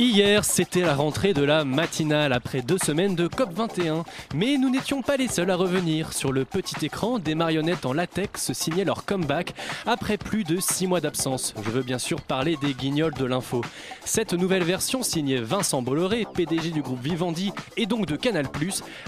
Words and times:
Hier, 0.00 0.44
c'était 0.44 0.82
la 0.82 0.94
rentrée 0.94 1.34
de 1.34 1.42
la 1.42 1.64
matinale 1.64 2.32
après 2.32 2.62
deux 2.62 2.78
semaines 2.78 3.16
de 3.16 3.26
COP21. 3.26 4.04
Mais 4.32 4.56
nous 4.56 4.70
n'étions 4.70 5.02
pas 5.02 5.16
les 5.16 5.26
seuls 5.26 5.50
à 5.50 5.56
revenir. 5.56 6.12
Sur 6.12 6.30
le 6.30 6.44
petit 6.44 6.86
écran, 6.86 7.18
des 7.18 7.34
marionnettes 7.34 7.84
en 7.84 7.92
latex 7.92 8.52
signaient 8.52 8.84
leur 8.84 9.04
comeback 9.04 9.54
après 9.86 10.16
plus 10.16 10.44
de 10.44 10.60
six 10.60 10.86
mois 10.86 11.00
d'absence. 11.00 11.52
Je 11.64 11.70
veux 11.70 11.82
bien 11.82 11.98
sûr 11.98 12.20
parler 12.20 12.56
des 12.62 12.74
guignols 12.74 13.14
de 13.14 13.24
l'info. 13.24 13.62
Cette 14.04 14.34
nouvelle 14.34 14.62
version 14.62 15.02
signée 15.02 15.40
Vincent 15.40 15.82
Bolloré, 15.82 16.26
PDG 16.32 16.70
du 16.70 16.80
groupe 16.80 17.02
Vivendi 17.02 17.52
et 17.76 17.86
donc 17.86 18.06
de 18.06 18.14
Canal+, 18.14 18.46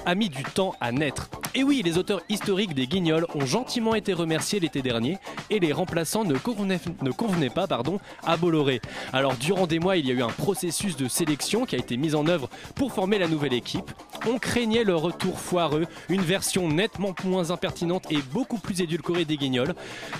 a 0.06 0.14
mis 0.16 0.28
du 0.28 0.42
temps 0.42 0.74
à 0.80 0.90
naître. 0.90 1.30
Et 1.54 1.62
oui, 1.62 1.82
les 1.84 1.98
auteurs 1.98 2.22
historiques 2.28 2.74
des 2.74 2.88
guignols 2.88 3.26
ont 3.36 3.46
gentiment 3.46 3.94
été 3.94 4.12
remerciés 4.12 4.58
l'été 4.58 4.82
dernier 4.82 5.18
et 5.50 5.60
les 5.60 5.72
remplaçants 5.72 6.24
ne 6.24 6.36
convenaient, 6.36 7.50
pas 7.50 7.68
pardon, 7.68 8.00
à 8.24 8.36
Bolloré. 8.36 8.80
Alors 9.12 9.36
durant 9.36 9.68
des 9.68 9.78
mois, 9.78 9.96
il 9.96 10.06
y 10.06 10.10
a 10.10 10.14
eu 10.14 10.22
un 10.22 10.28
processus 10.28 10.79
de 10.80 11.08
sélection 11.08 11.66
qui 11.66 11.76
a 11.76 11.78
été 11.78 11.96
mis 11.96 12.14
en 12.14 12.26
œuvre 12.26 12.48
pour 12.74 12.92
former 12.92 13.18
la 13.18 13.28
nouvelle 13.28 13.52
équipe. 13.52 13.90
On 14.26 14.38
craignait 14.38 14.84
le 14.84 14.94
retour 14.94 15.38
foireux, 15.38 15.86
une 16.08 16.22
version 16.22 16.68
nettement 16.68 17.14
moins 17.24 17.50
impertinente 17.50 18.10
et 18.10 18.20
beaucoup 18.32 18.58
plus 18.58 18.80
édulcorée 18.80 19.24
des 19.24 19.36
guignols. 19.36 19.74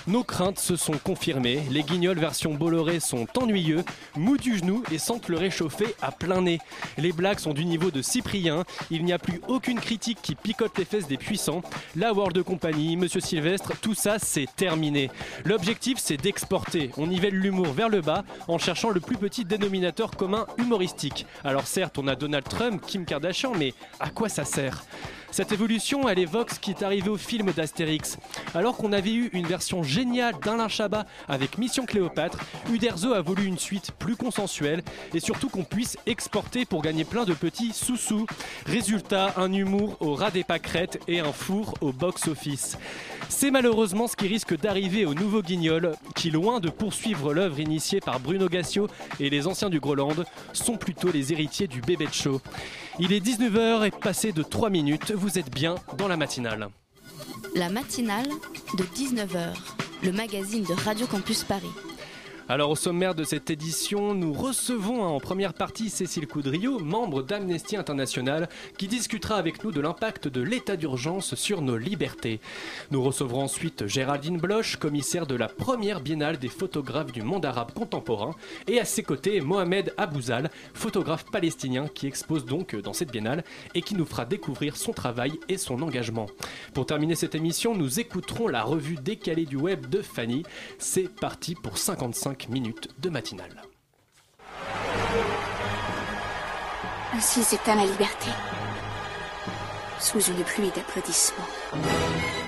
Nos 0.07 0.23
craintes 0.23 0.59
se 0.59 0.75
sont 0.75 0.97
confirmées. 1.03 1.61
Les 1.71 1.83
guignols 1.83 2.19
version 2.19 2.53
Bolloré 2.53 2.99
sont 2.99 3.27
ennuyeux, 3.37 3.83
mous 4.15 4.37
du 4.37 4.57
genou 4.57 4.83
et 4.91 4.97
sentent 4.97 5.29
le 5.29 5.37
réchauffer 5.37 5.95
à 6.01 6.11
plein 6.11 6.41
nez. 6.41 6.59
Les 6.97 7.11
blagues 7.11 7.39
sont 7.39 7.53
du 7.53 7.65
niveau 7.65 7.89
de 7.89 8.01
Cyprien. 8.01 8.63
Il 8.91 9.03
n'y 9.03 9.13
a 9.13 9.19
plus 9.19 9.41
aucune 9.47 9.79
critique 9.79 10.19
qui 10.21 10.35
picote 10.35 10.77
les 10.77 10.85
fesses 10.85 11.07
des 11.07 11.17
puissants. 11.17 11.61
La 11.95 12.13
World 12.13 12.43
Company, 12.43 12.97
Monsieur 12.97 13.19
Sylvestre, 13.19 13.73
tout 13.81 13.95
ça 13.95 14.17
c'est 14.19 14.47
terminé. 14.55 15.09
L'objectif 15.43 15.97
c'est 15.99 16.17
d'exporter. 16.17 16.91
On 16.97 17.07
nivelle 17.07 17.35
l'humour 17.35 17.73
vers 17.73 17.89
le 17.89 18.01
bas 18.01 18.23
en 18.47 18.59
cherchant 18.59 18.89
le 18.89 18.99
plus 18.99 19.17
petit 19.17 19.45
dénominateur 19.45 20.11
commun 20.11 20.45
humoristique. 20.57 21.25
Alors 21.43 21.67
certes, 21.67 21.97
on 21.97 22.07
a 22.07 22.15
Donald 22.15 22.47
Trump, 22.47 22.83
Kim 22.85 23.05
Kardashian, 23.05 23.53
mais 23.57 23.73
à 23.99 24.09
quoi 24.09 24.29
ça 24.29 24.45
sert? 24.45 24.83
Cette 25.31 25.53
évolution, 25.53 26.09
elle 26.09 26.19
évoque 26.19 26.51
ce 26.51 26.59
qui 26.59 26.71
est 26.71 26.83
arrivé 26.83 27.09
au 27.09 27.17
film 27.17 27.51
d'Astérix. 27.51 28.17
Alors 28.53 28.75
qu'on 28.75 28.91
avait 28.91 29.13
eu 29.13 29.29
une 29.33 29.47
version 29.47 29.81
géniale 29.81 30.35
d'Alain 30.43 30.67
Chabat 30.67 31.05
avec 31.27 31.57
Mission 31.57 31.85
Cléopâtre, 31.85 32.37
Uderzo 32.71 33.13
a 33.13 33.21
voulu 33.21 33.45
une 33.45 33.57
suite 33.57 33.91
plus 33.97 34.17
consensuelle 34.17 34.83
et 35.13 35.19
surtout 35.21 35.49
qu'on 35.49 35.63
puisse 35.63 35.97
exporter 36.05 36.65
pour 36.65 36.81
gagner 36.81 37.05
plein 37.05 37.23
de 37.23 37.33
petits 37.33 37.71
sous-sous. 37.73 38.25
Résultat, 38.65 39.33
un 39.37 39.53
humour 39.53 39.95
au 40.01 40.15
ras 40.15 40.31
des 40.31 40.43
pâquerettes 40.43 40.99
et 41.07 41.21
un 41.21 41.31
four 41.31 41.75
au 41.81 41.93
box-office. 41.93 42.77
C'est 43.29 43.51
malheureusement 43.51 44.07
ce 44.07 44.17
qui 44.17 44.27
risque 44.27 44.59
d'arriver 44.59 45.05
au 45.05 45.13
nouveau 45.13 45.41
Guignol, 45.41 45.93
qui 46.15 46.29
loin 46.29 46.59
de 46.59 46.69
poursuivre 46.69 47.33
l'œuvre 47.33 47.59
initiée 47.59 48.01
par 48.01 48.19
Bruno 48.19 48.49
Gassio 48.49 48.87
et 49.19 49.29
les 49.29 49.47
anciens 49.47 49.69
du 49.69 49.79
Groland, 49.79 50.25
sont 50.51 50.75
plutôt 50.75 51.11
les 51.11 51.31
héritiers 51.31 51.67
du 51.67 51.79
bébé 51.79 52.05
de 52.05 52.13
show. 52.13 52.41
Il 52.99 53.13
est 53.13 53.25
19h 53.25 53.87
et 53.87 53.91
passé 53.91 54.31
de 54.31 54.43
3 54.43 54.69
minutes, 54.69 55.11
vous 55.11 55.39
êtes 55.39 55.49
bien 55.49 55.75
dans 55.97 56.07
la 56.07 56.17
matinale. 56.17 56.69
La 57.55 57.69
matinale 57.69 58.27
de 58.77 58.83
19h, 58.83 59.53
le 60.03 60.11
magazine 60.11 60.63
de 60.63 60.73
Radio 60.73 61.07
Campus 61.07 61.43
Paris. 61.43 61.71
Alors 62.51 62.71
au 62.71 62.75
sommaire 62.75 63.15
de 63.15 63.23
cette 63.23 63.49
édition, 63.49 64.13
nous 64.13 64.33
recevons 64.33 65.03
en 65.03 65.21
première 65.21 65.53
partie 65.53 65.89
Cécile 65.89 66.27
Coudriot, 66.27 66.79
membre 66.79 67.23
d'Amnesty 67.23 67.77
International, 67.77 68.49
qui 68.77 68.89
discutera 68.89 69.37
avec 69.37 69.63
nous 69.63 69.71
de 69.71 69.79
l'impact 69.79 70.27
de 70.27 70.41
l'état 70.41 70.75
d'urgence 70.75 71.35
sur 71.35 71.61
nos 71.61 71.77
libertés. 71.77 72.41
Nous 72.91 73.01
recevrons 73.01 73.43
ensuite 73.43 73.87
Géraldine 73.87 74.37
Bloch, 74.37 74.75
commissaire 74.75 75.27
de 75.27 75.35
la 75.35 75.47
première 75.47 76.01
biennale 76.01 76.39
des 76.39 76.49
photographes 76.49 77.13
du 77.13 77.21
monde 77.21 77.45
arabe 77.45 77.71
contemporain, 77.71 78.35
et 78.67 78.81
à 78.81 78.85
ses 78.85 79.03
côtés 79.03 79.39
Mohamed 79.39 79.93
Abouzal, 79.95 80.51
photographe 80.73 81.23
palestinien 81.31 81.87
qui 81.87 82.05
expose 82.05 82.43
donc 82.43 82.75
dans 82.75 82.91
cette 82.91 83.13
biennale 83.13 83.45
et 83.75 83.81
qui 83.81 83.95
nous 83.95 84.05
fera 84.05 84.25
découvrir 84.25 84.75
son 84.75 84.91
travail 84.91 85.39
et 85.47 85.55
son 85.55 85.81
engagement. 85.81 86.25
Pour 86.73 86.85
terminer 86.85 87.15
cette 87.15 87.35
émission, 87.35 87.75
nous 87.75 88.01
écouterons 88.01 88.49
la 88.49 88.63
revue 88.63 88.97
décalée 89.01 89.45
du 89.45 89.55
web 89.55 89.87
de 89.87 90.01
Fanny. 90.01 90.43
C'est 90.79 91.07
parti 91.07 91.55
pour 91.55 91.77
55 91.77 92.40
minutes 92.49 92.89
de 92.99 93.09
matinale. 93.09 93.61
Ainsi 97.13 97.43
s'éteint 97.43 97.75
la 97.75 97.85
liberté. 97.85 98.29
Sous 99.99 100.21
une 100.21 100.43
pluie 100.43 100.71
d'applaudissements. 100.75 102.40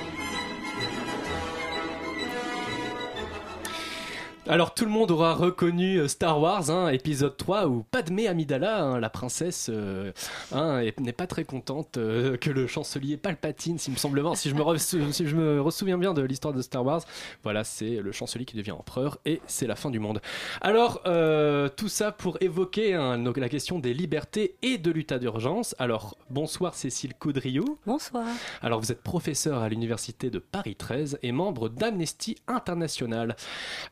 Alors 4.45 4.73
tout 4.73 4.83
le 4.83 4.91
monde 4.91 5.09
aura 5.09 5.33
reconnu 5.35 5.99
euh, 5.99 6.09
Star 6.09 6.37
Wars, 6.41 6.69
hein, 6.69 6.89
épisode 6.89 7.37
3, 7.37 7.67
où 7.67 7.83
Padmé 7.89 8.27
Amidala, 8.27 8.83
hein, 8.83 8.99
la 8.99 9.09
princesse, 9.09 9.69
euh, 9.73 10.11
hein, 10.51 10.79
est- 10.79 10.99
n'est 10.99 11.13
pas 11.13 11.27
très 11.27 11.45
contente 11.45 11.95
euh, 11.95 12.35
que 12.35 12.49
le 12.49 12.67
chancelier 12.67 13.15
Palpatine, 13.15 13.79
s'il 13.79 13.93
me 13.93 13.97
semble 13.97 14.21
bien, 14.21 14.35
si 14.35 14.49
je 14.49 14.55
me, 14.55 14.77
si 14.77 15.27
je 15.27 15.35
me 15.37 15.61
ressouviens 15.61 15.97
bien 15.97 16.13
de 16.13 16.21
l'histoire 16.21 16.53
de 16.53 16.61
Star 16.61 16.83
Wars, 16.85 17.03
voilà, 17.41 17.63
c'est 17.63 18.01
le 18.01 18.11
chancelier 18.11 18.43
qui 18.43 18.57
devient 18.57 18.71
empereur 18.73 19.17
et 19.25 19.39
c'est 19.47 19.65
la 19.65 19.77
fin 19.77 19.89
du 19.89 19.99
monde. 19.99 20.19
Alors 20.59 21.01
euh, 21.05 21.69
tout 21.69 21.87
ça 21.87 22.11
pour 22.11 22.37
évoquer 22.41 22.95
donc, 23.23 23.37
la 23.37 23.47
question 23.47 23.79
des 23.79 23.93
libertés 23.93 24.57
et 24.61 24.77
de 24.77 24.91
l'état 24.91 25.19
d'urgence. 25.19 25.73
Alors 25.79 26.17
bonsoir 26.29 26.75
Cécile 26.75 27.13
Coudriot. 27.17 27.79
Bonsoir. 27.85 28.25
Alors 28.61 28.81
vous 28.81 28.91
êtes 28.91 29.03
professeur 29.03 29.59
à 29.61 29.69
l'université 29.69 30.29
de 30.29 30.39
Paris 30.39 30.75
13 30.75 31.17
et 31.23 31.31
membre 31.31 31.69
d'Amnesty 31.69 32.35
International. 32.47 33.37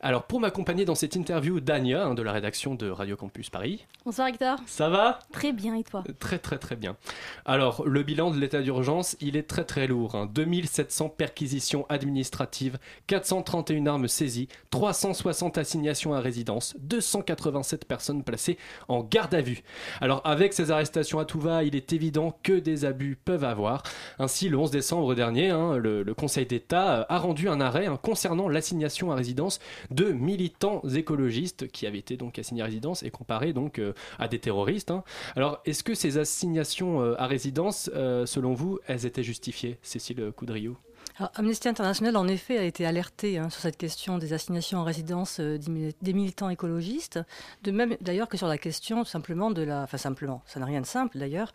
Alors 0.02 0.24
pour 0.24 0.41
m'accompagner 0.42 0.86
dans 0.86 0.96
cette 0.96 1.16
interview, 1.16 1.60
Dania 1.60 2.04
hein, 2.06 2.14
de 2.16 2.22
la 2.22 2.32
rédaction 2.32 2.74
de 2.76 2.90
Radio 2.90 3.16
Campus 3.16 3.50
Paris. 3.50 3.86
Bonsoir 4.06 4.28
Hector. 4.28 4.58
Ça 4.66 4.90
va? 4.90 5.20
Très 5.32 5.54
bien 5.54 5.76
et 5.76 5.84
toi? 5.84 6.04
Très 6.20 6.40
très 6.40 6.58
très 6.58 6.76
bien. 6.76 6.98
Alors 7.46 7.88
le 7.88 8.02
bilan 8.04 8.32
de 8.32 8.38
l'état 8.40 8.62
d'urgence, 8.62 9.16
il 9.22 9.38
est 9.38 9.48
très 9.48 9.64
très 9.64 9.86
lourd. 9.88 10.16
hein. 10.16 10.26
2700 10.26 11.10
perquisitions 11.10 11.86
administratives, 11.90 12.80
431 13.08 13.86
armes 13.86 14.08
saisies, 14.08 14.48
360 14.72 15.58
assignations 15.60 16.14
à 16.14 16.20
résidence, 16.20 16.76
287 16.80 17.86
personnes 17.86 18.24
placées 18.24 18.58
en 18.88 19.04
garde 19.04 19.34
à 19.36 19.42
vue. 19.42 19.62
Alors 20.02 20.22
avec 20.26 20.54
ces 20.54 20.72
arrestations 20.72 21.20
à 21.20 21.26
tout 21.26 21.40
va, 21.40 21.64
il 21.64 21.76
est 21.76 21.94
évident 21.94 22.38
que 22.42 22.54
des 22.54 22.84
abus 22.86 23.16
peuvent 23.24 23.44
avoir. 23.44 23.84
Ainsi, 24.18 24.50
le 24.50 24.58
11 24.58 24.72
décembre 24.72 25.14
dernier, 25.14 25.50
hein, 25.52 25.78
le, 25.78 26.02
le 26.02 26.14
Conseil 26.16 26.48
d'État 26.48 27.06
a 27.08 27.18
rendu 27.20 27.48
un 27.48 27.62
arrêt 27.62 27.86
hein, 27.86 28.00
concernant 28.02 28.50
l'assignation 28.50 29.12
à 29.12 29.16
résidence 29.16 29.60
de 29.92 30.06
militants 30.32 30.82
écologistes 30.96 31.68
qui 31.72 31.86
avaient 31.88 32.00
été 32.00 32.16
donc 32.16 32.40
assignés 32.40 32.62
à 32.62 32.66
résidence 32.66 33.04
et 33.04 33.12
comparés 33.12 33.54
donc 33.54 33.80
euh, 33.80 33.94
à 34.18 34.28
des 34.28 34.40
terroristes. 34.40 34.92
hein. 34.92 35.04
Alors, 35.36 35.60
est-ce 35.66 35.84
que 35.84 35.94
ces 35.94 36.18
assignations 36.18 37.02
euh, 37.02 37.16
à 37.18 37.28
résidence, 37.28 37.90
euh, 37.94 38.26
selon 38.26 38.54
vous, 38.54 38.80
elles 38.88 39.06
étaient 39.06 39.24
justifiées, 39.24 39.78
Cécile 39.82 40.32
Coudriot 40.36 40.78
Alors, 41.18 41.32
Amnesty 41.36 41.68
International, 41.68 42.16
en 42.16 42.28
effet, 42.28 42.58
a 42.58 42.64
été 42.64 42.86
alerté 42.86 43.38
hein, 43.38 43.50
sur 43.50 43.62
cette 43.62 43.78
question 43.78 44.18
des 44.18 44.32
assignations 44.34 44.80
en 44.80 44.84
résidence 44.86 45.40
euh, 45.40 45.58
des 45.58 45.70
mili- 45.70 45.96
des 46.02 46.14
militants 46.14 46.50
écologistes, 46.50 47.20
de 47.64 47.72
même 47.72 47.98
d'ailleurs 48.00 48.30
que 48.30 48.38
sur 48.38 48.48
la 48.48 48.58
question 48.58 49.04
tout 49.04 49.10
simplement 49.10 49.52
de 49.52 49.62
la, 49.62 49.82
enfin 49.84 49.98
simplement, 49.98 50.42
ça 50.46 50.60
n'a 50.62 50.66
rien 50.66 50.80
de 50.80 50.86
simple 50.86 51.18
d'ailleurs, 51.20 51.52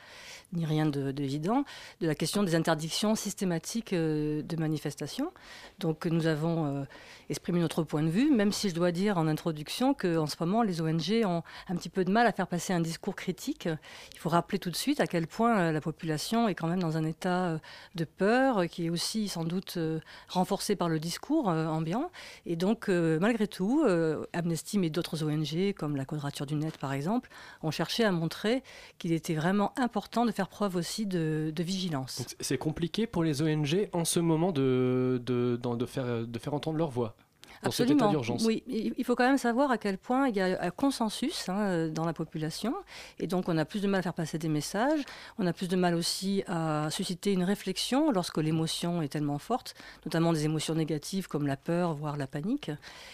ni 0.52 0.66
rien 0.66 0.84
de- 0.86 1.10
d'évident, 1.10 1.64
de, 2.02 2.06
la 2.06 2.14
question 2.14 2.42
des 2.42 2.54
interdictions 2.54 3.14
systématiques 3.14 3.94
euh, 3.94 4.42
de 4.42 4.56
manifestations. 4.56 5.32
Donc 5.78 6.04
nous 6.04 6.26
avons 6.26 6.66
euh, 6.66 6.84
exprimé 7.30 7.58
notre 7.60 7.82
point 7.82 8.02
de 8.02 8.10
vue, 8.10 8.30
même 8.30 8.52
si 8.52 8.68
je 8.68 8.74
dois 8.74 8.92
dire 8.92 9.16
en 9.16 9.26
introduction 9.26 9.94
qu'en 9.94 10.26
ce 10.26 10.36
moment 10.38 10.62
les 10.62 10.82
ONG 10.82 11.22
ont 11.24 11.42
un 11.68 11.76
petit 11.76 11.88
peu 11.88 12.04
de 12.04 12.12
mal 12.12 12.26
à 12.26 12.32
faire 12.32 12.46
passer 12.46 12.74
un 12.74 12.80
discours 12.80 13.16
critique. 13.16 13.68
Il 14.12 14.18
faut 14.18 14.28
rappeler 14.28 14.58
tout 14.58 14.70
de 14.70 14.76
suite 14.76 15.00
à 15.00 15.06
quel 15.06 15.26
point 15.26 15.72
la 15.72 15.80
population 15.80 16.46
est 16.46 16.54
quand 16.54 16.68
même 16.68 16.80
dans 16.80 16.98
un 16.98 17.04
état 17.04 17.58
de 17.94 18.04
peur, 18.04 18.66
qui 18.66 18.86
est 18.86 18.90
aussi 18.90 19.28
sans 19.28 19.45
doute 19.46 19.74
euh, 19.76 20.00
renforcé 20.28 20.76
par 20.76 20.88
le 20.88 20.98
discours 20.98 21.48
euh, 21.48 21.66
ambiant. 21.66 22.10
Et 22.44 22.56
donc, 22.56 22.88
euh, 22.88 23.18
malgré 23.20 23.46
tout, 23.46 23.84
Amnesty, 24.32 24.78
mais 24.78 24.90
d'autres 24.90 25.24
ONG, 25.24 25.72
comme 25.74 25.96
la 25.96 26.04
Quadrature 26.04 26.46
du 26.46 26.54
Net 26.54 26.78
par 26.78 26.92
exemple, 26.92 27.30
ont 27.62 27.70
cherché 27.70 28.04
à 28.04 28.12
montrer 28.12 28.62
qu'il 28.98 29.12
était 29.12 29.34
vraiment 29.34 29.72
important 29.78 30.24
de 30.24 30.32
faire 30.32 30.48
preuve 30.48 30.76
aussi 30.76 31.06
de, 31.06 31.52
vigilance. 31.56 32.22
C'est 32.38 32.58
compliqué 32.58 33.06
pour 33.06 33.24
les 33.24 33.42
ONG 33.42 33.88
en 33.92 34.04
ce 34.04 34.20
moment 34.20 34.52
de, 34.52 35.20
de 35.24 35.86
faire, 35.86 36.26
de 36.26 36.38
faire 36.38 36.54
entendre 36.54 36.78
leur 36.78 36.90
voix? 36.90 37.16
Dans 37.62 37.70
cet 37.70 37.86
état 37.86 37.94
Absolument. 37.94 38.10
d'urgence. 38.10 38.44
Oui, 38.44 38.62
il 38.66 39.04
faut 39.04 39.14
quand 39.14 39.26
même 39.26 39.38
savoir 39.38 39.70
à 39.70 39.78
quel 39.78 39.98
point 39.98 40.28
il 40.28 40.36
y 40.36 40.40
a 40.40 40.62
un 40.62 40.70
consensus 40.70 41.48
hein, 41.48 41.88
dans 41.88 42.04
la 42.04 42.12
population. 42.12 42.74
Et 43.18 43.26
donc, 43.26 43.48
on 43.48 43.56
a 43.58 43.64
plus 43.64 43.80
de 43.80 43.88
mal 43.88 44.00
à 44.00 44.02
faire 44.02 44.14
passer 44.14 44.38
des 44.38 44.48
messages. 44.48 45.00
On 45.38 45.46
a 45.46 45.52
plus 45.52 45.68
de 45.68 45.76
mal 45.76 45.94
aussi 45.94 46.42
à 46.46 46.88
susciter 46.90 47.32
une 47.32 47.44
réflexion 47.44 48.10
lorsque 48.10 48.38
l'émotion 48.38 49.02
est 49.02 49.08
tellement 49.08 49.38
forte, 49.38 49.74
notamment 50.04 50.32
des 50.32 50.44
émotions 50.44 50.74
négatives 50.74 51.28
comme 51.28 51.46
la 51.46 51.56
peur, 51.56 51.94
voire 51.94 52.16
la 52.16 52.26
panique. 52.26 52.70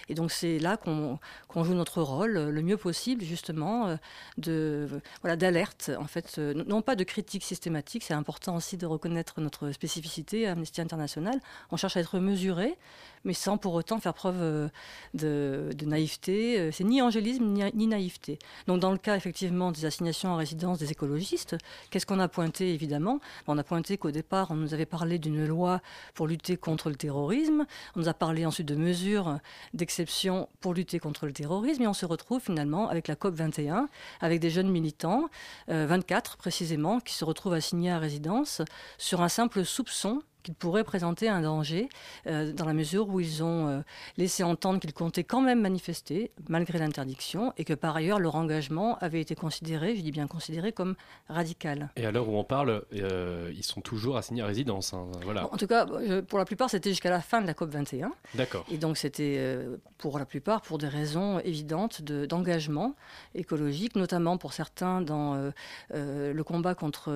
Et 0.08 0.14
donc, 0.14 0.30
c'est 0.30 0.58
là 0.58 0.76
qu'on 0.76 1.18
joue 1.64 1.74
notre 1.74 2.02
rôle 2.02 2.36
euh, 2.36 2.50
le 2.50 2.62
mieux 2.62 2.76
possible, 2.76 3.24
justement, 3.24 3.88
euh, 3.88 3.96
de 4.38 4.88
voilà 5.22 5.36
d'alerte. 5.36 5.90
En 5.98 6.06
fait, 6.06 6.36
euh, 6.38 6.54
non 6.66 6.82
pas 6.82 6.96
de 6.96 7.04
critique 7.04 7.44
systématique. 7.44 8.02
C'est 8.04 8.14
important 8.14 8.56
aussi 8.56 8.76
de 8.76 8.86
reconnaître 8.86 9.40
notre 9.40 9.72
spécificité 9.72 10.46
à 10.46 10.52
Amnesty 10.52 10.80
International. 10.80 11.40
On 11.70 11.76
cherche 11.76 11.96
à 11.96 12.00
être 12.00 12.18
mesuré, 12.18 12.76
mais 13.24 13.32
sans 13.34 13.56
pour 13.56 13.74
autant 13.74 14.00
faire 14.00 14.14
preuve 14.14 14.36
euh, 14.40 14.68
de, 15.14 15.84
naïveté. 15.84 16.58
Euh, 16.58 16.70
C'est 16.72 16.84
ni 16.84 17.02
angélisme 17.02 17.44
ni, 17.44 17.86
naïveté. 17.86 18.38
Donc 18.66 18.80
dans 18.80 18.92
le 18.92 18.98
cas 18.98 19.16
effectivement 19.16 19.72
des 19.72 19.84
assignations 19.84 20.30
en 20.30 20.36
résidence 20.36 20.78
des 20.78 20.90
écologistes, 20.90 21.56
qu'est-ce 21.90 22.06
qu'on 22.06 22.20
a 22.20 22.28
pointé 22.28 22.72
évidemment? 22.72 23.20
On 23.46 23.58
a 23.58 23.64
pointé 23.64 23.96
qu'au 23.98 24.10
départ 24.10 24.50
on 24.50 24.56
nous 24.56 24.74
avait 24.74 24.86
parlé 24.86 25.18
d'une 25.18 25.46
loi 25.46 25.80
pour 26.14 26.26
lutter 26.26 26.56
contre 26.56 26.88
le 26.88 26.96
terrorisme, 26.96 27.66
on 27.96 28.00
nous 28.00 28.08
a 28.08 28.14
parlé 28.14 28.46
ensuite 28.46 28.68
de 28.68 28.76
mesures 28.76 29.38
d'exception 29.74 30.48
pour 30.60 30.74
lutter 30.74 30.98
contre 30.98 31.26
le 31.26 31.32
terrorisme 31.32 31.82
et 31.82 31.86
on 31.86 31.94
se 31.94 32.06
retrouve 32.06 32.40
finalement 32.40 32.88
avec 32.88 33.08
la 33.08 33.16
COP 33.16 33.34
21, 33.34 33.88
avec 34.20 34.40
des 34.40 34.50
jeunes 34.50 34.70
militants, 34.70 35.28
euh, 35.68 35.86
24 35.86 36.36
précisément, 36.36 37.00
qui 37.00 37.14
se 37.14 37.24
retrouvent 37.24 37.54
assignés 37.54 37.90
à 37.90 37.98
résidence 37.98 38.62
sur 38.98 39.22
un 39.22 39.28
simple 39.28 39.64
soupçon 39.64 40.22
qu'ils 40.42 40.54
pourraient 40.54 40.84
présenter 40.84 41.28
un 41.28 41.40
danger 41.42 41.88
euh, 42.26 42.52
dans 42.52 42.64
la 42.64 42.72
mesure 42.74 43.08
où 43.08 43.20
ils 43.20 43.42
ont 43.42 43.68
euh, 43.68 43.80
laissé 44.16 44.42
entendre 44.42 44.80
qu'ils 44.80 44.92
comptaient 44.92 45.24
quand 45.24 45.40
même 45.40 45.60
manifester 45.60 46.30
malgré 46.48 46.78
l'interdiction 46.78 47.52
et 47.56 47.64
que 47.64 47.74
par 47.74 47.96
ailleurs 47.96 48.18
leur 48.18 48.34
engagement 48.34 48.98
avait 48.98 49.20
été 49.20 49.34
considéré, 49.34 49.96
je 49.96 50.02
dis 50.02 50.12
bien 50.12 50.26
considéré, 50.26 50.72
comme 50.72 50.94
radical. 51.28 51.90
Et 51.96 52.06
à 52.06 52.10
l'heure 52.10 52.28
où 52.28 52.36
on 52.36 52.44
parle, 52.44 52.82
euh, 52.94 53.52
ils 53.54 53.62
sont 53.64 53.80
toujours 53.80 54.16
assignés 54.16 54.42
à 54.42 54.46
résidence. 54.46 54.92
hein, 54.94 55.06
Voilà. 55.24 55.52
En 55.52 55.56
tout 55.56 55.66
cas, 55.66 55.86
pour 56.28 56.38
la 56.38 56.44
plupart, 56.44 56.70
c'était 56.70 56.90
jusqu'à 56.90 57.10
la 57.10 57.20
fin 57.20 57.40
de 57.40 57.46
la 57.46 57.54
COP 57.54 57.70
21. 57.70 58.12
D'accord. 58.34 58.64
Et 58.70 58.78
donc 58.78 58.96
c'était 58.96 59.58
pour 59.98 60.18
la 60.18 60.24
plupart 60.26 60.60
pour 60.62 60.78
des 60.78 60.88
raisons 60.88 61.38
évidentes 61.40 62.02
de- 62.02 62.26
d'engagement 62.26 62.94
écologique, 63.34 63.96
notamment 63.96 64.36
pour 64.38 64.52
certains 64.52 65.00
dans 65.00 65.50
le 65.92 66.42
combat 66.42 66.74
contre 66.74 67.10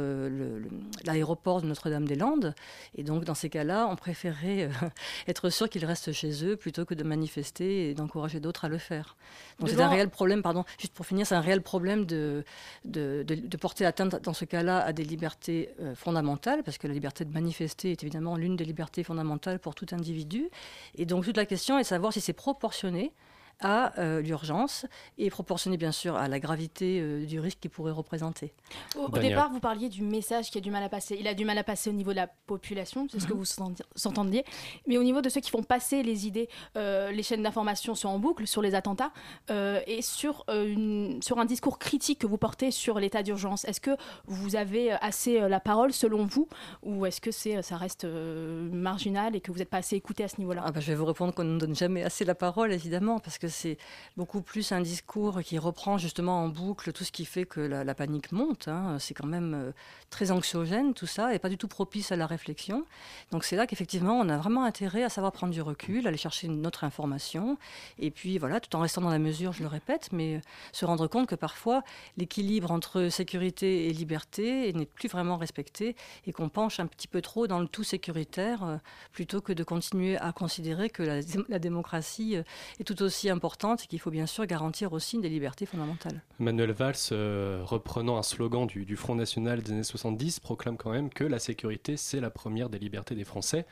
l'aéroport 1.05 1.63
de 1.63 1.67
Notre-Dame-des-Landes. 1.67 2.55
Et 2.97 3.03
donc 3.03 3.16
dans 3.25 3.35
ces 3.35 3.49
cas-là, 3.49 3.87
on 3.91 3.97
préférait 3.97 4.65
euh, 4.65 4.89
être 5.29 5.51
sûr 5.51 5.69
qu'ils 5.69 5.85
restent 5.85 6.13
chez 6.13 6.45
eux 6.45 6.57
plutôt 6.57 6.85
que 6.85 6.95
de 6.95 7.03
manifester 7.05 7.91
et 7.91 7.95
d'encourager 7.95 8.41
d'autres 8.41 8.65
à 8.65 8.69
le 8.69 8.79
faire. 8.79 9.17
Donc 9.59 9.69
c'est 9.71 9.81
un 9.81 9.89
réel 9.89 10.11
problème, 10.11 10.43
pardon, 10.43 10.65
juste 10.79 10.93
pour 10.95 11.07
finir, 11.07 11.27
c'est 11.27 11.35
un 11.35 11.41
réel 11.41 11.63
problème 11.63 12.05
de, 12.05 12.45
de, 12.85 13.25
de- 13.27 13.35
de 13.35 13.57
porter 13.57 13.87
atteinte 13.87 14.23
dans 14.23 14.35
ce 14.35 14.45
cas-là 14.45 14.79
à 14.85 14.93
des 14.93 15.05
libertés 15.05 15.71
euh, 15.81 15.95
fondamentales, 15.95 16.63
parce 16.63 16.79
que 16.79 16.87
la 16.87 16.95
liberté 16.95 17.25
de 17.25 17.33
manifester 17.33 17.93
est 17.93 18.03
évidemment 18.03 18.37
l'une 18.37 18.57
des 18.57 18.65
libertés 18.65 19.03
fondamentales 19.05 19.59
pour 19.59 19.75
tout 19.75 19.87
individu. 19.93 20.49
Et 20.97 21.07
donc 21.07 21.25
toute 21.25 21.37
la 21.37 21.47
question 21.47 21.79
est 21.79 21.83
de 21.83 21.87
savoir 21.87 22.13
si 22.13 22.21
c'est 22.21 22.33
proportionné 22.33 23.13
à 23.61 23.99
euh, 23.99 24.21
l'urgence 24.21 24.85
et 25.19 25.31
proportionné 25.31 25.77
bien 25.77 25.93
sûr 25.93 26.17
à 26.17 26.29
la 26.29 26.39
gravité 26.39 27.01
euh, 27.01 27.25
du 27.25 27.41
risque 27.41 27.59
qu'il 27.61 27.71
pourrait 27.71 27.93
représenter. 27.93 28.53
Au, 28.97 29.09
départ, 29.09 29.51
vous 29.51 29.61
parliez 29.61 29.89
du 29.89 30.03
message 30.03 30.51
qui 30.51 30.59
a 30.59 30.61
du 30.61 30.71
mal 30.71 30.83
à 30.83 30.89
passer. 30.89 31.17
Il 31.19 31.27
a 31.27 31.35
du 31.35 31.45
mal 31.45 31.57
à 31.57 31.65
passer 31.65 31.89
au 31.91 31.93
niveau 31.95 32.11
de 32.11 32.17
la 32.17 32.27
population, 32.27 33.07
c'est 33.11 33.21
ce 33.21 33.27
que 33.27 33.33
vous 33.33 33.45
s'entendi- 33.45 33.83
s'entendiez. 33.95 34.45
Mais 34.87 34.99
au 34.99 35.03
niveau 35.03 35.23
de 35.23 35.29
ceux 35.29 35.41
qui 35.41 35.51
font 35.51 35.63
passer 35.63 36.03
les 36.03 36.27
idées, 36.27 36.49
euh, 36.77 37.11
les 37.13 37.23
chaînes 37.23 37.43
d'information 37.43 37.95
sont 37.95 38.09
en 38.09 38.19
boucle 38.19 38.47
sur 38.47 38.61
les 38.63 38.75
attentats 38.75 39.11
euh, 39.51 39.81
et 39.87 40.03
sur, 40.03 40.45
euh, 40.51 40.67
une- 40.67 41.23
sur 41.23 41.39
un 41.39 41.45
discours 41.47 41.79
critique 41.79 42.19
que 42.21 42.27
vous 42.27 42.39
portez 42.39 42.71
sur 42.71 43.01
l'état 43.01 43.23
d'urgence. 43.23 43.65
Est-ce 43.65 43.81
que 43.81 43.97
vous 44.27 44.57
avez 44.57 44.93
assez 44.93 45.41
euh, 45.41 45.49
la 45.49 45.61
parole 45.61 45.93
selon 45.93 46.27
vous 46.27 46.49
ou 46.83 47.07
est-ce 47.07 47.21
que 47.21 47.31
c'est, 47.31 47.63
ça 47.63 47.77
reste 47.77 48.05
euh, 48.05 48.69
marginal 48.71 49.35
et 49.35 49.41
que 49.41 49.51
vous 49.51 49.59
n'êtes 49.59 49.71
pas 49.71 49.79
assez 49.79 49.97
écouté 49.97 50.25
à 50.25 50.29
ce 50.29 50.39
niveau-là? 50.39 50.63
Ah 50.65 50.73
bah, 50.73 50.81
je 50.81 50.89
vais 50.89 50.95
vous 50.95 51.07
répondre 51.07 51.33
qu'on 51.35 51.45
ne 51.45 51.59
donne 51.59 51.75
jamais 51.75 52.03
assez 52.03 52.25
la 52.25 52.35
parole, 52.35 52.73
évidemment, 52.73 53.19
parce 53.19 53.39
que 53.39 53.46
c'est 53.49 53.79
beaucoup 54.17 54.41
plus 54.41 54.73
un 54.73 54.81
discours 54.81 55.43
qui 55.43 55.59
reprend 55.59 55.99
justement 55.99 56.43
en 56.45 56.49
boucle 56.49 56.93
tout 56.93 57.05
ce 57.05 57.13
qui 57.13 57.25
fait 57.25 57.45
que 57.45 57.61
la, 57.61 57.95
panique 57.95 58.33
monte. 58.33 58.69
hein. 58.69 58.97
C'est 58.99 59.15
quand 59.15 59.27
même 59.27 59.55
euh, 59.55 59.73
très 60.11 60.31
anxiogène 60.31 60.95
tout 60.95 61.07
ça 61.07 61.35
et 61.35 61.39
pas 61.39 61.49
du 61.49 61.59
tout 61.59 61.69
propice 61.69 62.13
à 62.13 62.17
la 62.17 62.27
réflexion. 62.27 62.85
Donc 63.31 63.45
c'est 63.45 63.57
là 63.57 63.67
qu'effectivement 63.67 64.19
on 64.19 64.29
a 64.29 64.37
vraiment 64.37 64.65
intérêt 64.65 65.03
à 65.03 65.09
savoir 65.09 65.33
prendre 65.33 65.53
du 65.53 65.63
recul, 65.63 66.07
aller 66.07 66.17
chercher 66.17 66.47
une 66.47 66.67
autre 66.67 66.85
information 66.85 67.59
et 67.99 68.11
puis 68.11 68.39
voilà, 68.39 68.61
tout 68.61 68.75
en 68.77 68.81
restant 68.81 69.01
dans 69.01 69.11
la 69.11 69.19
mesure, 69.19 69.53
je 69.53 69.63
le 69.63 69.69
répète, 69.69 70.11
mais 70.13 70.37
euh, 70.37 70.41
se 70.73 70.85
rendre 70.85 71.07
compte 71.07 71.29
que 71.29 71.35
parfois 71.35 71.83
l'équilibre 72.17 72.71
entre 72.71 73.09
sécurité 73.09 73.89
et 73.89 73.93
liberté 73.93 74.73
n'est 74.73 74.87
plus 74.87 75.09
vraiment 75.09 75.37
respecté 75.37 75.97
et 76.27 76.33
qu'on 76.33 76.49
penche 76.49 76.81
un 76.81 76.87
petit 76.87 77.09
peu 77.09 77.21
trop 77.21 77.47
dans 77.47 77.61
le 77.61 77.69
tout 77.69 77.85
sécuritaire 77.85 78.65
euh, 78.65 78.77
plutôt 79.13 79.41
que 79.41 79.53
de 79.53 79.65
continuer 79.65 80.17
à 80.19 80.33
considérer 80.33 80.91
que 80.91 81.03
la, 81.03 81.21
la 81.49 81.59
démocratie 81.59 82.37
est 82.79 82.85
tout 82.85 83.03
aussi 83.03 83.29
importante 83.31 83.36
et 83.39 83.87
qu'il 83.87 84.01
faut 84.01 84.11
bien 84.11 84.27
sûr 84.27 84.47
garantir 84.47 84.93
aussi 84.93 85.19
des 85.19 85.29
libertés 85.29 85.67
fondamentales. 85.67 86.23
Manuel 86.39 86.73
Valls, 86.73 86.95
euh, 87.13 87.63
reprenant 87.65 88.17
un 88.19 88.23
slogan 88.23 88.67
du, 88.67 88.85
du 88.85 88.97
Front 88.97 89.15
National 89.15 89.63
des 89.63 89.73
années 89.73 89.83
70, 89.83 90.41
proclame 90.41 90.77
quand 90.77 90.91
même 90.91 91.11
que 91.11 91.25
la 91.25 91.39
sécurité, 91.39 91.97
c'est 91.97 92.21
la 92.21 92.31
première 92.31 92.69
des 92.69 92.79
libertés 92.79 93.15
des 93.15 93.25
Français. 93.25 93.67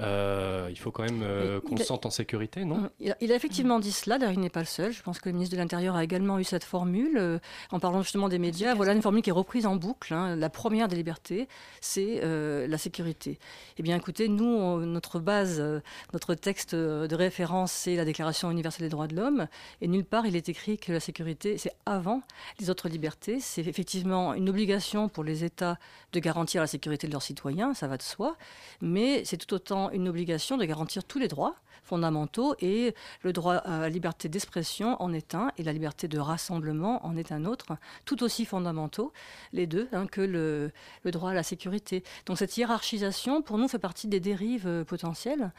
Euh, 0.00 0.66
il 0.70 0.78
faut 0.78 0.90
quand 0.90 1.04
même 1.04 1.22
euh, 1.22 1.60
qu'on 1.60 1.76
se 1.76 1.84
sente 1.84 2.04
en 2.04 2.10
sécurité, 2.10 2.64
non? 2.64 2.90
Il 2.98 3.12
a, 3.12 3.16
il 3.20 3.30
a 3.30 3.36
effectivement 3.36 3.78
dit 3.78 3.92
cela, 3.92 4.18
d'ailleurs 4.18 4.34
il 4.34 4.40
n'est 4.40 4.50
pas 4.50 4.60
le 4.60 4.66
seul. 4.66 4.92
Je 4.92 5.00
pense 5.02 5.20
que 5.20 5.28
le 5.28 5.34
ministre 5.34 5.54
de 5.54 5.60
l'Intérieur 5.60 5.94
a 5.94 6.02
également 6.02 6.38
eu 6.40 6.44
cette 6.44 6.64
formule 6.64 7.16
euh, 7.16 7.38
en 7.70 7.78
parlant 7.78 8.02
justement 8.02 8.28
des 8.28 8.40
médias. 8.40 8.74
Voilà 8.74 8.92
une 8.92 9.02
formule 9.02 9.22
qui 9.22 9.30
est 9.30 9.32
reprise 9.34 9.66
en 9.66 9.76
boucle. 9.76 10.12
hein. 10.12 10.34
La 10.34 10.50
première 10.50 10.88
des 10.88 10.96
libertés, 10.96 11.46
c'est 11.80 12.20
euh, 12.24 12.66
la 12.66 12.76
sécurité. 12.78 13.38
Eh 13.78 13.82
bien 13.84 13.96
écoutez, 13.96 14.28
nous, 14.28 14.44
on- 14.44 14.78
notre 14.78 15.20
base, 15.20 15.60
euh, 15.60 15.78
notre 16.12 16.34
texte 16.34 16.74
de 16.74 17.14
référence, 17.14 17.70
c'est 17.70 17.94
la 17.94 18.04
Déclaration 18.04 18.50
universelle 18.50 18.86
des 18.86 18.90
droits 18.90 19.06
de 19.06 19.14
l'homme. 19.14 19.46
Et 19.80 19.86
nulle 19.86 20.04
part 20.04 20.26
il 20.26 20.34
est 20.34 20.48
écrit 20.48 20.76
que 20.76 20.92
la 20.92 21.00
sécurité, 21.00 21.56
c'est 21.56 21.72
avant 21.86 22.20
les 22.58 22.68
autres 22.68 22.88
libertés. 22.88 23.38
C'est 23.38 23.62
effectivement 23.66 24.34
une 24.34 24.48
obligation 24.48 25.08
pour 25.08 25.22
les 25.22 25.44
États 25.44 25.78
de 26.12 26.18
garantir 26.20 26.60
la 26.60 26.66
sécurité 26.66 27.06
de 27.06 27.12
leurs 27.12 27.22
citoyens, 27.22 27.74
ça 27.74 27.86
va 27.86 27.96
de 27.96 28.02
soi. 28.02 28.36
Mais 28.80 29.24
c'est 29.24 29.36
tout 29.36 29.54
autant 29.54 29.83
une 29.90 30.08
obligation 30.08 30.56
de 30.56 30.64
garantir 30.64 31.04
tous 31.04 31.18
les 31.18 31.28
droits 31.28 31.54
fondamentaux 31.84 32.54
et 32.60 32.94
le 33.22 33.32
droit 33.32 33.56
à 33.56 33.80
la 33.80 33.88
liberté 33.88 34.28
d'expression 34.28 35.00
en 35.00 35.12
est 35.12 35.34
un 35.34 35.52
et 35.58 35.62
la 35.62 35.72
liberté 35.72 36.08
de 36.08 36.18
rassemblement 36.18 37.04
en 37.06 37.16
est 37.16 37.30
un 37.30 37.44
autre, 37.44 37.76
tout 38.04 38.22
aussi 38.22 38.44
fondamentaux, 38.44 39.12
les 39.52 39.66
deux, 39.66 39.88
hein, 39.92 40.06
que 40.06 40.20
le, 40.20 40.72
droit 41.04 41.30
à 41.30 41.34
la 41.34 41.42
sécurité. 41.42 42.02
Donc 42.26 42.38
cette 42.38 42.56
hiérarchisation, 42.56 43.42
pour 43.42 43.58
nous, 43.58 43.68
fait 43.68 43.78
partie 43.78 44.08
des 44.08 44.20
dérives 44.20 44.66
euh, 44.66 44.84
potentielles. 44.84 45.52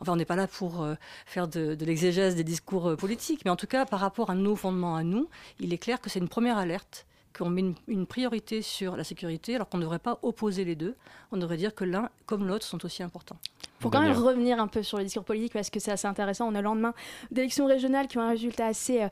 Enfin, 0.00 0.12
on 0.12 0.16
n'est 0.16 0.24
pas 0.24 0.36
là 0.36 0.46
pour 0.46 0.82
euh, 0.82 0.94
faire 1.26 1.48
de, 1.48 1.76
l'exégèse 1.84 2.34
des 2.36 2.44
discours 2.44 2.90
euh, 2.90 2.96
politiques, 2.96 3.42
mais 3.44 3.50
en 3.50 3.56
tout 3.56 3.66
cas, 3.66 3.84
par 3.84 4.00
rapport 4.00 4.30
à 4.30 4.34
nos 4.34 4.56
fondements 4.56 4.96
à 4.96 5.02
nous, 5.02 5.28
il 5.60 5.72
est 5.72 5.78
clair 5.78 6.00
que 6.00 6.08
c'est 6.08 6.20
une 6.20 6.28
première 6.28 6.58
alerte 6.58 7.06
qu'on 7.36 7.48
met 7.48 7.74
une 7.88 8.06
priorité 8.06 8.60
sur 8.60 8.94
la 8.94 9.04
sécurité, 9.04 9.54
alors 9.54 9.68
qu'on 9.68 9.78
ne 9.78 9.82
devrait 9.82 9.98
pas 9.98 10.18
opposer 10.22 10.64
les 10.64 10.76
deux. 10.76 10.96
On 11.32 11.38
devrait 11.38 11.56
dire 11.56 11.74
que 11.74 11.84
l'un 11.84 12.10
comme 12.26 12.46
l'autre 12.46 12.66
sont 12.66 12.84
aussi 12.84 13.02
importants. 13.02 13.38
Faut 13.82 13.90
quand 13.90 14.00
même 14.00 14.16
revenir 14.16 14.60
un 14.60 14.68
peu 14.68 14.82
sur 14.82 14.98
le 14.98 15.04
discours 15.04 15.24
politique 15.24 15.52
parce 15.52 15.70
que 15.70 15.80
c'est 15.80 15.90
assez 15.90 16.06
intéressant. 16.06 16.48
On 16.48 16.54
est 16.54 16.60
au 16.60 16.62
lendemain 16.62 16.94
d'élections 17.30 17.66
régionales 17.66 18.06
qui 18.06 18.18
ont 18.18 18.22
un 18.22 18.30
résultat 18.30 18.66
assez 18.66 19.02
euh, 19.02 19.08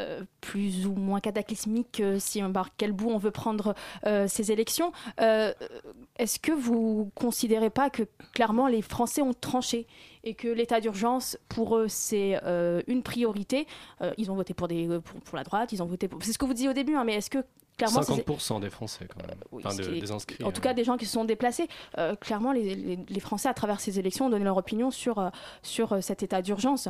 euh, 0.00 0.22
plus 0.40 0.86
ou 0.86 0.94
moins 0.94 1.20
cataclysmique 1.20 2.00
euh, 2.00 2.18
si 2.18 2.42
on 2.42 2.52
par 2.52 2.70
quel 2.76 2.92
bout 2.92 3.10
on 3.10 3.18
veut 3.18 3.30
prendre 3.30 3.74
euh, 4.06 4.26
ces 4.26 4.50
élections. 4.50 4.92
Euh, 5.20 5.52
Est-ce 6.16 6.38
que 6.38 6.52
vous 6.52 7.10
considérez 7.14 7.70
pas 7.70 7.90
que 7.90 8.04
clairement 8.32 8.66
les 8.66 8.82
Français 8.82 9.22
ont 9.22 9.34
tranché 9.34 9.86
et 10.24 10.34
que 10.34 10.48
l'état 10.48 10.80
d'urgence 10.80 11.38
pour 11.48 11.76
eux 11.76 11.88
c'est 11.88 12.40
euh, 12.44 12.82
une 12.86 13.02
priorité? 13.02 13.66
Euh, 14.00 14.12
Ils 14.16 14.30
ont 14.30 14.34
voté 14.34 14.54
pour, 14.54 14.68
pour, 14.68 15.20
pour 15.20 15.36
la 15.36 15.44
droite, 15.44 15.72
ils 15.72 15.82
ont 15.82 15.86
voté 15.86 16.08
pour. 16.08 16.22
C'est 16.22 16.32
ce 16.32 16.38
que 16.38 16.46
vous 16.46 16.54
disiez 16.54 16.70
au 16.70 16.72
début, 16.72 16.94
hein, 16.94 17.04
mais 17.04 17.14
est-ce 17.14 17.30
que 17.30 17.44
clairement 17.78 18.02
c'est- 18.02 18.12
50% 18.12 18.60
des 18.60 18.68
Français 18.70 19.06
quand 19.08 19.26
même, 19.26 19.38
Oui, 19.52 19.62
enfin 19.64 19.74
de- 19.74 19.82
est- 19.96 20.00
des 20.00 20.10
inscrits. 20.12 20.44
en 20.44 20.52
tout 20.52 20.58
euh. 20.58 20.62
cas 20.62 20.74
des 20.74 20.84
gens 20.84 20.96
qui 20.98 21.06
se 21.06 21.12
sont 21.12 21.24
déplacés. 21.24 21.68
Euh, 21.96 22.14
clairement, 22.16 22.52
les, 22.52 22.74
les- 22.74 22.98
les 23.08 23.20
Français, 23.20 23.48
à 23.48 23.54
travers 23.54 23.80
ces 23.80 23.98
élections, 23.98 24.26
ont 24.26 24.30
donné 24.30 24.44
leur 24.44 24.56
opinion 24.58 24.90
sur, 24.90 25.18
euh, 25.18 25.30
sur 25.62 25.92
euh, 25.94 26.00
cet 26.02 26.22
état 26.22 26.42
d'urgence. 26.42 26.88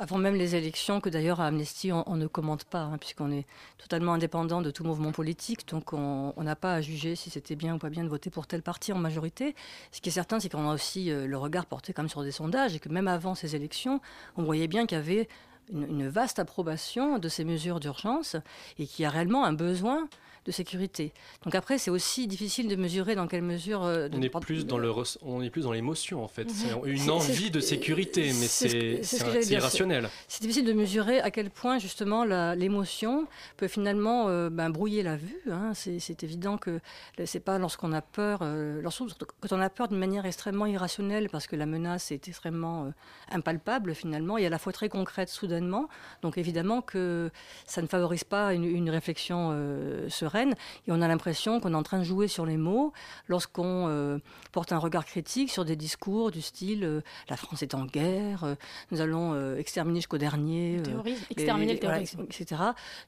Avant 0.00 0.18
même 0.18 0.34
les 0.34 0.56
élections, 0.56 1.00
que 1.00 1.08
d'ailleurs 1.08 1.40
à 1.40 1.46
Amnesty, 1.46 1.92
on, 1.92 2.02
on 2.10 2.16
ne 2.16 2.26
commente 2.26 2.64
pas, 2.64 2.80
hein, 2.80 2.98
puisqu'on 2.98 3.30
est 3.30 3.46
totalement 3.78 4.12
indépendant 4.14 4.60
de 4.60 4.70
tout 4.70 4.82
mouvement 4.84 5.12
politique, 5.12 5.68
donc 5.68 5.92
on 5.92 6.32
on 6.36 6.42
n'a 6.42 6.56
pas 6.56 6.74
à 6.74 6.80
juger 6.80 7.14
si 7.16 7.30
c'était 7.30 7.54
bien 7.54 7.74
ou 7.76 7.78
pas 7.78 7.90
bien 7.90 8.02
de 8.02 8.08
voter 8.08 8.28
pour 8.30 8.46
tel 8.46 8.60
parti 8.62 8.92
en 8.92 8.98
majorité. 8.98 9.54
Ce 9.92 10.00
qui 10.00 10.08
est 10.08 10.12
certain, 10.12 10.40
c'est 10.40 10.48
qu'on 10.50 10.68
a 10.68 10.74
aussi 10.74 11.10
euh, 11.10 11.26
le 11.26 11.38
regard 11.38 11.66
porté 11.66 11.92
quand 11.92 12.02
même 12.02 12.08
sur 12.08 12.22
des 12.24 12.32
sondages, 12.32 12.74
et 12.74 12.80
que 12.80 12.88
même 12.88 13.06
avant 13.08 13.34
ces 13.36 13.54
élections, 13.54 14.00
on 14.36 14.42
voyait 14.42 14.66
bien 14.66 14.86
qu'il 14.86 14.98
y 14.98 15.00
avait 15.00 15.28
une, 15.72 16.08
vaste 16.08 16.38
approbation 16.38 17.18
de 17.18 17.28
ces 17.28 17.44
mesures 17.44 17.80
d'urgence, 17.80 18.36
et 18.78 18.86
qu'il 18.86 19.02
y 19.02 19.06
a 19.06 19.10
réellement 19.10 19.44
un 19.44 19.52
besoin 19.52 20.08
de 20.44 20.52
sécurité. 20.52 21.12
Donc 21.44 21.54
après, 21.54 21.78
c'est 21.78 21.90
aussi 21.90 22.26
difficile 22.26 22.68
de 22.68 22.76
mesurer 22.76 23.14
dans 23.14 23.26
quelle 23.26 23.42
mesure. 23.42 23.82
euh, 23.84 24.08
de- 24.08 24.18
On 24.18 24.22
est 24.22 24.28
plus 24.40 24.66
dans 24.66 24.78
le 24.78 24.92
on 25.22 25.42
est 25.42 25.50
plus 25.50 25.62
dans 25.62 25.72
l'émotion 25.72 26.22
en 26.22 26.28
fait. 26.28 26.50
C'est 26.50 26.68
une 26.86 27.10
envie 27.10 27.50
de 27.50 27.60
sécurité, 27.60 28.26
mais 28.26 28.46
c'est 28.46 29.02
ce 29.02 29.52
irrationnel. 29.52 30.08
C'est 30.28 30.42
difficile 30.42 30.64
de 30.66 30.72
mesurer 30.72 31.20
à 31.20 31.30
quel 31.30 31.50
point 31.50 31.78
justement 31.78 32.24
l'émotion 32.54 33.26
peut 33.56 33.68
finalement 33.68 34.28
euh, 34.28 34.50
ben, 34.50 34.70
brouiller 34.70 35.02
la 35.02 35.16
vue. 35.16 35.40
hein. 35.50 35.72
C'est 35.74 36.22
évident 36.22 36.58
que 36.58 36.80
c'est 37.24 37.40
pas 37.40 37.58
lorsqu'on 37.58 37.92
a 37.92 38.02
peur, 38.02 38.40
euh, 38.42 38.80
lorsqu'on- 38.82 39.06
quand 39.40 39.52
on 39.52 39.60
a 39.60 39.70
peur 39.70 39.88
d'une 39.88 39.98
manière 39.98 40.26
extrêmement 40.26 40.66
irrationnelle 40.66 41.28
parce 41.30 41.46
que 41.46 41.56
la 41.56 41.66
menace 41.66 42.12
est 42.12 42.28
extrêmement 42.28 42.92
impalpable 43.30 43.94
finalement 43.94 44.38
et 44.38 44.46
à 44.46 44.50
la 44.50 44.58
fois 44.58 44.72
très 44.72 44.88
concrète 44.88 45.28
soudainement. 45.28 45.88
Donc 46.22 46.38
évidemment 46.38 46.82
que 46.82 47.30
ça 47.66 47.82
ne 47.82 47.86
favorise 47.86 48.24
pas 48.24 48.54
une, 48.54 48.64
une 48.64 48.90
réflexion 48.90 49.50
euh, 49.52 50.08
et 50.34 50.90
on 50.92 51.00
a 51.00 51.08
l'impression 51.08 51.60
qu'on 51.60 51.72
est 51.72 51.76
en 51.76 51.82
train 51.82 51.98
de 51.98 52.04
jouer 52.04 52.26
sur 52.28 52.44
les 52.46 52.56
mots 52.56 52.92
lorsqu'on 53.28 53.86
euh, 53.88 54.18
porte 54.52 54.72
un 54.72 54.78
regard 54.78 55.04
critique 55.04 55.50
sur 55.50 55.64
des 55.64 55.76
discours 55.76 56.30
du 56.30 56.42
style 56.42 56.84
euh, 56.84 57.00
la 57.28 57.36
France 57.36 57.62
est 57.62 57.74
en 57.74 57.84
guerre, 57.84 58.44
euh, 58.44 58.54
nous 58.90 59.00
allons 59.00 59.54
exterminer 59.56 59.98
jusqu'au 60.00 60.18
dernier. 60.18 60.78
les- 61.04 61.16
exterminer 61.30 61.74
les- 61.74 61.80
le 61.80 61.86
voilà, 61.86 62.02
terrorisme. 62.04 62.22
etc. 62.22 62.60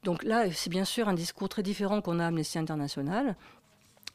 Donc 0.05 0.23
là, 0.23 0.45
c'est 0.53 0.71
bien 0.71 0.85
sûr 0.85 1.09
un 1.09 1.15
discours 1.15 1.49
très 1.49 1.63
différent 1.63 2.01
qu'on 2.01 2.19
a 2.21 2.25
à 2.25 2.29
Amnesty 2.29 2.59
International. 2.59 3.35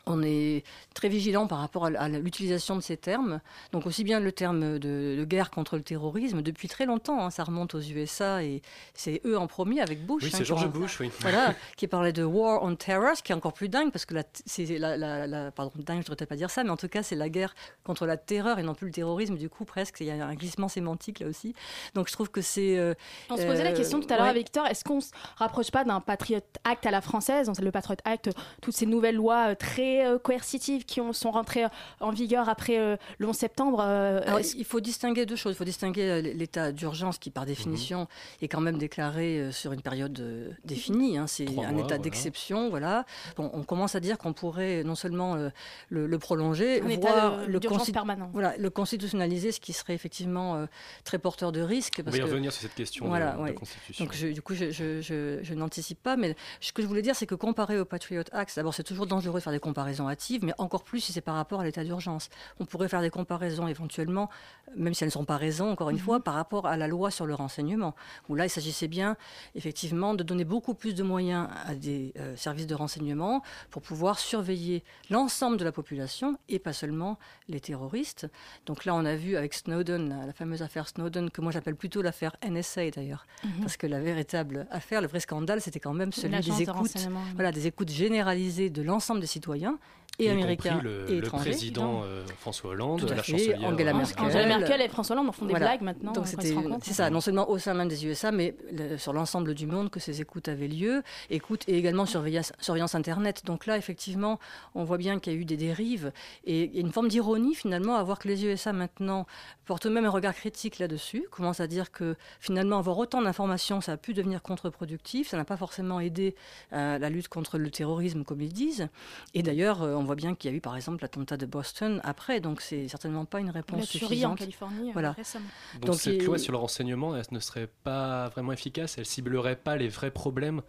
On 0.08 0.24
est 0.24 0.63
très 0.96 1.10
vigilant 1.10 1.46
par 1.48 1.60
rapport 1.60 1.86
à, 1.86 2.10
l'utilisation 2.10 2.75
de 2.75 2.81
ces 2.81 2.98
termes. 2.98 3.39
Donc 3.72 3.86
aussi 3.86 4.03
bien 4.03 4.20
le 4.20 4.31
terme 4.31 4.79
de, 4.79 5.15
de 5.17 5.25
guerre 5.25 5.51
contre 5.51 5.75
le 5.77 5.84
terrorisme, 5.84 6.41
depuis 6.41 6.67
très 6.67 6.86
longtemps, 6.88 7.24
hein, 7.24 7.29
ça 7.29 7.43
remonte 7.43 7.75
aux 7.75 7.79
USA 7.81 8.43
et 8.43 8.62
c'est 8.96 9.22
eux 9.25 9.38
en 9.38 9.46
premier 9.48 9.79
avec 9.81 10.05
Bush. 10.05 10.24
Oui, 10.24 10.29
hein, 10.29 10.38
c'est 10.38 10.43
qui 10.43 10.48
George 10.50 10.67
Bush, 10.70 11.00
oui. 11.00 11.12
Voilà, 11.22 11.53
qui 11.77 11.88
parlait 11.88 12.13
de 12.13 12.24
war 12.24 12.63
on 12.63 12.75
terror, 12.75 13.15
ce 13.15 13.22
qui 13.22 13.31
est 13.31 13.36
encore 13.36 13.53
plus 13.53 13.70
dingue 13.70 13.91
parce 13.91 14.05
que 14.05 14.15
la, 14.15 14.24
c'est 14.46 14.65
la, 14.79 14.98
la- 14.98 15.27
la- 15.27 15.51
pardon, 15.51 15.72
dingue, 15.75 15.98
je 16.03 16.10
ne 16.12 16.15
devrais 16.15 16.25
pas 16.25 16.36
dire 16.36 16.50
ça, 16.50 16.63
mais 16.63 16.72
en 16.72 16.77
tout 16.77 16.88
cas, 16.89 17.03
c'est 17.03 17.15
la 17.15 17.29
guerre 17.29 17.53
contre 17.84 18.05
la 18.08 18.17
terreur 18.17 18.58
et 18.58 18.63
non 18.63 18.74
plus 18.74 18.88
le 18.88 18.93
terrorisme. 18.93 19.38
Du 19.38 19.50
coup, 19.50 19.65
presque, 19.65 19.98
il 20.00 20.08
y 20.08 20.12
a 20.12 20.25
un 20.25 20.34
glissement 20.34 20.67
sémantique 20.67 21.20
là 21.20 21.27
aussi. 21.27 21.53
Donc 21.93 22.08
je 22.08 22.13
trouve 22.13 22.29
que 22.31 22.41
c'est. 22.41 22.77
euh, 22.77 22.93
On 23.29 23.38
se 23.38 23.43
posait 23.43 23.63
la 23.63 23.70
euh, 23.72 23.75
question 23.75 24.00
tout 24.00 24.08
à 24.12 24.13
l'heure 24.15 24.24
ouais. 24.24 24.29
avec 24.31 24.41
Victor, 24.46 24.65
est-ce 24.65 24.84
qu'on 24.84 25.00
se 25.00 25.12
rapproche 25.38 25.70
pas 25.70 25.84
d'un 25.84 26.00
Patriot 26.01 26.41
Act 26.63 26.86
à 26.88 26.91
la 26.91 27.01
française? 27.01 27.51
Le 27.62 27.72
Patriot 27.72 27.98
Act, 28.03 28.27
euh, 28.29 28.31
toutes 28.62 28.75
ces 28.75 28.88
nouvelles 28.88 29.15
lois 29.15 29.50
euh, 29.51 29.55
très 30.01 30.08
euh, 30.08 30.17
coercitives 30.20 30.86
qui 30.86 31.01
ont, 31.01 31.13
sont 31.13 31.31
rentrées 31.31 31.65
euh, 31.65 31.70
en 32.00 32.12
vigueur 32.12 32.50
après 32.50 32.77
euh, 32.79 32.96
le 33.17 33.27
11 33.27 33.36
septembre. 33.36 33.79
euh, 33.81 34.22
Alors, 34.25 34.39
il 34.39 34.65
faut 34.65 34.79
distinguer 34.79 35.25
deux 35.25 35.36
choses. 35.36 35.53
Il 35.53 35.58
faut 35.58 35.63
distinguer 35.65 36.22
l'état 36.22 36.72
d'urgence 36.72 37.17
qui, 37.17 37.29
par 37.29 37.46
définition, 37.46 38.08
est 38.41 38.48
quand 38.48 38.62
même 38.62 38.77
déclaré 38.77 39.39
euh, 39.39 39.51
sur 39.51 39.74
une 39.74 39.81
période 39.81 40.20
euh, 40.20 40.51
définie. 40.65 41.17
hein. 41.17 41.27
C'est 41.27 41.48
un 41.48 41.51
mois, 41.53 41.63
état 41.65 41.81
voilà. 41.81 41.98
d'exception. 42.00 42.70
Voilà. 42.70 43.05
Bon, 43.38 43.50
on 43.53 43.63
commence 43.63 43.96
à 43.96 44.00
dire 44.00 44.17
qu'on 44.17 44.34
pourrait 44.34 44.84
non 44.84 44.96
seulement 44.96 45.36
euh, 45.36 45.50
le, 45.89 46.08
le 46.08 46.20
prolonger, 46.20 46.81
un 46.81 46.88
état 46.89 47.12
voire 47.12 47.38
de- 47.41 47.46
le, 47.46 47.60
permanent. 47.91 48.29
voilà, 48.34 48.55
le 48.58 48.70
constitutionnaliser, 48.70 49.51
ce 49.51 49.60
qui 49.60 49.74
serait 49.74 49.93
effectivement 49.93 50.55
euh, 50.55 50.65
très 51.03 51.17
porteur 51.20 51.51
de 51.51 51.62
risque. 51.62 51.98
On 52.00 52.03
Parce 52.03 52.15
va 52.17 52.24
y 52.24 52.25
que, 52.25 52.29
revenir 52.31 52.51
sur 52.51 52.62
cette 52.63 52.75
question 52.75 53.08
Voilà, 53.08 53.31
de, 53.34 53.38
de 53.38 53.43
ouais. 53.43 53.53
constitution. 53.53 54.05
donc 54.05 54.13
je- 54.13 54.27
du 54.27 54.41
coup, 54.41 54.53
je, 54.55 54.72
je- 54.72 55.01
je- 55.01 55.39
je 55.41 55.53
n'anticipe 55.53 56.01
pas, 56.01 56.15
mais 56.15 56.36
ce 56.60 56.72
que 56.72 56.81
je 56.81 56.88
voulais 56.88 57.01
dire, 57.01 57.15
c'est 57.15 57.25
que 57.25 57.36
comparé 57.36 57.79
au 57.79 57.86
Patriot 57.86 58.24
Act, 58.31 58.55
d'abord, 58.55 58.74
c'est 58.74 58.84
toujours 58.84 59.08
dangereux 59.08 59.39
de 59.39 59.43
faire 59.43 59.53
des 59.53 59.60
comparaisons 59.60 59.80
hâtives, 59.88 60.43
mais 60.43 60.53
encore 60.57 60.83
plus 60.83 61.00
si 61.00 61.13
c'est 61.13 61.21
par 61.21 61.35
rapport 61.35 61.61
à 61.61 61.63
l'état 61.63 61.83
d'urgence. 61.83 62.29
On 62.59 62.65
pourrait 62.65 62.89
faire 62.89 63.01
des 63.01 63.09
comparaisons 63.09 63.67
éventuellement, 63.67 64.29
même 64.75 64.93
si 64.93 65.03
elles 65.03 65.09
ne 65.09 65.11
sont 65.11 65.25
pas 65.25 65.38
raison, 65.38 65.71
encore 65.71 65.89
une 65.89 66.00
fois, 66.00 66.19
par 66.19 66.33
rapport 66.33 66.65
à 66.67 66.77
la 66.77 66.88
loi 66.88 67.11
sur 67.11 67.25
le 67.25 67.33
renseignement, 67.33 67.95
où 68.29 68.35
là, 68.35 68.45
il 68.45 68.50
s'agissait 68.50 68.88
bien, 68.88 69.17
effectivement, 69.55 70.13
de 70.13 70.23
donner 70.23 70.45
beaucoup 70.45 70.73
plus 70.73 70.93
de 70.93 71.03
moyens 71.03 71.47
à 71.65 71.75
des 71.75 72.13
euh, 72.17 72.35
services 72.35 72.67
de 72.67 72.75
renseignement 72.75 73.41
pour 73.69 73.81
pouvoir 73.81 74.19
surveiller 74.19 74.83
l'ensemble 75.09 75.57
de 75.57 75.63
la 75.63 75.71
population 75.71 76.38
et 76.50 76.59
pas 76.59 76.73
seulement 76.73 77.17
les 77.47 77.59
terroristes. 77.59 78.27
Donc 78.65 78.85
là, 78.85 78.95
on 78.95 79.05
a 79.05 79.15
vu 79.15 79.35
avec 79.35 79.53
Snowden, 79.53 80.25
la, 80.25 80.33
fameuse 80.33 80.61
affaire 80.61 80.88
Snowden, 80.88 81.29
que 81.29 81.41
moi 81.41 81.51
j'appelle 81.51 81.75
plutôt 81.75 82.01
l'affaire 82.01 82.35
NSA 82.47 82.91
d'ailleurs, 82.91 83.25
parce 83.61 83.77
que 83.77 83.88
la 83.88 84.00
véritable 84.00 84.67
affaire, 84.71 85.01
le 85.01 85.07
vrai 85.07 85.19
scandale, 85.19 85.61
c'était 85.61 85.79
quand 85.79 85.93
même 85.93 86.11
celui 86.11 86.39
des 86.39 86.51
de 86.51 86.61
écoutes, 86.61 87.07
voilà, 87.35 87.51
des 87.51 87.67
écoutes 87.67 87.89
généralisées 87.89 88.69
de 88.69 88.81
l'ensemble 88.81 89.19
des 89.19 89.27
citoyens 89.27 89.71
개념 89.72 89.80
et 90.20 90.30
américains 90.30 90.80
le, 90.84 91.10
et 91.12 91.22
président 91.22 92.03
euh, 92.03 92.24
François 92.39 92.72
Hollande, 92.72 93.00
Tout 93.00 93.12
à 93.12 93.15
la 93.15 93.24
fait, 93.24 93.32
chancelière 93.32 93.63
Angela 93.63 93.94
Merkel. 93.94 94.24
Angela 94.25 94.46
Merkel 94.46 94.82
et 94.82 94.88
François 94.89 95.15
Hollande 95.15 95.30
en 95.30 95.32
font 95.32 95.46
des 95.46 95.51
Voilà. 95.51 95.68
blagues 95.68 95.82
maintenant. 95.82 96.12
Donc 96.12 96.27
c'était, 96.27 96.53
c'est 96.84 96.94
ça, 96.94 97.10
non 97.10 97.22
seulement 97.22 97.50
au 97.50 97.58
sein 97.58 97.74
même 97.74 97.88
des 97.88 98.06
USA, 98.06 98.32
mais 98.32 98.56
le- 98.72 98.98
sur 98.98 99.13
l'ensemble 99.13 99.56
du 99.56 99.65
monde 99.65 99.89
que 99.89 100.00
ces 100.00 100.22
écoutes 100.22 100.48
avaient 100.48 100.68
lieu, 100.68 101.01
écoutes 101.30 101.63
et 101.68 101.77
également 101.77 102.06
surveillance, 102.06 102.53
surveillance 102.60 102.94
internet. 102.94 103.44
Donc 103.46 103.65
là, 103.65 103.77
effectivement, 103.77 104.39
on 104.75 104.84
voit 104.84 104.98
bien 104.98 105.20
qu'il 105.20 105.34
y 105.34 105.36
a 105.36 105.39
eu 105.39 105.46
des 105.46 105.58
dérives 105.58 106.12
et 106.46 106.65
il 106.65 106.75
y 106.75 106.77
a 106.77 106.82
une 106.82 106.91
forme 106.91 107.08
d'ironie 107.08 107.56
finalement 107.56 107.96
à 107.96 108.03
voir 108.03 108.20
que 108.20 108.27
les 108.27 108.46
USA 108.46 108.74
maintenant 108.74 109.25
portent 109.65 109.88
eux-mêmes 109.88 110.06
un 110.06 110.10
regard 110.10 110.36
critique 110.36 110.77
là-dessus, 110.77 111.25
commencent 111.32 111.62
à 111.62 111.68
dire 111.68 111.91
que 111.91 112.15
finalement 112.39 112.77
avoir 112.77 112.98
autant 113.00 113.22
d'informations, 113.24 113.82
ça 113.82 113.94
a 113.94 113.98
pu 113.98 114.13
devenir 114.13 114.41
contre-productif, 114.44 115.30
ça 115.30 115.38
n'a 115.38 115.46
pas 115.46 115.58
forcément 115.58 116.00
aidé 116.00 116.36
euh, 116.74 117.00
la 117.00 117.10
lutte 117.10 117.27
contre 117.30 117.58
le 117.58 117.72
terrorisme 117.72 118.24
comme 118.24 118.41
ils 118.41 118.53
disent. 118.53 118.88
Et 119.34 119.41
d'ailleurs, 119.41 119.82
euh, 119.82 119.96
on 120.01 120.05
voit 120.05 120.15
bien 120.15 120.36
qu'il 120.36 120.51
y 120.51 120.53
a 120.53 120.58
eu 120.58 120.62
par 120.62 120.75
exemple 120.75 121.01
l'attentat 121.01 121.38
de 121.38 121.46
Boston 121.46 122.01
après, 122.03 122.39
donc 122.39 122.60
c'est 122.62 122.88
certainement 122.88 123.25
pas 123.25 123.39
une 123.39 123.48
La 123.48 123.51
réponse 123.53 123.88
tuerie 123.89 124.05
en 124.05 124.08
suffisante. 124.36 124.39
Californie 124.39 124.89
euh, 124.89 124.93
Voilà. 124.93 125.12
récemment. 125.13 125.46
Donc, 125.75 125.86
Donc, 125.86 125.96
cette 125.96 126.15
il- 126.15 126.25
loi 126.25 126.38
sur 126.38 126.51
le 126.51 126.58
renseignement, 126.58 127.15
elle 127.15 127.24
ne 127.31 127.39
serait 127.39 127.70
pas 127.84 128.29
vraiment 128.29 128.51
efficace, 128.51 128.98
elle 128.98 129.05
ciblerait 129.05 129.55
pas 129.55 129.77
les 129.77 129.88
vrais 129.88 130.12
problèmes. 130.12 130.62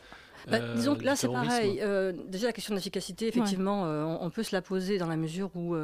Bah, 0.50 0.56
euh, 0.60 0.74
disons 0.74 0.96
que 0.96 1.04
là, 1.04 1.14
c'est 1.14 1.28
pareil. 1.28 1.78
Euh, 1.82 2.12
déjà, 2.26 2.48
la 2.48 2.52
question 2.52 2.74
d'efficacité, 2.74 3.28
effectivement, 3.28 3.86
euh, 3.86 4.02
on, 4.04 4.24
on 4.26 4.30
peut 4.30 4.42
se 4.42 4.54
la 4.54 4.60
poser 4.60 4.98
dans 4.98 5.06
la 5.06 5.16
mesure 5.16 5.50
où, 5.54 5.76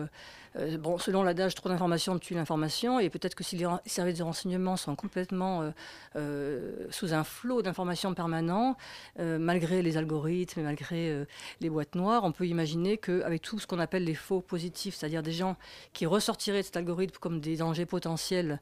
euh, 0.56 0.78
bon, 0.78 0.98
selon 0.98 1.22
l'adage, 1.22 1.54
trop 1.54 1.68
d'informations 1.68 2.18
tue 2.18 2.34
l'information, 2.34 2.98
et 2.98 3.10
peut-être 3.10 3.34
que 3.34 3.44
si 3.44 3.56
les 3.56 3.66
services 3.86 4.18
de 4.18 4.22
renseignement 4.22 4.76
sont 4.76 4.96
complètement 4.96 5.62
euh, 5.62 5.70
euh, 6.16 6.86
sous 6.90 7.12
un 7.12 7.24
flot 7.24 7.62
d'informations 7.62 8.14
permanent, 8.14 8.76
malgré 9.18 9.82
les 9.82 9.96
algorithmes, 9.96 10.60
et 10.60 10.62
malgré 10.62 11.26
les 11.60 11.70
boîtes 11.70 11.94
noires, 11.94 12.24
on 12.24 12.32
peut 12.32 12.46
imaginer 12.46 12.96
qu'avec 12.96 13.42
tout 13.42 13.58
ce 13.58 13.66
qu'on 13.66 13.78
appelle 13.78 14.04
les 14.04 14.14
faux 14.14 14.40
positifs, 14.40 14.94
c'est-à-dire 14.96 15.22
des 15.22 15.32
gens 15.32 15.56
qui 15.92 16.06
ressortiraient 16.06 16.60
de 16.60 16.66
cet 16.66 16.76
algorithme 16.76 17.16
comme 17.18 17.40
des 17.40 17.56
dangers 17.56 17.86
potentiels, 17.86 18.60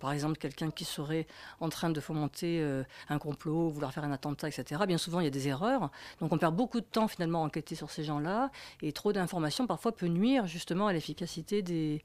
par 0.00 0.12
exemple 0.12 0.38
quelqu'un 0.38 0.70
qui 0.70 0.84
serait 0.84 1.26
en 1.60 1.68
train 1.68 1.90
de 1.90 2.00
fomenter 2.00 2.64
un 3.08 3.18
complot, 3.18 3.68
vouloir 3.68 3.92
faire 3.92 4.04
un 4.04 4.12
attentat, 4.12 4.48
etc. 4.48 4.82
Bien 4.86 4.98
souvent, 4.98 5.20
il 5.20 5.24
y 5.24 5.28
a 5.28 5.30
des 5.30 5.48
erreurs. 5.48 5.90
Donc 6.20 6.32
on 6.32 6.38
perd 6.38 6.54
beaucoup 6.54 6.80
de 6.80 6.86
temps 6.86 7.08
finalement 7.08 7.42
à 7.42 7.46
enquêter 7.46 7.74
sur 7.74 7.90
ces 7.90 8.04
gens-là, 8.04 8.50
et 8.82 8.92
trop 8.92 9.12
d'informations 9.12 9.66
parfois 9.66 9.92
peut 9.92 10.06
nuire 10.06 10.46
justement 10.46 10.86
à 10.86 10.92
l'efficacité 10.92 11.19
des, 11.62 12.02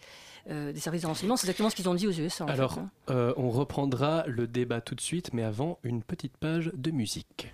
euh, 0.50 0.72
des 0.72 0.80
services 0.80 1.02
de 1.04 1.08
renseignement. 1.08 1.38
C'est 1.38 1.46
exactement 1.48 1.70
ce 1.70 1.76
qu'ils 1.76 1.90
ont 1.90 1.96
dit 1.96 2.08
aux 2.08 2.12
USA. 2.12 2.46
en 2.46 2.48
Alors, 2.48 2.74
fait, 2.76 2.80
hein. 2.82 2.90
euh, 3.10 3.34
on 3.38 3.50
reprendra 3.50 4.24
le 4.28 4.48
débat 4.48 4.82
tout 4.82 4.96
de 4.96 5.02
suite, 5.02 5.32
mais 5.34 5.44
avant, 5.44 5.80
une 5.84 6.04
petite 6.04 6.38
page 6.38 6.72
de 6.76 6.92
musique. 6.92 7.54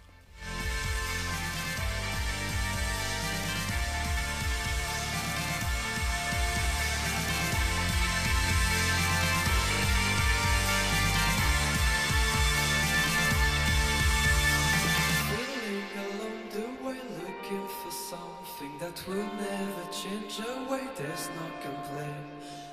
Will 19.07 19.15
never 19.17 19.80
change 20.11 20.39
away. 20.39 20.81
There's 20.97 21.29
no 21.29 21.47
complaint. 21.61 22.27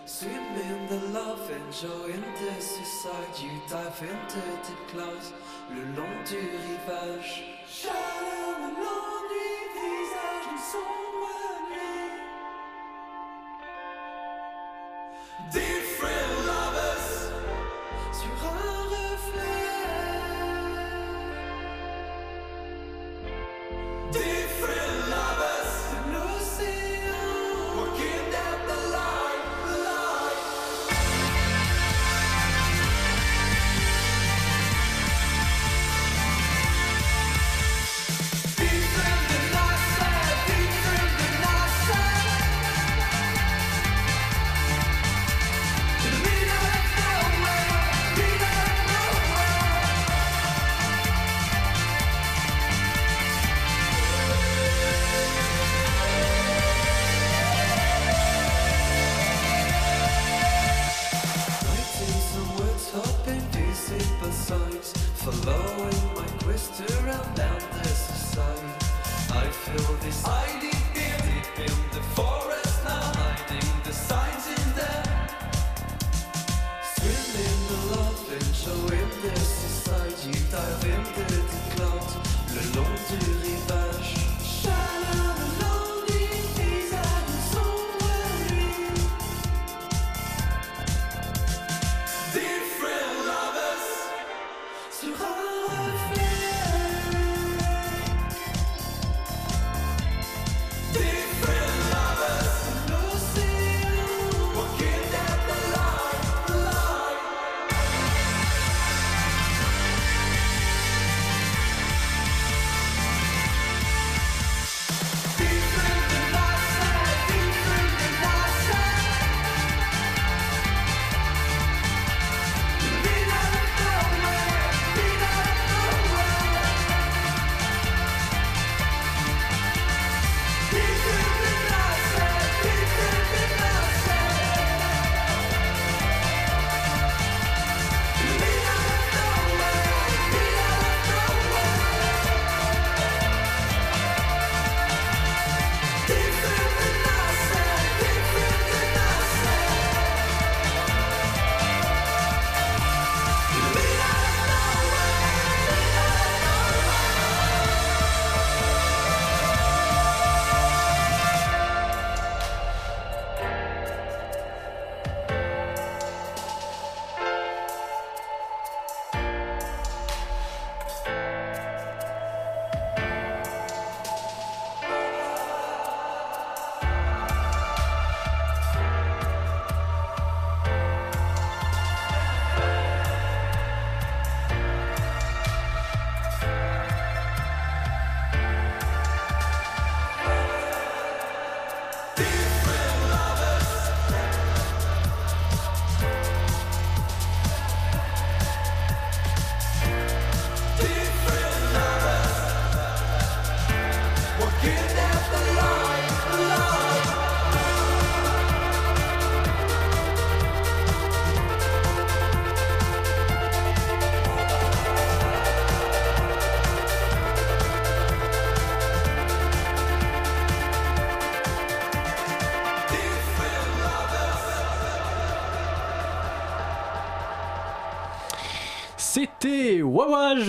Swim 0.07 0.33
in 0.33 0.87
the 0.88 1.00
love, 1.09 1.50
enjoying 1.50 2.25
the 2.40 2.61
suicide. 2.61 3.35
You 3.40 3.50
dive 3.68 4.00
into 4.02 4.40
deep 4.66 4.88
clouds, 4.88 5.33
le 5.71 5.83
long 5.97 6.25
du 6.25 6.38
rivage. 6.38 7.45
Chaleur 7.68 8.59
l'ennui, 8.59 9.50
visage 9.75 10.49
de 10.52 10.59
sombre 10.71 11.08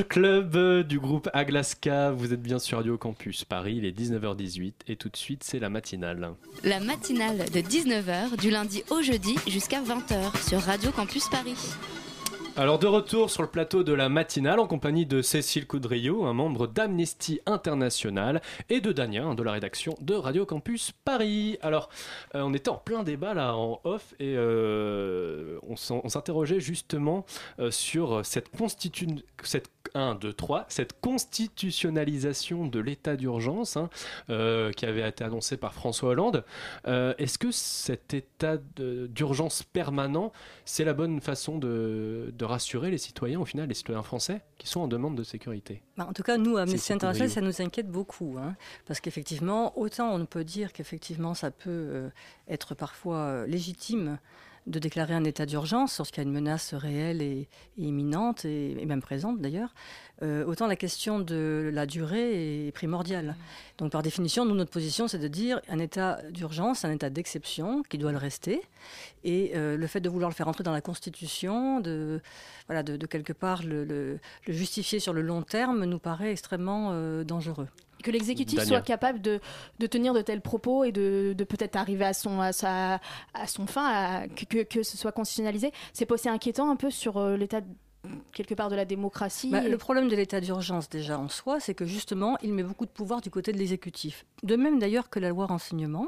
Club 0.08 0.84
du 0.84 1.00
groupe 1.00 1.30
Aglaska. 1.34 2.12
Vous 2.12 2.32
êtes 2.32 2.42
bien 2.42 2.60
sur 2.60 2.78
Radio 2.78 2.98
Campus 2.98 3.44
Paris, 3.44 3.76
il 3.78 3.86
est 3.86 3.98
19h18 3.98 4.74
et 4.88 4.96
tout 4.96 5.10
de 5.10 5.18
suite 5.18 5.44
c'est 5.44 5.58
la 5.58 5.70
matinale. 5.70 6.34
La 6.64 6.80
matinale 6.80 7.46
de 7.52 7.60
19h 7.60 8.40
du 8.40 8.52
lundi 8.52 8.84
au 8.92 9.02
jeudi 9.02 9.36
jusqu'à 9.48 9.82
20h 9.82 10.48
sur 10.48 10.62
Radio 10.62 10.92
Campus 10.92 11.28
Paris. 11.30 11.56
Alors 12.60 12.78
de 12.78 12.88
retour 12.88 13.30
sur 13.30 13.42
le 13.42 13.48
plateau 13.48 13.84
de 13.84 13.94
la 13.94 14.10
matinale 14.10 14.60
en 14.60 14.68
compagnie 14.68 15.06
de 15.06 15.22
Cécile 15.22 15.66
Coudriot, 15.66 16.26
un 16.26 16.34
membre 16.34 16.68
d'Amnesty 16.68 17.40
International, 17.46 18.42
et 18.70 18.82
de 18.82 18.92
Dania 18.92 19.34
de 19.34 19.44
la 19.44 19.54
rédaction 19.54 19.96
de 20.02 20.14
Radio 20.14 20.46
Campus 20.46 20.92
Paris. 21.06 21.58
Alors 21.62 21.90
euh, 22.36 22.42
on 22.42 22.54
était 22.54 22.70
en 22.70 22.76
plein 22.76 23.04
débat 23.04 23.34
là 23.34 23.56
en 23.56 23.80
off 23.86 24.14
et 24.20 24.36
euh, 24.36 25.58
on 25.64 25.78
s'interrogeait 25.78 26.60
justement 26.60 27.26
euh, 27.60 27.72
sur 27.72 28.26
cette 28.26 28.50
constitu 28.50 29.08
cette 29.44 29.70
1, 29.94 30.16
2, 30.16 30.34
3, 30.34 30.66
cette 30.70 31.00
constitutionnalisation 31.02 32.66
de 32.68 32.80
l'état 32.80 33.16
d'urgence 33.16 33.78
hein, 33.78 33.90
euh, 34.30 34.72
qui 34.72 34.86
avait 34.86 35.08
été 35.08 35.24
annoncée 35.24 35.58
par 35.58 35.74
François 35.74 36.10
Hollande. 36.10 36.44
Euh, 36.88 37.14
Est-ce 37.18 37.38
que 37.38 37.52
cet 37.52 38.14
état 38.14 38.58
d'urgence 38.78 39.64
permanent, 39.64 40.32
c'est 40.66 40.84
la 40.84 40.94
bonne 40.94 41.22
façon 41.22 41.58
de, 41.58 42.34
de 42.38 42.46
rassurer 42.46 42.92
les 42.92 42.98
citoyens, 42.98 43.40
au 43.40 43.46
final, 43.46 43.68
les 43.68 43.74
citoyens 43.76 44.04
français 44.04 44.42
qui 44.58 44.68
sont 44.68 44.82
en 44.82 44.88
demande 44.88 45.16
de 45.16 45.24
sécurité? 45.24 45.82
Bah, 45.98 46.08
en 46.10 46.14
tout 46.14 46.24
cas, 46.24 46.38
nous, 46.38 46.58
Amnesty 46.58 46.80
c'est 46.80 46.94
International, 46.94 47.30
ça 47.30 47.42
nous 47.42 47.62
inquiète 47.62 47.90
beaucoup. 47.90 48.38
hein, 48.40 48.56
parce 48.86 49.00
qu'effectivement, 49.00 49.78
autant 49.78 50.14
on 50.14 50.26
peut 50.26 50.44
dire 50.44 50.74
qu'effectivement, 50.74 51.34
ça 51.34 51.52
peut 51.52 51.70
euh, 51.70 52.10
être 52.48 52.76
parfois 52.76 53.46
légitime 53.48 54.18
de 54.70 54.80
déclarer 54.80 55.16
un 55.16 55.24
état 55.24 55.46
d'urgence 55.46 55.98
lorsqu'il 55.98 56.24
y 56.24 56.26
a 56.26 56.28
une 56.28 56.34
menace 56.34 56.74
réelle 56.74 57.22
et, 57.22 57.50
imminente, 57.78 58.46
et, 58.46 58.86
même 58.86 59.02
présente 59.02 59.42
d'ailleurs, 59.42 59.74
euh, 60.22 60.46
autant 60.46 60.68
la 60.68 60.76
question 60.76 61.20
de 61.20 61.70
la 61.74 61.86
durée 61.86 62.68
est 62.68 62.72
primordiale. 62.72 63.36
Donc 63.80 63.92
par 63.92 64.04
définition, 64.04 64.46
nous, 64.46 64.56
notre 64.56 64.72
position, 64.72 65.08
c'est 65.08 65.18
de 65.18 65.28
dire 65.28 65.60
un 65.70 65.80
état 65.80 66.22
d'urgence, 66.30 66.86
un 66.86 66.92
état 66.92 67.10
d'exception 67.10 67.84
qui 67.84 67.98
doit 67.98 68.12
le 68.12 68.18
rester. 68.18 68.62
Et 69.24 69.52
euh, 69.56 69.76
le 69.76 69.88
fait 69.88 70.02
de 70.02 70.10
vouloir 70.10 70.30
le 70.30 70.36
faire 70.36 70.48
entrer 70.48 70.64
dans 70.64 70.72
la 70.72 70.82
Constitution, 70.82 71.80
de, 71.80 72.22
voilà, 72.68 72.84
de, 72.84 73.06
quelque 73.08 73.34
part 73.34 73.64
le 73.64 74.20
justifier 74.48 75.00
sur 75.00 75.14
le 75.14 75.22
long 75.22 75.42
terme, 75.42 75.84
nous 75.86 76.00
paraît 76.00 76.32
extrêmement 76.32 76.90
euh, 76.92 77.24
dangereux. 77.24 77.68
Que 78.04 78.12
l'exécutif 78.12 78.60
soit 78.68 78.82
capable 78.82 79.22
de, 79.22 79.40
de 79.80 79.88
tenir 79.88 80.14
de 80.14 80.22
tels 80.22 80.42
propos 80.42 80.84
et 80.84 80.92
de, 80.92 81.34
de 81.38 81.44
peut-être 81.44 81.76
arriver 81.76 82.06
à 82.06 82.14
son, 82.14 82.40
à 82.42 82.52
sa, 82.54 83.00
à 83.34 83.48
son 83.48 83.68
fin, 83.68 83.86
à- 83.86 84.28
que, 84.28 84.64
que, 84.64 84.84
ce 84.84 84.98
soit 84.98 85.12
constitutionnalisé, 85.12 85.72
c'est 85.94 86.06
pas 86.06 86.16
aussi 86.16 86.30
inquiétant 86.30 86.70
un 86.70 86.76
peu 86.76 86.92
sur 86.92 87.18
euh, 87.18 87.36
l'état 87.38 87.62
de- 87.62 87.68
quelque 88.32 88.54
part 88.54 88.70
de 88.70 88.76
la 88.76 88.86
démocratie. 88.86 89.50
Bah, 89.50 89.64
et- 89.66 89.70
le 89.70 89.78
problème 89.78 90.08
de 90.08 90.16
l'état 90.16 90.40
d'urgence 90.40 90.90
déjà 90.90 91.20
en 91.20 91.28
soi, 91.28 91.60
c'est 91.60 91.74
que 91.74 91.86
justement, 91.86 92.38
il 92.42 92.54
met 92.54 92.64
beaucoup 92.64 92.86
de 92.86 92.92
pouvoir 92.92 93.22
du 93.22 93.30
côté 93.30 93.52
de 93.52 93.58
l'exécutif. 93.58 94.26
De 94.44 94.56
même 94.56 94.80
d'ailleurs 94.80 95.10
que 95.10 95.20
la 95.20 95.30
loi 95.30 95.46
renseignement. 95.48 96.08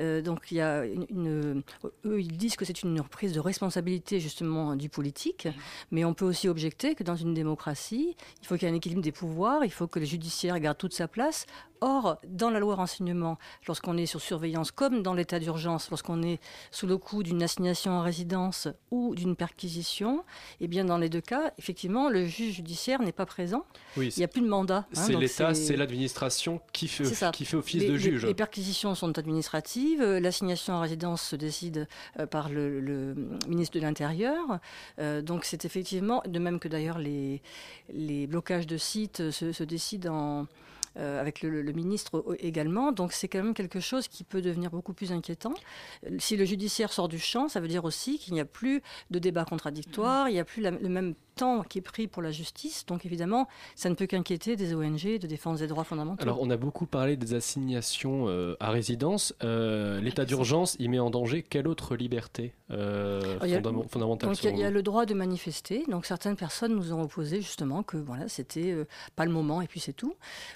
Euh, 0.00 0.20
donc 0.20 0.50
il 0.50 0.56
y 0.56 0.60
a 0.60 0.84
une, 0.84 1.06
une- 1.10 1.62
eux, 2.04 2.20
ils 2.20 2.36
disent 2.36 2.56
que 2.56 2.64
c'est 2.64 2.82
une 2.82 3.00
reprise 3.00 3.32
de 3.32 3.40
responsabilité 3.40 4.18
justement 4.20 4.74
du 4.76 4.88
politique, 4.88 5.46
mais 5.92 6.04
on 6.04 6.12
peut 6.14 6.24
aussi 6.24 6.48
objecter 6.48 6.94
que 6.94 7.04
dans 7.04 7.16
une 7.16 7.34
démocratie, 7.34 8.16
il 8.42 8.46
faut 8.46 8.56
qu'il 8.56 8.66
y 8.66 8.70
ait 8.70 8.74
un 8.74 8.76
équilibre 8.76 9.02
des 9.02 9.12
pouvoirs, 9.12 9.64
il 9.64 9.70
faut 9.72 9.86
que 9.86 10.00
le 10.00 10.06
judiciaire 10.06 10.58
garde 10.58 10.76
toute 10.78 10.94
sa 10.94 11.06
place. 11.08 11.46
Or, 11.80 12.18
dans 12.26 12.50
la 12.50 12.58
loi 12.60 12.74
renseignement, 12.74 13.38
lorsqu'on 13.66 13.96
est 13.96 14.06
sur 14.06 14.20
surveillance, 14.20 14.70
comme 14.72 15.02
dans 15.02 15.14
l'état 15.14 15.38
d'urgence, 15.38 15.90
lorsqu'on 15.90 16.22
est 16.22 16.40
sous 16.70 16.86
le 16.86 16.96
coup 16.96 17.22
d'une 17.22 17.42
assignation 17.42 17.92
en 17.92 18.02
résidence 18.02 18.68
ou 18.90 19.14
d'une 19.14 19.36
perquisition, 19.36 20.24
eh 20.60 20.68
bien 20.68 20.84
dans 20.84 20.98
les 20.98 21.08
deux 21.08 21.20
cas, 21.20 21.52
effectivement, 21.58 22.08
le 22.08 22.26
juge 22.26 22.54
judiciaire 22.56 23.00
n'est 23.02 23.12
pas 23.12 23.26
présent. 23.26 23.64
Oui, 23.96 24.12
Il 24.16 24.20
n'y 24.20 24.24
a 24.24 24.28
plus 24.28 24.42
de 24.42 24.48
mandat. 24.48 24.86
hein, 24.96 25.02
c'est 25.06 25.14
l'État, 25.16 25.54
c'est 25.54 25.76
l'administration 25.76 26.60
qui 26.72 26.88
fait, 26.88 27.04
qui 27.32 27.54
office 27.54 27.82
les, 27.82 27.88
de 27.88 27.96
juge. 27.96 28.26
Les, 28.26 28.34
perquisitions 28.34 28.94
sont 28.94 29.18
administratives. 29.18 30.00
euh, 30.02 30.20
L'assignation 30.20 30.74
en 30.74 30.80
résidence 30.80 31.22
se 31.22 31.36
décide 31.36 31.86
euh, 32.18 32.26
par 32.26 32.48
le, 32.48 32.80
le 32.80 33.14
ministre 33.48 33.76
de 33.78 33.82
l'Intérieur. 33.82 34.58
Euh, 34.98 35.22
donc 35.22 35.44
c'est 35.44 35.64
effectivement, 35.64 36.22
de 36.26 36.38
même 36.38 36.58
que 36.58 36.68
d'ailleurs 36.68 36.98
les, 36.98 37.40
les 37.92 38.26
blocages 38.26 38.66
de 38.66 38.76
sites 38.76 39.30
se, 39.30 39.52
se 39.52 39.64
décident 39.64 40.14
en, 40.14 40.46
euh, 40.98 41.20
avec 41.20 41.42
le, 41.42 41.62
le 41.62 41.72
ministre 41.72 42.24
également. 42.40 42.92
Donc 42.92 43.12
c'est 43.12 43.28
quand 43.28 43.42
même 43.42 43.54
quelque 43.54 43.80
chose 43.80 44.08
qui 44.08 44.24
peut 44.24 44.42
devenir 44.42 44.70
beaucoup 44.70 44.92
plus 44.92 45.12
inquiétant. 45.12 45.54
Si 46.18 46.36
le 46.36 46.44
judiciaire 46.44 46.92
sort 46.92 47.08
du 47.08 47.18
champ, 47.18 47.48
ça 47.48 47.60
veut 47.60 47.68
dire 47.68 47.84
aussi 47.84 48.18
qu'il 48.18 48.34
n'y 48.34 48.40
a 48.40 48.44
plus 48.44 48.82
de 49.10 49.18
débat 49.18 49.44
contradictoire, 49.44 50.28
il 50.28 50.32
n'y 50.34 50.40
a 50.40 50.44
plus 50.44 50.62
la- 50.62 50.70
le 50.70 50.88
même 50.88 51.14
temps 51.36 51.62
qui 51.62 51.78
est 51.78 51.82
pris 51.82 52.08
pour 52.08 52.20
la 52.20 52.32
justice. 52.32 52.84
Donc 52.86 53.06
évidemment, 53.06 53.46
ça 53.76 53.88
ne 53.88 53.94
peut 53.94 54.06
qu'inquiéter 54.06 54.56
des 54.56 54.74
ONG 54.74 55.18
de 55.18 55.26
défense 55.28 55.60
des 55.60 55.68
droits 55.68 55.84
fondamentaux. 55.84 56.22
Alors, 56.22 56.40
on 56.42 56.50
a 56.50 56.56
beaucoup 56.56 56.86
parlé 56.86 57.16
des 57.16 57.34
assignations 57.34 58.24
euh, 58.28 58.56
à 58.58 58.70
résidence. 58.70 59.34
Euh, 59.44 60.00
L'état 60.00 60.24
d'urgence, 60.24 60.74
il 60.80 60.90
met 60.90 60.98
en 60.98 61.10
danger 61.10 61.42
quelle 61.44 61.68
autre 61.68 61.94
liberté 61.94 62.54
euh, 62.70 63.38
a- 63.40 63.46
fondamentale 63.88 64.28
Donc 64.30 64.42
il 64.42 64.58
y 64.58 64.64
a- 64.64 64.70
le 64.70 64.82
droit 64.82 65.06
de 65.06 65.14
manifester. 65.14 65.84
Donc 65.88 66.06
certaines 66.06 66.34
personnes 66.36 66.74
nous 66.74 66.92
ont 66.92 67.02
opposé 67.02 67.40
justement 67.40 67.82
que 67.84 67.96
voilà 67.96 68.28
c'était 68.28 68.74
pas 69.16 69.24
le 69.24 69.30
moment 69.30 69.62
et 69.62 69.66
puis 69.68 69.78
c'est 69.80 69.92
tout. 69.92 70.14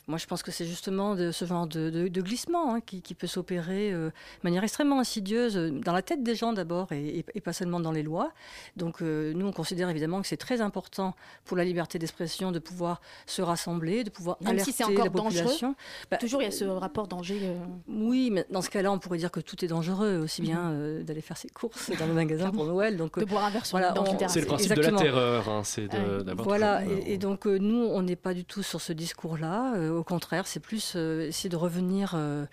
Moi 0.09 0.18
je 0.18 0.26
pense 0.33 0.42
que 0.42 0.51
c'est 0.51 0.64
justement 0.64 1.14
de 1.14 1.31
ce 1.31 1.45
genre 1.45 1.66
de, 1.66 1.90
de- 1.90 2.09
de 2.09 2.21
glissement 2.23 2.75
hein, 2.75 2.81
qui, 2.81 3.03
qui 3.03 3.14
peut 3.14 3.27
s'opérer 3.27 3.92
euh, 3.92 4.09
de 4.09 4.12
manière 4.45 4.64
extrêmement 4.64 4.99
insidieuse 4.99 5.57
euh, 5.59 5.71
dans 5.71 5.92
la 5.92 6.01
tête 6.01 6.23
des 6.23 6.35
gens 6.35 6.53
d'abord 6.55 6.90
et, 6.92 7.18
et- 7.18 7.25
et 7.35 7.40
pas 7.42 7.53
seulement 7.53 7.81
dans 7.81 7.92
les 7.92 8.03
lois. 8.03 8.33
Donc 8.77 9.03
euh, 9.03 9.33
nous 9.35 9.47
on 9.47 9.53
considère 9.53 9.90
évidemment 9.90 10.23
que 10.23 10.27
c'est 10.27 10.38
très 10.38 10.61
important 10.62 11.14
pour 11.45 11.57
la 11.59 11.64
liberté 11.64 11.99
d'expression 11.99 12.51
de 12.51 12.59
pouvoir 12.59 13.01
se 13.27 13.42
rassembler, 13.42 14.05
de 14.05 14.11
pouvoir 14.11 14.38
Même 14.40 14.53
alerter 14.53 14.71
si 14.73 14.77
c'est 14.79 14.85
encore 14.85 15.05
la 15.05 15.11
population. 15.11 15.75
Bah, 16.11 16.16
Toujours, 16.16 16.40
il 16.40 16.47
y 16.47 16.49
a 16.49 16.51
ce 16.51 16.64
rapport 16.64 17.09
danger. 17.09 17.38
euh, 17.42 17.55
Oui, 17.88 18.31
mais 18.33 18.47
dans 18.51 18.62
ce 18.62 18.71
cas-là, 18.71 18.90
on 18.90 18.99
pourrait 18.99 19.18
dire 19.18 19.31
que 19.31 19.40
tout 19.40 19.62
est 19.64 19.68
dangereux, 19.68 20.18
aussi 20.25 20.40
bien 20.40 20.71
euh, 20.71 21.03
d'aller 21.03 21.21
faire 21.21 21.37
ses 21.37 21.49
courses 21.49 21.90
dans 21.99 22.07
le 22.07 22.14
magasin 22.14 22.51
pour 22.51 22.64
Noël. 22.64 22.97
Donc, 22.97 23.18
de 23.18 23.25
boire 23.27 23.45
un 23.45 23.51
verre 23.51 23.66
sur 23.66 23.77
voilà. 23.79 23.92
C'est 24.29 24.40
le 24.40 24.47
principe 24.47 24.71
Exactement. 24.73 24.99
de 25.01 25.05
la 25.05 25.11
terreur, 25.11 25.49
hein, 25.51 25.62
c'est 25.64 25.88
Voilà, 26.38 26.85
et, 26.87 27.14
et 27.14 27.18
donc 27.18 27.47
euh, 27.47 27.59
nous, 27.59 27.85
on 27.85 28.01
n'est 28.03 28.16
pas 28.16 28.33
du 28.35 28.45
tout 28.45 28.62
sur 28.62 28.81
ce 28.81 28.92
discours-là. 28.95 29.75
Euh, 29.77 29.90
au 29.99 30.05
contraire, 30.05 30.22
c'est 30.45 30.61
plus 30.61 30.95
euh, 30.97 31.27
essayer 31.29 31.49
de 31.51 31.57
revenir 31.57 32.13
euh, 32.15 32.45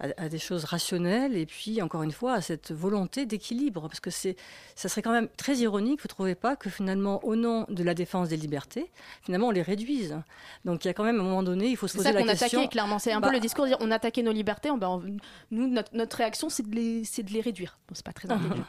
à, 0.00 0.06
à 0.16 0.28
des 0.28 0.38
choses 0.38 0.64
rationnelles 0.64 1.36
et 1.36 1.46
puis, 1.46 1.82
encore 1.82 2.02
une 2.02 2.12
fois, 2.12 2.34
à 2.34 2.40
cette 2.40 2.72
volonté 2.72 3.26
d'équilibre. 3.26 3.82
Parce 3.88 4.00
que 4.00 4.10
c'est, 4.10 4.36
ça 4.74 4.88
serait 4.88 5.02
quand 5.02 5.12
même 5.12 5.28
très 5.36 5.56
ironique, 5.56 6.00
vous 6.00 6.06
ne 6.06 6.08
trouvez 6.08 6.34
pas, 6.34 6.56
que 6.56 6.70
finalement, 6.70 7.22
au 7.24 7.36
nom 7.36 7.66
de 7.68 7.82
la 7.82 7.94
défense 7.94 8.28
des 8.28 8.36
libertés, 8.36 8.90
finalement, 9.22 9.48
on 9.48 9.52
les 9.52 9.62
réduise. 9.62 10.16
Donc 10.64 10.84
il 10.84 10.88
y 10.88 10.90
a 10.90 10.94
quand 10.94 11.04
même, 11.04 11.18
à 11.18 11.20
un 11.20 11.24
moment 11.24 11.42
donné, 11.42 11.68
il 11.68 11.76
faut 11.76 11.86
se 11.86 11.92
C'est 11.92 11.98
poser 11.98 12.08
ça 12.10 12.14
la 12.14 12.20
qu'on 12.22 12.28
question. 12.28 12.46
attaquait, 12.60 12.68
clairement. 12.70 12.98
C'est 12.98 13.12
un 13.12 13.20
Bah, 13.20 13.28
peu 13.28 13.34
le 13.34 13.40
discours 13.40 13.64
de 13.64 13.70
dire 13.70 13.78
on 13.80 13.90
attaquait 13.90 14.22
nos 14.22 14.32
libertés. 14.32 14.70
on- 14.70 14.78
ben, 14.78 14.88
on- 14.88 15.02
nous, 15.50 15.68
notre, 15.68 15.94
notre 15.94 16.16
réaction, 16.16 16.48
c'est 16.48 16.68
de, 16.68 16.74
les- 16.74 17.04
c'est 17.04 17.22
de 17.22 17.32
les 17.32 17.40
réduire. 17.40 17.78
Bon, 17.88 17.94
c'est 17.94 18.04
pas 18.06 18.12
très 18.12 18.28
intelligent. 18.30 18.64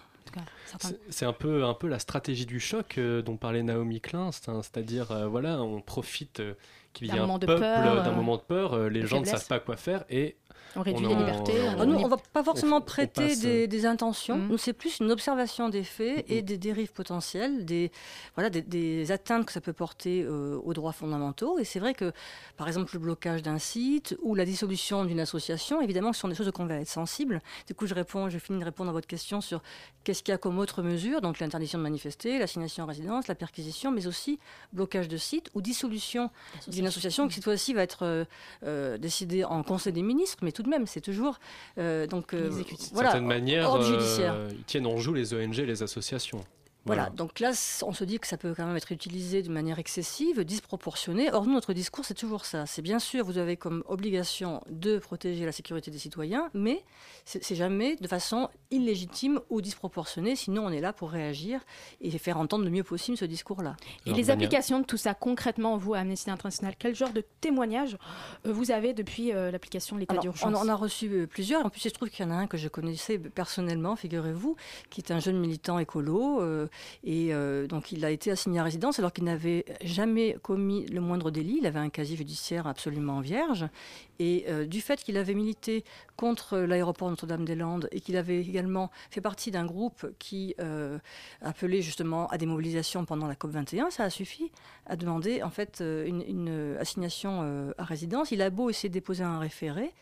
C'est- 0.79 0.99
C'est 1.09 1.25
un 1.25 1.33
peu, 1.33 1.63
un 1.63 1.73
peu 1.73 1.87
la 1.87 1.97
stratégie 1.99 2.45
du 2.45 2.59
choc 2.59 2.97
euh, 2.97 3.21
dont 3.21 3.37
parlait 3.37 3.63
Naomi 3.63 4.01
Klein, 4.01 4.31
c'est 4.31 4.43
c'est-à-dire, 4.45 5.11
euh, 5.11 5.27
voilà, 5.27 5.61
on 5.61 5.81
profite 5.81 6.41
euh, 6.41 6.53
qu'il 6.97 7.07
y 7.07 7.09
D'un 7.11 7.15
ait 7.17 7.19
un 7.19 7.21
moment 7.21 7.37
de 7.39 7.45
peuple, 7.45 7.61
peur, 7.61 7.93
euh, 7.93 8.03
d'un 8.03 8.11
euh, 8.11 8.15
moment 8.15 8.37
de 8.37 8.41
peur, 8.41 8.73
euh, 8.73 8.89
les 8.89 9.01
de 9.01 9.05
gens 9.05 9.19
ne 9.21 9.25
savent 9.25 9.47
pas 9.47 9.59
quoi 9.59 9.75
faire 9.77 10.03
et 10.09 10.35
On 10.75 10.81
réduit 10.81 11.05
on 11.05 11.09
les 11.09 11.15
en- 11.15 11.19
libertés. 11.19 11.53
Ah, 11.79 11.85
nous, 11.85 11.95
on 11.95 12.07
va 12.07 12.17
pas 12.33 12.43
forcément 12.43 12.77
on 12.77 12.81
prêter 12.81 13.27
passe, 13.27 13.39
des, 13.39 13.67
des 13.67 13.85
intentions. 13.85 14.37
Mhm. 14.37 14.47
Nous, 14.49 14.57
c'est 14.57 14.73
plus 14.73 14.99
une 14.99 15.11
observation 15.11 15.69
des 15.69 15.83
faits 15.83 16.25
et 16.29 16.41
des 16.41 16.57
dérives 16.57 16.91
potentielles, 16.91 17.65
des, 17.65 17.91
voilà, 18.35 18.49
des, 18.49 18.61
des 18.61 19.11
atteintes 19.11 19.45
que 19.45 19.51
ça 19.51 19.61
peut 19.61 19.73
porter 19.73 20.23
euh, 20.23 20.59
aux 20.63 20.73
droits 20.73 20.91
fondamentaux. 20.91 21.57
Et 21.59 21.63
c'est 21.63 21.79
vrai 21.79 21.93
que, 21.93 22.11
par 22.57 22.67
exemple, 22.67 22.91
le 22.93 22.99
blocage 22.99 23.41
d'un 23.43 23.59
site 23.59 24.15
ou 24.21 24.35
la 24.35 24.45
dissolution 24.45 25.05
d'une 25.05 25.19
association, 25.19 25.81
évidemment, 25.81 26.13
ce 26.13 26.19
sont 26.19 26.27
des 26.27 26.35
choses 26.35 26.47
auxquelles 26.47 26.65
on 26.65 26.69
va 26.69 26.75
être 26.81 26.87
sensible. 26.89 27.41
Du 27.67 27.73
coup, 27.73 27.87
je 27.87 27.93
réponds, 27.95 28.29
je 28.29 28.37
finis 28.37 28.59
de 28.59 28.65
répondre 28.65 28.89
à 28.89 28.93
votre 28.93 29.07
question 29.07 29.41
sur 29.41 29.61
qu'est-ce 30.03 30.21
qu'il 30.23 30.31
y 30.31 30.35
a 30.35 30.37
comme 30.37 30.59
autre 30.59 30.81
mesure. 30.83 31.21
Donc, 31.21 31.39
l'interdiction 31.39 31.77
de 31.79 31.83
manifester, 31.83 32.39
l'assignation 32.39 32.83
en 32.83 32.87
résidence, 32.87 33.27
la 33.27 33.35
perquisition, 33.35 33.91
mais 33.91 34.05
aussi 34.07 34.37
blocage 34.73 35.07
de 35.07 35.17
site 35.17 35.49
ou 35.55 35.61
dissolution 35.61 36.29
d'une 36.67 36.86
association 36.87 37.27
qui, 37.27 37.35
cette 37.35 37.43
fois-ci, 37.43 37.73
va 37.73 37.83
être 37.83 38.03
euh, 38.03 38.25
euh, 38.65 38.97
décidée 38.97 39.43
en 39.43 39.63
Conseil 39.63 39.93
des 39.93 40.01
ministres, 40.01 40.39
mais 40.41 40.51
tout 40.51 40.63
de 40.63 40.69
même, 40.69 40.87
c'est 40.87 41.01
toujours. 41.01 41.39
euh, 41.77 42.07
donc, 42.07 42.33
euh, 42.33 42.49
voilà, 42.49 43.09
d'une 43.09 43.11
certaine 43.11 43.25
manière, 43.25 43.73
euh, 43.73 43.81
judiciaire. 43.81 44.35
ils 44.51 44.63
tiennent 44.63 44.87
en 44.87 44.97
joue 44.97 45.13
les 45.13 45.33
ONG, 45.33 45.55
les 45.57 45.83
associations. 45.83 46.43
Voilà, 46.87 47.09
donc 47.09 47.39
là, 47.39 47.51
on 47.83 47.93
se 47.93 48.03
dit 48.03 48.17
que 48.19 48.27
ça 48.27 48.37
peut 48.37 48.53
quand 48.55 48.65
même 48.65 48.75
être 48.77 48.91
utilisé 48.91 49.43
de 49.43 49.49
manière 49.49 49.77
excessive, 49.77 50.43
disproportionnée. 50.43 51.31
Or, 51.31 51.45
nous, 51.45 51.53
notre 51.53 51.73
discours, 51.73 52.05
c'est 52.05 52.13
toujours 52.13 52.45
ça. 52.45 52.65
C'est 52.65 52.81
bien 52.81 52.99
sûr, 52.99 53.25
vous 53.25 53.37
avez 53.37 53.57
comme 53.57 53.83
obligation 53.87 54.61
de 54.69 54.97
protéger 54.97 55.45
la 55.45 55.51
sécurité 55.51 55.91
des 55.91 55.97
citoyens, 55.99 56.49
mais 56.53 56.83
c'est 57.25 57.55
jamais 57.55 57.95
de 57.97 58.07
façon 58.07 58.49
illégitime 58.71 59.39
ou 59.49 59.61
disproportionnée. 59.61 60.35
Sinon, 60.35 60.65
on 60.65 60.69
est 60.71 60.81
là 60.81 60.93
pour 60.93 61.11
réagir 61.11 61.61
et 62.01 62.09
faire 62.17 62.37
entendre 62.37 62.63
le 62.63 62.71
mieux 62.71 62.83
possible 62.83 63.17
ce 63.17 63.25
discours-là. 63.25 63.75
Et 64.05 64.13
les 64.13 64.29
applications 64.29 64.79
de 64.79 64.85
tout 64.85 64.97
ça 64.97 65.13
concrètement, 65.13 65.77
vous, 65.77 65.93
à 65.93 65.99
Amnesty 65.99 66.29
International, 66.29 66.73
quel 66.79 66.95
genre 66.95 67.11
de 67.11 67.23
témoignages 67.41 67.97
euh, 68.45 68.53
vous 68.53 68.71
avez 68.71 68.93
depuis 68.93 69.33
euh, 69.33 69.51
l'application 69.51 69.95
de 69.95 70.01
l'état 70.01 70.17
d'urgence 70.17 70.47
on 70.47 70.55
en 70.55 70.67
a 70.69 70.75
reçu 70.75 71.09
euh, 71.09 71.27
plusieurs. 71.27 71.65
En 71.65 71.69
plus, 71.69 71.83
il 71.85 71.89
se 71.89 71.93
trouve 71.93 72.09
qu'il 72.09 72.25
y 72.25 72.27
en 72.27 72.31
a 72.31 72.35
un 72.35 72.47
que 72.47 72.57
je 72.57 72.67
connaissais 72.69 73.17
personnellement, 73.19 73.95
figurez-vous, 73.95 74.55
qui 74.89 75.01
est 75.01 75.11
un 75.11 75.19
jeune 75.19 75.37
militant 75.39 75.79
écolo. 75.79 76.41
euh, 76.41 76.67
et 77.03 77.33
euh, 77.33 77.67
donc, 77.67 77.91
il 77.91 78.03
a 78.05 78.11
été 78.11 78.31
assigné 78.31 78.59
à 78.59 78.63
résidence 78.63 78.99
alors 78.99 79.13
qu'il 79.13 79.23
n'avait 79.23 79.65
jamais 79.83 80.37
commis 80.41 80.85
le 80.87 81.01
moindre 81.01 81.31
délit. 81.31 81.57
Il 81.59 81.65
avait 81.65 81.79
un 81.79 81.89
casier 81.89 82.15
judiciaire 82.15 82.67
absolument 82.67 83.19
vierge. 83.19 83.67
Et 84.19 84.45
euh, 84.47 84.65
du 84.65 84.81
fait 84.81 85.03
qu'il 85.03 85.17
avait 85.17 85.35
milité 85.35 85.83
contre 86.15 86.57
l'aéroport 86.57 87.09
Notre-Dame-des-Landes 87.09 87.87
et 87.91 88.01
qu'il 88.01 88.17
avait 88.17 88.41
également 88.41 88.89
fait 89.11 89.21
partie 89.21 89.51
d'un 89.51 89.65
groupe 89.65 90.07
qui 90.17 90.55
euh, 90.59 90.97
appelait 91.41 91.81
justement 91.81 92.27
à 92.27 92.37
des 92.37 92.47
mobilisations 92.47 93.05
pendant 93.05 93.27
la 93.27 93.35
COP21, 93.35 93.91
ça 93.91 94.03
a 94.03 94.09
suffi 94.09 94.51
à 94.87 94.95
demander 94.95 95.43
en 95.43 95.51
fait 95.51 95.81
une, 95.81 96.23
une 96.27 96.77
assignation 96.79 97.73
à 97.77 97.83
résidence. 97.83 98.31
Il 98.31 98.41
a 98.41 98.49
beau 98.49 98.69
essayer 98.69 98.89
de 98.89 98.93
déposer 98.93 99.23
un 99.23 99.37
référé, 99.37 99.93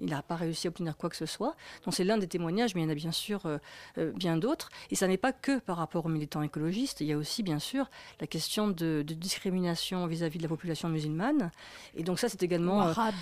il 0.00 0.10
n'a 0.10 0.22
pas 0.22 0.34
réussi 0.34 0.66
à 0.66 0.70
obtenir 0.70 0.96
quoi 0.96 1.08
que 1.08 1.16
ce 1.16 1.26
soit. 1.26 1.54
Donc 1.84 1.94
c'est 1.94 2.02
l'un 2.04 2.18
des 2.18 2.26
témoignages, 2.26 2.74
mais 2.74 2.80
il 2.80 2.84
y 2.84 2.86
en 2.88 2.90
a 2.90 2.94
bien 2.96 3.12
sûr 3.12 3.46
euh, 3.46 3.58
euh, 3.98 4.10
bien 4.12 4.36
d'autres. 4.36 4.68
Et 4.90 4.96
ça 4.96 5.06
n'est 5.06 5.16
pas 5.16 5.32
que 5.32 5.60
par 5.60 5.76
rapport 5.76 6.04
aux 6.06 6.08
militants 6.08 6.42
écologistes. 6.42 7.00
Il 7.00 7.06
y 7.06 7.12
a 7.12 7.16
aussi 7.16 7.42
bien 7.44 7.60
sûr 7.60 7.88
la 8.20 8.26
question 8.26 8.66
de, 8.68 9.04
de 9.06 9.14
discrimination 9.14 10.06
vis-à-vis 10.06 10.38
de 10.38 10.42
la 10.42 10.48
population 10.48 10.88
musulmane. 10.88 11.50
Et 11.96 12.02
donc 12.02 12.18
ça 12.18 12.28
c'est 12.28 12.42
également... 12.42 12.78
Ou 12.78 12.80
euh, 12.80 12.90
arabe, 12.90 13.14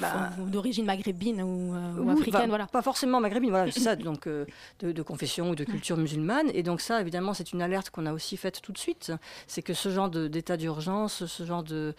bah, 0.00 0.30
ou 0.40 0.48
d'origine 0.48 0.84
maghrébine 0.84 1.42
ou, 1.42 1.74
euh, 1.74 2.08
africaine, 2.12 2.42
bah, 2.42 2.46
voilà. 2.46 2.66
Pas 2.66 2.82
forcément 2.82 3.20
maghrébine, 3.20 3.50
voilà, 3.50 3.72
c'est 3.72 3.80
ça, 3.80 3.96
donc 3.96 4.28
de, 4.28 4.46
de 4.80 5.02
confession 5.02 5.50
ou 5.50 5.54
de 5.56 5.64
culture 5.64 5.96
musulmane. 5.96 6.50
Et 6.54 6.62
donc 6.62 6.80
ça, 6.80 7.00
évidemment, 7.00 7.34
c'est 7.34 7.52
une 7.52 7.62
alerte 7.62 7.90
qu'on 7.90 8.06
a 8.06 8.12
aussi 8.12 8.36
faite 8.36 8.60
tout 8.62 8.72
de 8.72 8.78
suite. 8.78 9.12
C'est 9.48 9.62
que 9.62 9.74
ce 9.74 9.88
genre 9.90 10.08
d'état 10.08 10.56
d'urgence, 10.56 11.26
ce 11.26 11.44
genre 11.44 11.64
de, 11.64 11.94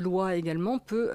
loi 0.00 0.36
également 0.36 0.78
peut 0.78 1.10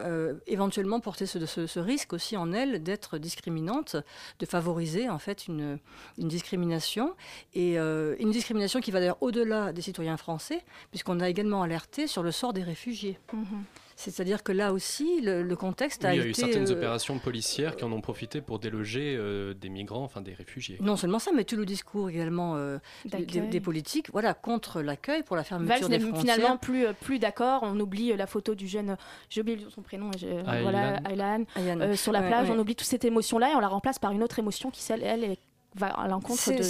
éventuellement 0.46 1.00
porter 1.00 1.26
ce, 1.26 1.44
ce- 1.48 1.66
ce 1.66 1.80
risque 1.80 1.95
aussi 2.14 2.38
en 2.38 2.52
elle 2.54 2.84
d'être 2.84 3.18
discriminante, 3.18 3.96
de 4.40 4.46
favoriser 4.46 5.10
en 5.10 5.20
fait 5.20 5.48
une, 5.48 5.80
discrimination. 6.18 7.16
Et 7.54 7.80
euh, 7.80 8.16
une 8.20 8.32
discrimination 8.32 8.80
qui 8.80 8.92
va 8.92 9.00
d'ailleurs 9.00 9.22
au-delà 9.22 9.74
des 9.74 9.82
citoyens 9.82 10.18
français, 10.18 10.64
puisqu'on 10.92 11.20
a 11.20 11.30
également 11.30 11.62
alerté 11.62 12.08
sur 12.08 12.24
le 12.24 12.32
sort 12.32 12.54
des 12.54 12.64
réfugiés. 12.64 13.18
Mhm. 13.34 13.64
C'est-à-dire 13.98 14.44
que 14.44 14.52
là 14.52 14.74
aussi, 14.74 15.22
le, 15.22 15.42
le 15.42 15.56
contexte 15.56 16.02
Oui, 16.04 16.10
a 16.10 16.14
il 16.14 16.18
y 16.18 16.20
a 16.20 16.24
été... 16.24 16.30
eu 16.32 16.34
certaines 16.34 16.68
euh, 16.70 16.74
opérations 16.76 17.18
policières 17.18 17.78
qui 17.78 17.86
en 17.86 17.92
ont 17.94 18.02
profité 18.02 18.42
pour 18.42 18.60
déloger 18.60 19.16
euh, 19.18 19.54
des 19.54 19.70
migrants, 19.70 20.04
enfin 20.04 20.20
des 20.22 20.34
réfugiés. 20.34 20.78
Non 20.82 20.98
seulement 20.98 21.18
ça, 21.20 21.32
mais 21.34 21.46
tout 21.46 21.56
le 21.56 21.66
discours 21.66 22.10
également 22.10 22.56
euh, 22.58 22.78
des, 23.06 23.62
politiques, 23.62 24.10
voilà, 24.12 24.34
contre 24.34 24.82
l'accueil, 24.82 25.24
pour 25.24 25.38
la 25.38 25.44
fermeture 25.46 25.88
Valls 25.88 25.90
des 25.90 25.98
n'est 25.98 26.12
frontières. 26.12 26.36
finalement 26.36 26.58
plus, 26.58 26.86
plus 27.02 27.20
d'accord. 27.20 27.62
On 27.64 27.80
oublie 27.80 28.14
la 28.16 28.28
photo 28.28 28.54
du 28.54 28.68
jeune, 28.68 28.98
j'ai 29.30 29.42
oublié 29.42 29.60
son 29.74 29.82
prénom, 29.82 30.12
Aylan. 30.12 30.62
voilà, 30.62 30.98
Aylan, 31.10 31.46
Aylan. 31.56 31.80
euh, 31.82 31.96
sur 31.96 32.12
la 32.12 32.20
Ouais, 32.20 32.28
plage. 32.28 32.50
ouais. 32.50 32.56
On 32.56 32.60
oublie 32.60 32.76
toute 32.76 32.88
cette 32.88 33.06
émotion-là 33.06 33.52
et 33.54 33.56
on 33.56 33.60
la 33.62 33.70
remplace 33.70 33.98
par 34.00 34.12
une 34.12 34.24
autre 34.24 34.40
émotion 34.40 34.72
qui, 34.72 34.82
celle, 34.82 35.04
elle, 35.04 35.24
est- 35.24 35.40
va 35.76 35.88
à 35.88 36.08
l'encontre 36.08 36.32
de, 36.36 36.38
C'est 36.38 36.56
de 36.58 36.64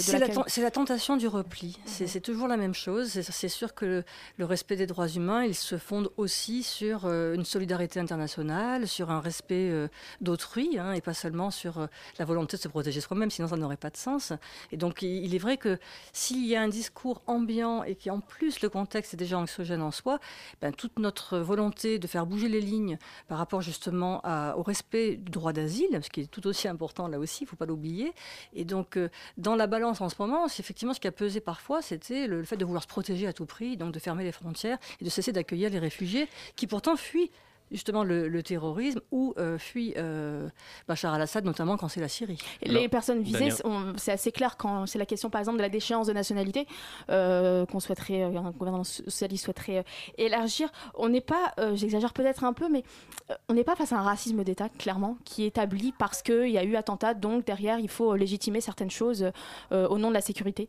c'est 0.48 0.60
la, 0.62 0.70
tentation 0.70 1.16
du 1.16 1.28
repli. 1.28 1.78
C'est 1.84 2.06
c'est 2.06 2.20
toujours 2.20 2.48
la 2.48 2.56
même 2.56 2.74
chose. 2.74 3.08
C'est- 3.08 3.22
C'est 3.22 3.48
sûr 3.48 3.74
que 3.74 3.84
le, 3.84 4.04
le 4.36 4.44
respect 4.44 4.76
des 4.76 4.86
droits 4.86 5.08
humains, 5.08 5.44
il 5.44 5.54
se 5.54 5.78
fonde 5.78 6.10
aussi 6.16 6.62
sur 6.62 7.06
euh, 7.06 7.34
une 7.34 7.44
solidarité 7.44 8.00
internationale, 8.00 8.88
sur 8.88 9.10
un 9.10 9.20
respect 9.20 9.70
euh, 9.70 9.88
d'autrui, 10.20 10.78
hein, 10.78 10.92
et 10.92 11.00
pas 11.00 11.14
seulement 11.14 11.50
sur 11.50 11.78
euh, 11.78 11.86
la 12.18 12.24
volonté 12.24 12.56
de 12.56 12.62
se 12.62 12.68
protéger 12.68 13.00
soi-même, 13.00 13.30
sinon 13.30 13.48
ça 13.48 13.56
n'aurait 13.56 13.76
pas 13.76 13.90
de 13.90 13.96
sens. 13.96 14.32
Et 14.72 14.76
donc 14.76 15.02
il, 15.02 15.24
il 15.24 15.34
est 15.34 15.38
vrai 15.38 15.56
que 15.56 15.78
s'il 16.12 16.44
y 16.46 16.56
a 16.56 16.62
un 16.62 16.68
discours 16.68 17.22
ambiant 17.26 17.84
et 17.84 17.94
qui 17.94 18.10
en 18.10 18.20
plus 18.20 18.60
le 18.60 18.68
contexte 18.68 19.14
est 19.14 19.16
déjà 19.16 19.38
anxiogène 19.38 19.82
en 19.82 19.90
soi, 19.90 20.18
ben, 20.60 20.72
toute 20.72 20.98
notre 20.98 21.38
volonté 21.38 21.98
de 21.98 22.06
faire 22.06 22.26
bouger 22.26 22.48
les 22.48 22.60
lignes 22.60 22.98
par 23.28 23.38
rapport 23.38 23.60
justement 23.62 24.20
à- 24.24 24.54
au 24.56 24.62
respect 24.62 25.16
du 25.16 25.30
droit 25.30 25.52
d'asile, 25.52 26.00
ce 26.02 26.10
qui 26.10 26.22
est 26.22 26.26
tout 26.30 26.46
aussi 26.46 26.66
important 26.68 27.06
là 27.08 27.18
aussi, 27.18 27.42
il 27.42 27.46
ne 27.46 27.50
faut 27.50 27.56
pas 27.56 27.66
l'oublier, 27.66 28.12
et 28.54 28.64
donc 28.64 28.95
dans 29.36 29.56
la 29.56 29.66
balance 29.66 30.00
en 30.00 30.08
ce 30.08 30.16
moment, 30.18 30.48
c'est 30.48 30.60
effectivement 30.60 30.94
ce 30.94 31.00
qui 31.00 31.08
a 31.08 31.12
pesé 31.12 31.40
parfois, 31.40 31.82
c'était 31.82 32.26
le 32.26 32.44
fait 32.44 32.56
de 32.56 32.64
vouloir 32.64 32.82
se 32.82 32.88
protéger 32.88 33.26
à 33.26 33.32
tout 33.32 33.46
prix, 33.46 33.76
donc 33.76 33.92
de 33.92 33.98
fermer 33.98 34.24
les 34.24 34.32
frontières 34.32 34.78
et 35.00 35.04
de 35.04 35.10
cesser 35.10 35.32
d'accueillir 35.32 35.70
les 35.70 35.78
réfugiés 35.78 36.28
qui 36.56 36.66
pourtant 36.66 36.96
fuient 36.96 37.30
justement 37.72 38.04
le, 38.04 38.28
le 38.28 38.42
terrorisme 38.42 39.00
ou 39.10 39.34
euh, 39.38 39.58
fuient 39.58 39.94
euh, 39.96 40.48
Bachar 40.88 41.12
al-Assad, 41.14 41.44
notamment 41.44 41.76
quand 41.76 41.88
c'est 41.88 42.00
la 42.00 42.08
Syrie. 42.08 42.38
les 42.62 42.88
personnes 42.88 43.22
visées, 43.22 43.50
c'est- 43.96 44.12
assez 44.12 44.32
clair 44.32 44.56
quand 44.56 44.86
c'est 44.86 44.98
la 44.98 45.06
question, 45.06 45.30
par 45.30 45.40
exemple, 45.40 45.58
de 45.58 45.62
la 45.62 45.68
déchéance 45.68 46.06
de 46.06 46.12
nationalité 46.12 46.66
euh, 47.10 47.66
qu'on 47.66 47.80
souhaiterait, 47.80 48.22
euh, 48.22 48.38
un 48.38 48.50
gouvernement 48.52 48.84
socialiste 48.84 49.44
souhaiterait 49.44 49.78
euh, 49.78 49.82
élargir. 50.18 50.70
On 50.94 51.08
n'est 51.08 51.20
pas, 51.20 51.52
euh, 51.58 51.74
j'exagère 51.76 52.12
peut-être 52.12 52.44
un 52.44 52.52
peu, 52.52 52.68
mais 52.68 52.84
on 53.48 53.54
n'est 53.54 53.64
pas 53.64 53.74
face 53.76 53.92
à 53.92 53.98
un 53.98 54.02
racisme 54.02 54.44
d'État, 54.44 54.68
clairement, 54.68 55.18
qui 55.24 55.44
est 55.44 55.48
établi 55.48 55.92
parce 55.98 56.22
qu'il 56.22 56.48
y 56.50 56.58
a 56.58 56.64
eu 56.64 56.76
attentat, 56.76 57.14
donc 57.14 57.44
derrière, 57.44 57.78
il 57.78 57.88
faut 57.88 58.14
légitimer 58.14 58.60
certaines 58.60 58.90
choses 58.90 59.30
euh, 59.72 59.88
au 59.88 59.98
nom 59.98 60.08
de 60.08 60.14
la 60.14 60.20
sécurité. 60.20 60.68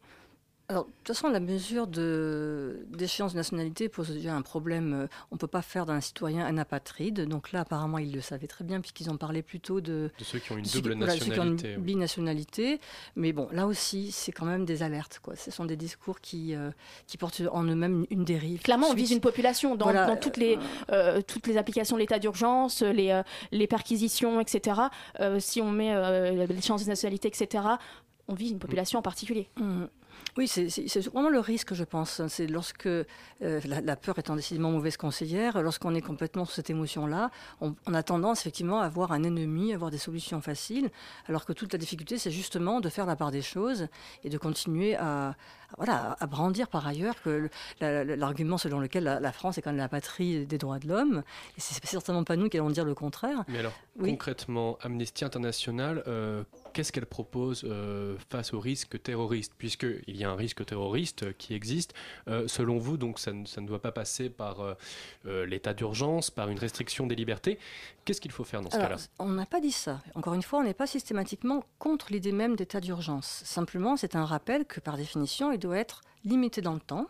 Alors, 0.69 0.84
de 0.84 0.91
toute 1.06 1.15
façon, 1.15 1.30
la 1.30 1.39
mesure 1.39 1.88
de 1.88 2.86
d'échéance 2.89 3.32
de 3.32 3.38
nationalité 3.38 3.88
pose 3.88 4.10
déjà 4.10 4.36
un 4.36 4.41
problème. 4.41 4.93
Euh, 4.93 5.08
On 5.32 5.36
ne 5.36 5.39
peut 5.39 5.47
pas 5.47 5.62
faire 5.62 5.86
d'un 5.86 6.01
citoyen 6.01 6.45
un 6.45 6.58
apatride. 6.58 7.21
Donc 7.21 7.53
là, 7.53 7.62
apparemment, 7.62 7.99
ils 7.99 8.12
le 8.13 8.19
savaient 8.19 8.47
très 8.47 8.65
bien, 8.65 8.82
puisqu'ils 8.82 9.10
ont 9.10 9.15
parlé 9.15 9.41
plutôt 9.43 9.80
de, 9.80 10.12
De 10.19 10.23
ceux 10.25 10.39
qui 10.39 10.51
ont 10.51 10.58
une 10.58 10.65
qui- 10.65 10.75
double 10.82 10.95
voilà, 10.97 11.13
ceux 11.13 11.19
qui 11.19 11.39
ont 11.39 11.43
une 11.43 11.51
nationalité. 11.53 11.77
binationalité. 11.82 12.82
Mais 13.15 13.32
bon, 13.32 13.47
là 13.53 13.65
aussi, 13.65 14.12
c'est 14.12 14.34
quand 14.34 14.45
même 14.45 14.65
des 14.65 14.84
alertes. 14.84 15.19
Quoi. 15.23 15.38
Ce 15.38 15.51
sont 15.51 15.63
des 15.63 15.77
discours 15.77 16.19
qui, 16.19 16.53
euh, 16.53 16.69
qui 17.08 17.17
portent 17.17 17.41
en 17.49 17.63
eux-mêmes 17.63 18.06
une 18.10 18.25
dérive. 18.25 18.62
Clairement, 18.62 18.88
on 18.89 18.93
vise 18.93 19.12
une 19.12 19.21
population 19.21 19.75
dans, 19.77 19.86
Voilà, 19.86 20.06
dans 20.06 20.17
toutes, 20.17 20.36
les, 20.36 20.60
euh, 20.91 21.21
toutes 21.25 21.47
les 21.47 21.56
applications 21.56 21.95
de 21.95 22.01
l'état 22.01 22.19
d'urgence, 22.19 22.82
les, 22.82 23.12
euh, 23.12 23.23
les 23.53 23.67
perquisitions, 23.67 24.41
etc. 24.41 24.82
Euh, 25.21 25.39
si 25.39 25.62
on 25.62 25.71
met 25.71 25.95
euh, 25.95 26.45
les 26.45 26.62
chances 26.62 26.84
de 26.84 26.89
nationalité, 26.89 27.30
etc., 27.30 27.63
on 28.27 28.34
vise 28.34 28.51
une 28.51 28.60
population 28.60 28.99
en 28.99 29.01
particulier. 29.01 29.47
Mm. 29.56 29.86
Oui, 30.38 30.47
c'est 30.47 30.99
vraiment 31.10 31.30
le 31.30 31.39
risque, 31.39 31.73
je 31.73 31.84
pense. 31.84 32.21
C'est 32.27 32.45
lorsque 32.45 32.86
euh, 32.86 33.06
la, 33.41 33.82
la 33.82 33.95
peur 33.95 34.19
étant 34.19 34.36
décidément 34.36 34.69
mauvaise 34.71 34.95
conseillère, 34.95 35.62
lorsqu'on 35.63 35.95
est 35.95 36.01
complètement 36.01 36.45
sous 36.45 36.53
cette 36.53 36.69
émotion-là, 36.69 37.32
on, 37.60 37.75
on 37.88 37.93
a 37.95 38.03
tendance 38.03 38.41
effectivement 38.41 38.82
à 38.82 38.86
avoir 38.86 39.12
un 39.13 39.23
ennemi, 39.23 39.71
à 39.71 39.75
avoir 39.75 39.89
des 39.89 39.97
solutions 39.97 40.39
faciles, 40.41 40.89
alors 41.27 41.45
que 41.45 41.53
toute 41.53 41.73
la 41.73 41.80
difficulté, 41.80 42.19
c'est 42.19 42.30
justement 42.30 42.82
de 42.82 42.89
faire 42.89 43.08
la 43.08 43.15
part 43.15 43.32
des 43.32 43.41
choses 43.41 43.88
et 44.23 44.30
de 44.30 44.38
continuer 44.38 44.95
à, 44.95 45.30
à- 45.30 45.36
voilà, 45.77 46.15
à 46.19 46.27
brandir 46.27 46.67
par 46.67 46.86
ailleurs 46.86 47.19
que 47.23 47.49
la- 47.82 48.03
l'argument 48.03 48.60
selon 48.60 48.80
lequel 48.80 49.06
la, 49.06 49.19
la 49.19 49.32
France 49.32 49.58
est 49.58 49.62
quand 49.63 49.71
même 49.71 49.77
la 49.77 49.89
patrie 49.89 50.45
des 50.45 50.58
droits 50.60 50.77
de 50.80 50.88
l'homme, 50.88 51.23
et 51.58 51.60
c'est 51.62 51.84
certainement 51.84 52.23
pas 52.23 52.36
nous 52.36 52.47
qui 52.47 52.58
allons 52.58 52.69
dire 52.69 52.86
le 52.86 52.93
contraire. 52.93 53.43
Mais 53.47 53.58
alors, 53.60 53.73
Oui. 53.99 54.12
concrètement, 54.12 54.77
Amnesty 54.84 55.25
International, 55.25 56.03
euh, 56.08 56.43
qu'est-ce 56.78 56.92
qu'elle 56.92 57.08
propose 57.08 57.63
euh, 57.68 58.16
face 58.30 58.54
au 58.54 58.60
risque 58.60 59.02
terroriste? 59.02 59.52
Puisqu'il 59.58 60.16
y 60.16 60.24
a 60.24 60.30
un 60.30 60.36
risque 60.36 60.63
terroriste 60.63 61.24
euh, 61.24 61.34
qui 61.36 61.56
existe, 61.56 61.96
euh, 62.28 62.48
selon 62.48 62.78
vous, 62.78 62.98
donc 62.98 63.18
ça, 63.18 63.34
ne- 63.34 63.48
ça 63.48 63.62
ne 63.62 63.68
doit 63.68 63.82
pas 63.82 63.92
passer 63.92 64.30
par 64.30 64.60
euh, 64.62 65.46
l'état 65.48 65.74
d'urgence, 65.74 66.30
par 66.30 66.50
une 66.50 66.60
restriction 66.60 67.08
des 67.08 67.16
libertés. 67.16 67.58
Qu'est-ce 68.06 68.22
qu'il 68.22 68.32
faut 68.32 68.44
faire 68.44 68.62
dans 68.62 68.70
ce 68.70 68.78
cas-là? 68.78 68.98
on 69.18 69.30
n'a 69.30 69.48
pas 69.48 69.60
dit 69.60 69.72
ça. 69.72 70.02
Encore 70.13 70.36
une 70.36 70.44
fois, 70.44 70.60
on 70.60 70.63
n'est 70.63 70.76
pas 70.76 70.86
systématiquement 70.86 71.63
contre 71.80 72.12
l'idée 72.12 72.32
même 72.32 72.56
d'état 72.56 72.80
d'urgence. 72.80 73.42
Simplement, 73.44 73.98
c'est 73.98 74.16
un 74.16 74.26
rappel 74.26 74.66
que, 74.66 74.80
par 74.80 74.98
définition, 74.98 75.52
il 75.52 75.58
doit 75.58 75.78
être 75.80 76.02
limité 76.26 76.62
dans 76.62 76.76
le 76.76 76.80
temps, 76.80 77.08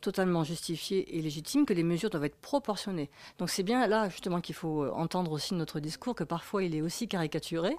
totalement 0.00 0.44
justifié 0.44 1.16
et 1.18 1.22
légitime, 1.22 1.66
que 1.66 1.72
les 1.74 1.82
mesures 1.82 2.10
doivent 2.10 2.24
être 2.24 2.36
proportionnées. 2.40 3.10
Donc 3.38 3.50
c'est 3.50 3.62
bien 3.62 3.86
là, 3.86 4.08
justement, 4.08 4.40
qu'il 4.40 4.54
faut 4.54 4.84
euh, 4.84 4.90
entendre 4.92 5.32
aussi 5.32 5.54
notre 5.54 5.80
discours, 5.80 6.14
que 6.14 6.24
parfois 6.24 6.62
il 6.64 6.74
est 6.74 6.82
aussi 6.82 7.08
caricaturé. 7.08 7.76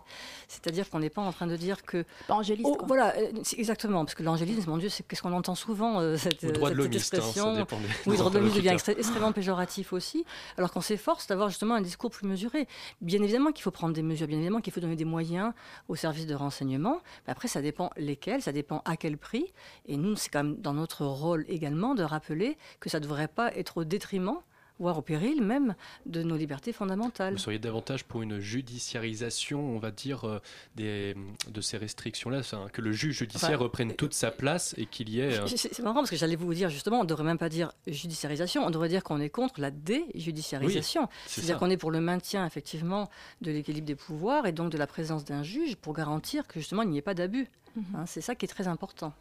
C'est-à-dire 0.47 0.89
qu'on 0.89 0.99
n'est 0.99 1.09
pas 1.09 1.21
en 1.21 1.31
train 1.31 1.47
de 1.47 1.55
dire 1.55 1.83
que... 1.83 2.05
Pas 2.27 2.35
angéliste, 2.35 2.67
Oh, 2.71 2.75
quoi. 2.75 2.87
voilà, 2.87 3.15
euh, 3.17 3.31
c'est 3.43 3.57
exactement, 3.59 4.05
parce 4.05 4.15
que 4.15 4.23
l'angélisme, 4.23 4.69
mon 4.69 4.77
Dieu, 4.77 4.89
c'est 4.89 5.03
qu'est-ce 5.07 5.21
qu'on 5.21 5.33
entend 5.33 5.55
souvent, 5.55 5.99
euh, 5.99 6.17
cette, 6.17 6.45
droit 6.45 6.69
de 6.69 6.75
cette 6.75 6.77
l'homiste, 6.91 7.13
hein, 7.13 7.17
expression. 7.17 7.53
des- 7.55 7.63
Oui, 8.07 8.17
droit 8.17 8.29
de 8.29 8.39
l'homme 8.39 8.49
devient 8.51 8.69
extrêmement 8.69 9.31
péjoratif 9.31 9.93
aussi, 9.93 10.25
alors 10.57 10.71
qu'on 10.71 10.81
s'efforce 10.81 11.27
d'avoir 11.27 11.49
justement 11.49 11.75
un 11.75 11.81
discours 11.81 12.11
plus 12.11 12.27
mesuré. 12.27 12.67
Bien 13.01 13.21
évidemment 13.23 13.51
qu'il 13.51 13.63
faut 13.63 13.71
prendre 13.71 13.93
des 13.93 14.03
mesures, 14.03 14.27
bien 14.27 14.37
évidemment 14.37 14.61
qu'il 14.61 14.73
faut 14.73 14.79
donner 14.79 14.95
des 14.95 15.05
moyens 15.05 15.53
aux 15.87 15.95
services 15.95 16.27
de 16.27 16.35
renseignement, 16.35 17.01
mais 17.25 17.31
après 17.31 17.47
ça 17.47 17.61
dépend 17.61 17.89
lesquels, 17.97 18.41
ça 18.41 18.51
dépend 18.51 18.81
à 18.85 18.95
quel 18.97 19.17
prix, 19.17 19.45
et 19.87 19.97
nous 19.97 20.15
c'est 20.15 20.29
quand 20.29 20.43
même 20.43 20.55
dans 20.57 20.73
notre 20.73 21.05
rôle 21.05 21.45
également 21.47 21.95
de 21.95 22.03
rappeler 22.11 22.57
que 22.79 22.89
ça 22.89 22.99
ne 22.99 23.03
devrait 23.03 23.27
pas 23.27 23.53
être 23.55 23.77
au 23.77 23.83
détriment, 23.83 24.37
voire 24.79 24.97
au 24.97 25.01
péril 25.03 25.43
même, 25.43 25.75
de 26.07 26.23
nos 26.23 26.35
libertés 26.35 26.73
fondamentales. 26.73 27.33
Vous 27.33 27.39
seriez 27.39 27.59
davantage 27.59 28.03
pour 28.03 28.23
une 28.23 28.39
judiciarisation, 28.39 29.59
on 29.75 29.77
va 29.77 29.91
dire, 29.91 30.25
euh, 30.27 30.39
des, 30.75 31.15
de 31.49 31.61
ces 31.61 31.77
restrictions-là, 31.77 32.39
enfin, 32.39 32.67
que 32.73 32.81
le 32.81 32.91
juge 32.91 33.17
judiciaire 33.19 33.51
Enfin, 33.51 33.57
reprenne 33.63 33.93
toute 33.93 34.13
sa 34.15 34.31
place 34.31 34.73
et 34.77 34.87
qu'il 34.87 35.09
y 35.09 35.19
ait... 35.19 35.37
euh, 35.39 35.45
C'est 35.47 35.79
marrant 35.79 35.99
parce 35.99 36.09
que 36.09 36.15
j'allais 36.15 36.35
vous 36.35 36.51
dire 36.55 36.69
justement, 36.69 36.99
on 36.99 37.03
ne 37.03 37.07
devrait 37.07 37.23
même 37.25 37.37
pas 37.37 37.49
dire 37.49 37.71
judiciarisation, 37.85 38.65
on 38.65 38.71
devrait 38.71 38.89
dire 38.89 39.03
qu'on 39.03 39.19
est 39.19 39.29
contre 39.29 39.61
la 39.61 39.69
déjudiciarisation. 39.69 41.07
c'est 41.27 41.35
C'est-à-dire 41.41 41.59
qu'on 41.59 41.69
est 41.69 41.77
pour 41.77 41.91
le 41.91 42.01
maintien 42.01 42.45
effectivement 42.45 43.09
de 43.41 43.51
l'équilibre 43.51 43.85
des 43.87 43.95
pouvoirs 43.95 44.45
et 44.47 44.51
donc 44.51 44.71
de 44.71 44.77
la 44.79 44.87
présence 44.87 45.25
d'un 45.25 45.43
juge 45.43 45.75
pour 45.75 45.93
garantir 45.93 46.47
que 46.47 46.59
justement 46.59 46.81
il 46.81 46.89
n'y 46.89 46.97
ait 46.97 47.03
pas 47.03 47.13
d'abus. 47.13 47.47
Mhm. 47.75 47.83
Hein, 47.95 48.05
c'est 48.07 48.21
ça 48.21 48.35
qui 48.35 48.45
est 48.45 48.49
très 48.49 48.67
important. 48.67 49.13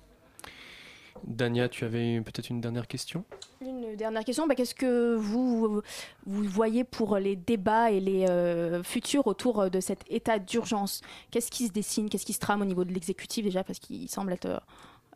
Dania, 1.24 1.68
tu 1.68 1.84
avais 1.84 2.20
peut-être 2.20 2.50
une 2.50 2.60
dernière 2.60 2.86
question? 2.86 3.24
Une 3.60 3.94
dernière 3.96 4.24
question, 4.24 4.46
bah, 4.46 4.54
qu'est-ce 4.54 4.74
que 4.74 5.14
vous, 5.16 5.82
vous 6.26 6.42
voyez 6.44 6.84
pour 6.84 7.18
les 7.18 7.36
débats 7.36 7.90
et 7.90 8.00
les 8.00 8.26
euh, 8.28 8.82
futurs 8.82 9.26
autour 9.26 9.70
de 9.70 9.80
cet 9.80 10.04
état 10.08 10.38
d'urgence? 10.38 11.02
Qu'est-ce 11.30 11.50
qui 11.50 11.66
se 11.66 11.72
dessine? 11.72 12.08
Qu'est-ce 12.08 12.26
qui 12.26 12.32
se 12.32 12.40
trame 12.40 12.62
au 12.62 12.64
niveau 12.64 12.84
de 12.84 12.92
l'exécutif 12.92 13.44
déjà? 13.44 13.62
Parce 13.64 13.78
qu'il 13.78 14.08
semble 14.08 14.32
être, 14.32 14.46
euh, 14.46 14.58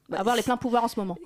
Bah, 0.08 0.18
avoir 0.20 0.36
les 0.36 0.42
pleins 0.42 0.58
pouvoirs 0.58 0.84
en 0.84 0.88
ce 0.88 1.00
moment. 1.00 1.16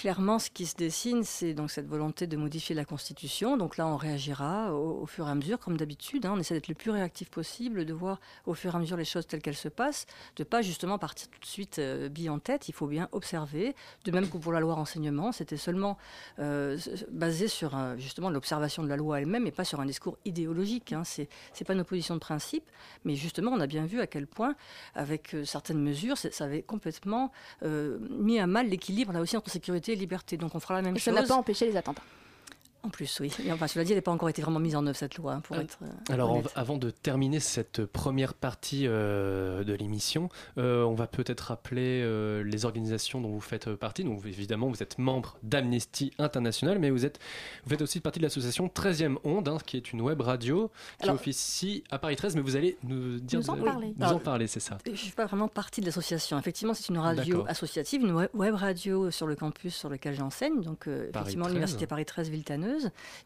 Clairement, 0.00 0.38
ce 0.38 0.48
qui 0.48 0.64
se 0.64 0.76
dessine, 0.76 1.24
c'est 1.24 1.52
donc 1.52 1.70
cette 1.70 1.86
volonté 1.86 2.26
de 2.26 2.38
modifier 2.38 2.74
la 2.74 2.86
Constitution. 2.86 3.58
Donc 3.58 3.76
là, 3.76 3.86
on 3.86 3.98
réagira 3.98 4.72
au, 4.74 5.04
fur 5.04 5.28
et 5.28 5.30
à 5.30 5.34
mesure, 5.34 5.58
comme 5.58 5.76
d'habitude. 5.76 6.24
hein. 6.24 6.32
On 6.34 6.38
essaie 6.38 6.54
d'être 6.54 6.68
le 6.68 6.74
plus 6.74 6.90
réactif 6.90 7.28
possible, 7.28 7.84
de 7.84 7.92
voir 7.92 8.18
au 8.46 8.54
fur 8.54 8.72
et 8.72 8.76
à 8.78 8.80
mesure 8.80 8.96
les 8.96 9.04
choses 9.04 9.26
telles 9.26 9.42
qu'elles 9.42 9.54
se 9.54 9.68
passent, 9.68 10.06
de 10.36 10.42
pas 10.42 10.62
justement 10.62 10.96
partir 10.96 11.28
tout 11.28 11.38
de 11.38 11.44
suite 11.44 11.80
euh, 11.80 12.08
bille 12.08 12.30
en 12.30 12.38
tête. 12.38 12.66
Il 12.70 12.72
faut 12.72 12.86
bien 12.86 13.10
observer. 13.12 13.76
De 14.06 14.10
même 14.10 14.26
que 14.30 14.38
pour 14.38 14.52
la 14.52 14.60
loi 14.60 14.72
renseignement, 14.72 15.32
c'était 15.32 15.58
seulement 15.58 15.98
euh, 16.38 16.78
basé 17.10 17.46
sur 17.46 17.76
justement 17.98 18.30
l'observation 18.30 18.82
de 18.82 18.88
la 18.88 18.96
loi 18.96 19.20
elle-même 19.20 19.46
et 19.46 19.52
pas 19.52 19.64
sur 19.64 19.80
un 19.80 19.84
discours 19.86 20.16
idéologique. 20.24 20.94
Hein. 20.94 21.02
C'est 21.04 21.28
c'est 21.52 21.66
pas 21.66 21.74
une 21.74 21.80
opposition 21.80 22.14
de 22.14 22.20
principe, 22.20 22.64
mais 23.04 23.16
justement, 23.16 23.50
on 23.50 23.60
a 23.60 23.66
bien 23.66 23.84
vu 23.84 24.00
à 24.00 24.06
quel 24.06 24.26
point, 24.26 24.54
avec 24.94 25.34
euh, 25.34 25.44
certaines 25.44 25.82
mesures, 25.82 26.16
ça 26.16 26.44
avait 26.44 26.62
complètement 26.62 27.32
euh, 27.64 27.98
mis 28.08 28.38
à 28.38 28.46
mal 28.46 28.70
l'équilibre 28.70 29.12
là 29.12 29.20
aussi 29.20 29.36
entre 29.36 29.50
sécurité 29.50 29.89
liberté. 29.94 30.36
Donc 30.36 30.54
on 30.54 30.60
fera 30.60 30.74
la 30.74 30.82
même 30.82 30.96
Et 30.96 30.98
ça 30.98 31.10
chose. 31.10 31.20
n'a 31.20 31.26
pas 31.26 31.34
empêché 31.34 31.66
les 31.66 31.76
attentats. 31.76 32.02
En 32.82 32.88
plus, 32.88 33.18
oui. 33.20 33.30
Et 33.44 33.52
enfin, 33.52 33.66
cela 33.66 33.84
dit, 33.84 33.92
elle 33.92 33.98
n'a 33.98 34.02
pas 34.02 34.10
encore 34.10 34.28
été 34.30 34.40
vraiment 34.42 34.58
mise 34.58 34.74
en 34.74 34.86
œuvre 34.86 34.96
cette 34.96 35.16
loi, 35.16 35.34
hein, 35.34 35.40
pour 35.40 35.56
Euh, 35.56 35.60
être. 35.60 35.78
euh, 35.82 36.12
Alors, 36.12 36.32
honnête. 36.32 36.50
avant 36.54 36.76
de 36.78 36.90
terminer 36.90 37.38
cette 37.40 37.84
première 37.84 38.32
partie 38.34 38.86
euh, 38.86 39.64
de 39.64 39.74
l'émission, 39.74 40.28
euh, 40.58 40.82
on 40.84 40.94
va 40.94 41.06
peut-être 41.06 41.40
rappeler 41.40 42.00
les 42.44 42.64
organisations 42.64 43.20
dont 43.20 43.30
vous 43.30 43.40
faites 43.40 43.68
partie. 43.74 44.04
Donc, 44.04 44.24
évidemment, 44.24 44.68
vous 44.68 44.82
êtes 44.82 44.98
membre 44.98 45.36
d'Amnesty 45.42 46.12
International, 46.18 46.78
mais 46.78 46.90
vous, 46.90 47.04
êtes, 47.04 47.18
vous 47.64 47.70
faites 47.70 47.82
aussi 47.82 48.00
partie 48.00 48.18
de 48.18 48.24
l'association 48.24 48.68
13e 48.68 49.18
Onde, 49.24 49.48
hein, 49.48 49.58
qui 49.66 49.76
est 49.76 49.92
une 49.92 50.00
web 50.00 50.20
radio 50.22 50.70
qui 50.98 51.04
Alors- 51.04 51.16
officie 51.16 51.84
à 51.90 51.98
Paris 51.98 52.16
13, 52.16 52.34
mais 52.36 52.40
vous 52.42 52.56
allez 52.56 52.78
nous 52.82 53.18
dire 53.20 53.40
Nous 53.40 53.50
en 53.50 53.56
de- 53.56 53.62
parler. 53.62 53.94
nous 53.96 54.06
en 54.06 54.18
parler, 54.18 54.46
c'est 54.46 54.60
ça. 54.60 54.78
Je 54.86 54.90
ne 54.92 54.96
suis 54.96 55.12
pas 55.12 55.26
vraiment 55.26 55.48
partie 55.48 55.80
de 55.80 55.86
l'association. 55.86 56.38
Effectivement, 56.38 56.72
c'est 56.74 56.88
une 56.88 56.98
radio 56.98 57.44
associative, 57.46 58.00
une 58.02 58.26
web 58.34 58.54
radio 58.54 59.10
sur 59.10 59.26
le 59.26 59.36
campus 59.36 59.74
sur 59.74 59.88
lequel 59.90 60.14
j'enseigne, 60.14 60.60
donc 60.62 60.86
effectivement 60.86 61.44
13. 61.44 61.48
l'université 61.48 61.86
Paris 61.86 62.04
13 62.06 62.30
Villetaneuse. 62.30 62.69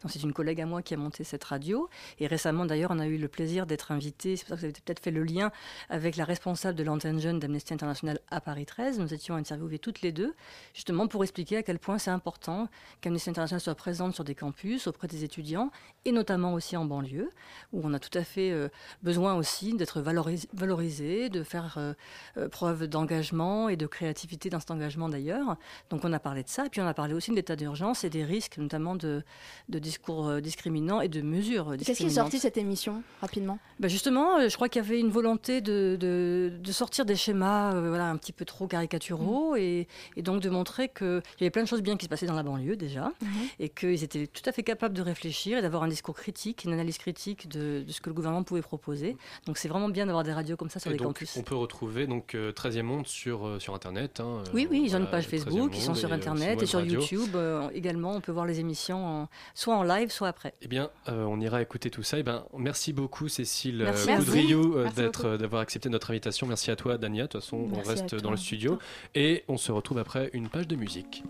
C'est 0.07 0.23
une 0.23 0.33
collègue 0.33 0.61
à 0.61 0.65
moi 0.65 0.81
qui 0.81 0.93
a 0.93 0.97
monté 0.97 1.23
cette 1.23 1.43
radio. 1.43 1.89
Et 2.19 2.27
récemment, 2.27 2.65
d'ailleurs, 2.65 2.91
on 2.91 2.99
a 2.99 3.07
eu 3.07 3.17
le 3.17 3.27
plaisir 3.27 3.65
d'être 3.65 3.91
invité. 3.91 4.35
C'est 4.35 4.43
pour 4.43 4.49
ça 4.49 4.55
que 4.55 4.59
vous 4.61 4.65
avez 4.65 4.73
peut-être 4.73 4.99
fait 4.99 5.11
le 5.11 5.23
lien 5.23 5.51
avec 5.89 6.15
la 6.15 6.25
responsable 6.25 6.77
de 6.77 6.83
l'antenne 6.83 7.19
jeune 7.19 7.39
d'Amnesty 7.39 7.73
International 7.73 8.19
à 8.29 8.41
Paris 8.41 8.65
13. 8.65 8.99
Nous 8.99 9.13
étions 9.13 9.35
interviewées 9.35 9.79
toutes 9.79 10.01
les 10.01 10.11
deux, 10.11 10.33
justement 10.73 11.07
pour 11.07 11.23
expliquer 11.23 11.57
à 11.57 11.63
quel 11.63 11.79
point 11.79 11.97
c'est 11.97 12.11
important 12.11 12.69
qu'Amnesty 13.01 13.29
International 13.29 13.61
soit 13.61 13.75
présente 13.75 14.13
sur 14.15 14.23
des 14.23 14.35
campus 14.35 14.87
auprès 14.87 15.07
des 15.07 15.23
étudiants 15.23 15.71
et 16.05 16.11
notamment 16.11 16.53
aussi 16.53 16.77
en 16.77 16.85
banlieue, 16.85 17.29
où 17.73 17.81
on 17.83 17.93
a 17.93 17.99
tout 17.99 18.15
à 18.17 18.23
fait 18.23 18.51
euh, 18.51 18.69
besoin 19.01 19.35
aussi 19.35 19.73
d'être 19.73 20.01
valoris- 20.01 20.47
valorisé, 20.53 21.29
de 21.29 21.43
faire 21.43 21.75
euh, 21.77 21.93
euh, 22.37 22.47
preuve 22.47 22.87
d'engagement 22.87 23.69
et 23.69 23.77
de 23.77 23.87
créativité 23.87 24.49
dans 24.49 24.59
cet 24.59 24.71
engagement 24.71 25.09
d'ailleurs. 25.09 25.57
Donc 25.89 26.05
on 26.05 26.13
a 26.13 26.19
parlé 26.19 26.43
de 26.43 26.49
ça, 26.49 26.65
et 26.65 26.69
puis 26.69 26.81
on 26.81 26.87
a 26.87 26.93
parlé 26.93 27.13
aussi 27.13 27.31
de 27.31 27.35
l'état 27.35 27.55
d'urgence 27.55 28.03
et 28.03 28.09
des 28.09 28.23
risques, 28.23 28.57
notamment 28.57 28.95
de, 28.95 29.23
de 29.69 29.79
discours 29.79 30.27
euh, 30.27 30.41
discriminants 30.41 31.01
et 31.01 31.07
de 31.07 31.21
mesures 31.21 31.65
Qu'est-ce 31.71 31.75
qui 31.77 31.91
est 31.91 31.93
discriminantes. 31.93 32.15
sorti 32.15 32.39
cette 32.39 32.57
émission, 32.57 33.01
rapidement? 33.21 33.57
Bah 33.79 33.87
justement, 33.87 34.37
euh, 34.39 34.49
je 34.49 34.55
crois 34.55 34.69
qu'il 34.69 34.81
y 34.81 34.85
avait 34.85 34.99
une 34.99 35.09
volonté 35.09 35.61
de, 35.61 35.97
de- 35.99 36.53
de 36.57 36.71
sortir 36.71 37.05
des 37.05 37.15
schémas 37.15 37.73
euh, 37.73 37.89
voilà, 37.89 38.05
un 38.09 38.17
petit 38.17 38.31
peu 38.31 38.45
trop 38.45 38.67
caricaturaux 38.67 39.55
et, 39.55 39.87
et 40.15 40.21
donc 40.21 40.41
de 40.41 40.49
montrer 40.49 40.89
qu'il 40.89 41.21
y 41.39 41.43
avait 41.43 41.49
plein 41.49 41.63
de 41.63 41.67
choses 41.67 41.81
bien 41.81 41.97
qui 41.97 42.05
se 42.05 42.09
passaient 42.09 42.25
dans 42.25 42.35
la 42.35 42.43
banlieue 42.43 42.75
déjà 42.75 43.11
et 43.59 43.69
qu'ils 43.69 44.03
étaient 44.03 44.27
tout 44.27 44.43
à 44.45 44.51
fait 44.51 44.63
capables 44.63 44.93
de 44.95 45.01
réfléchir 45.01 45.57
et 45.57 45.61
d'avoir 45.61 45.83
un 45.83 45.87
discours 45.87 46.15
critique, 46.15 46.63
une 46.63 46.73
analyse 46.73 46.97
critique 46.97 47.47
de, 47.49 47.83
de 47.85 47.91
ce 47.91 48.01
que 48.01 48.09
le 48.09 48.13
gouvernement 48.15 48.43
pouvait 48.43 48.61
proposer. 48.61 49.17
Donc 49.45 49.57
c'est 49.57 49.67
vraiment 49.67 49.89
bien 49.89 50.05
d'avoir 50.05 50.23
des 50.23 50.33
radios 50.33 50.55
comme 50.57 50.69
ça 50.69 50.79
sur 50.79 50.89
Et 50.89 50.93
les 50.93 50.97
donc, 50.99 51.07
campus. 51.07 51.35
on 51.37 51.41
peut 51.43 51.55
retrouver 51.55 52.07
donc 52.07 52.35
euh, 52.35 52.51
13e 52.51 52.83
Monde 52.83 53.07
sur, 53.07 53.47
euh, 53.47 53.59
sur 53.59 53.73
Internet. 53.73 54.19
hein, 54.19 54.43
Oui, 54.53 54.67
oui, 54.69 54.83
ils 54.85 54.95
ont 54.95 54.99
une 54.99 55.09
page 55.09 55.27
13e 55.27 55.29
Facebook, 55.39 55.71
ils 55.75 55.81
sont 55.81 55.95
sur 55.95 56.09
et, 56.09 56.13
Internet 56.13 56.61
et 56.61 56.65
sur. 56.65 56.81
YouTube 56.85 57.35
euh, 57.35 57.67
également. 57.73 58.11
On 58.13 58.21
peut 58.21 58.31
voir 58.31 58.45
les 58.45 58.59
émissions 58.59 59.03
en- 59.23 59.24
soit 59.53 59.75
en 59.75 59.83
live, 59.83 60.09
soit 60.09 60.27
après. 60.27 60.53
Eh 60.61 60.67
bien, 60.67 60.89
euh, 61.09 61.23
on 61.23 61.39
ira 61.39 61.61
écouter 61.61 61.89
tout 61.89 62.03
ça. 62.03 62.19
Eh 62.19 62.23
ben, 62.23 62.45
merci 62.57 62.93
beaucoup, 62.93 63.27
Cécile 63.27 63.81
euh, 63.81 63.85
Merci 63.85 64.09
euh, 64.09 64.83
Merci 64.83 64.95
d'être, 64.95 65.23
beaucoup. 65.23 65.37
d'avoir 65.37 65.61
accepté 65.61 65.89
notre 65.89 66.11
invitation. 66.11 66.47
Merci 66.47 66.71
à 66.71 66.75
toi, 66.75 66.97
Dania. 66.97 67.23
De 67.23 67.27
toute 67.27 67.41
façon, 67.41 67.57
on 67.57 67.75
Merci 67.75 67.89
reste 67.89 68.15
dans 68.15 68.31
le 68.31 68.37
studio. 68.37 68.79
Et 69.13 69.43
on 69.47 69.57
se 69.57 69.71
retrouve 69.71 69.97
après 69.97 70.29
une 70.33 70.49
page 70.49 70.67
de 70.67 70.75
musique. 70.75 71.23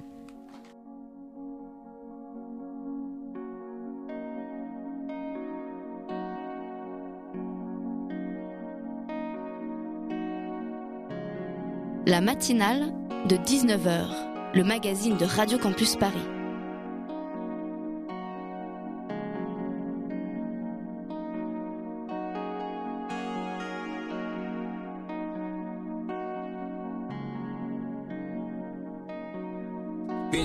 La 12.07 12.21
matinale 12.21 12.93
de 13.27 13.35
19h, 13.35 14.05
le 14.53 14.63
magazine 14.63 15.17
de 15.17 15.25
Radio 15.25 15.57
Campus 15.57 15.95
Paris. 15.95 16.34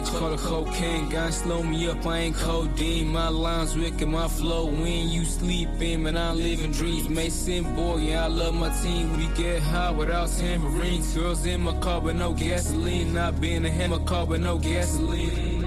Bitch 0.01 0.19
call 0.19 0.33
it 0.33 0.41
cocaine, 0.41 1.11
gun 1.11 1.31
slow 1.31 1.63
me 1.63 1.87
up, 1.87 2.07
I 2.07 2.19
ain't 2.21 2.37
codeine. 2.37 3.09
My 3.09 3.29
lines 3.29 3.77
wicked, 3.77 4.09
my 4.09 4.29
flow 4.29 4.65
when 4.65 5.11
you 5.11 5.27
sleeping, 5.27 6.05
man, 6.05 6.17
I'm 6.17 6.39
living 6.39 6.73
dreams. 6.73 7.11
Mason 7.11 7.75
boy, 7.77 7.97
yeah, 7.97 8.25
I 8.25 8.29
love 8.29 8.55
my 8.55 8.71
team. 8.83 9.15
We 9.19 9.27
get 9.37 9.61
high 9.63 9.91
without 9.91 10.31
tambourines. 10.31 11.13
Girls 11.15 11.45
in 11.45 11.61
my 11.61 11.79
car, 11.81 12.01
but 12.01 12.17
no 12.17 12.33
gasoline. 12.33 13.13
Not 13.13 13.43
being 13.43 13.67
a 13.67 13.71
hammer 13.71 13.99
car, 13.99 14.27
but 14.27 14.41
no 14.41 14.57
gasoline. 14.57 15.60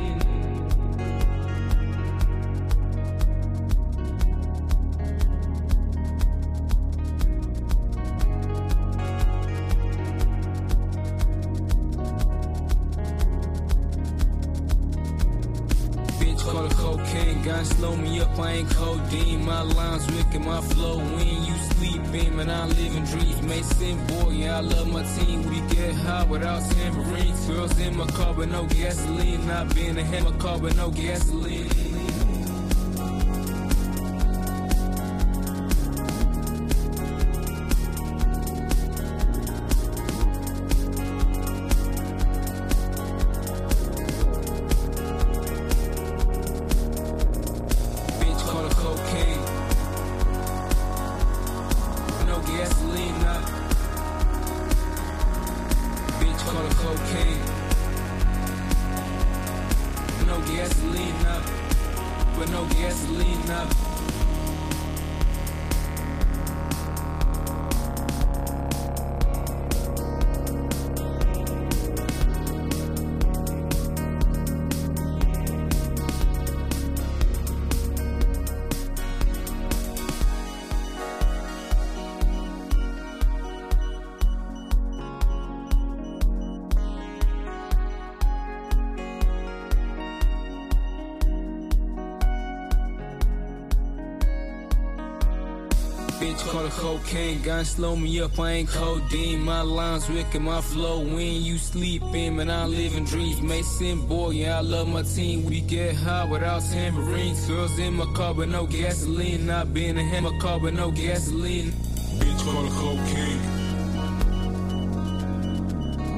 Bitch 96.23 96.39
call 96.49 96.65
it 96.65 96.71
cocaine, 96.71 97.41
gun 97.41 97.65
slow 97.65 97.97
me 97.97 98.21
up, 98.21 98.39
I 98.39 98.51
ain't 98.51 98.69
codeine. 98.69 99.41
My 99.41 99.59
lines 99.59 100.07
wicked, 100.07 100.41
my 100.41 100.61
flow 100.61 101.01
when 101.01 101.43
you 101.43 101.57
sleeping, 101.57 102.37
man, 102.37 102.49
I'm 102.49 102.71
living 102.71 103.03
dreams. 103.03 103.41
Mason 103.41 104.07
boy, 104.07 104.29
yeah, 104.29 104.59
I 104.59 104.61
love 104.61 104.87
my 104.87 105.01
team. 105.01 105.43
We 105.43 105.59
get 105.59 105.97
high 105.97 106.23
without 106.23 106.61
tambourines. 106.61 107.45
Girls 107.45 107.77
in 107.77 107.95
my 107.95 108.05
car, 108.13 108.33
but 108.33 108.47
no 108.47 108.65
gasoline. 108.65 109.47
Not 109.47 109.73
being 109.73 109.97
a 109.97 110.03
hammer 110.03 110.31
car, 110.39 110.61
but 110.61 110.73
no 110.73 110.91
gasoline. 110.91 111.73
Bitch 112.19 112.39
call 112.45 112.65
it 112.67 112.71
cocaine. 112.71 113.41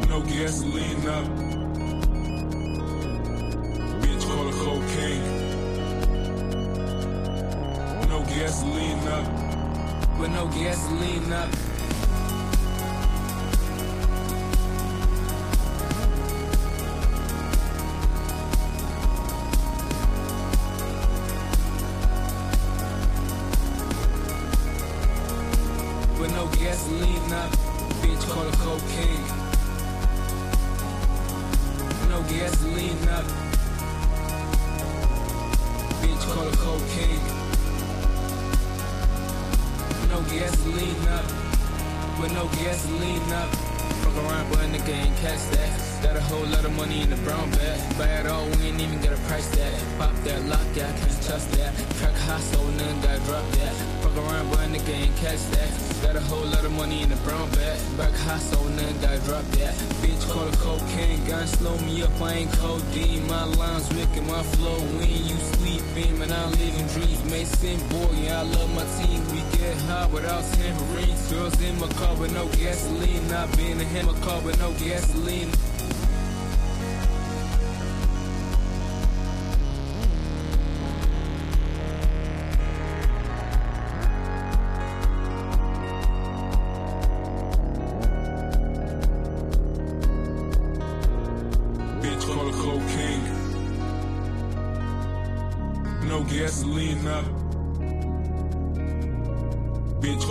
No 0.07 0.21
gasoline, 0.21 1.03
nah. 1.03 1.23
Bitch 4.01 4.23
call 4.27 4.47
it 4.49 4.55
cocaine. 4.65 5.23
No 8.07 8.19
gasoline. 8.25 9.44
But 10.25 10.31
no 10.31 10.47
gasoline, 10.47 11.29
nah. 11.29 11.74
Bitch. 100.01 100.25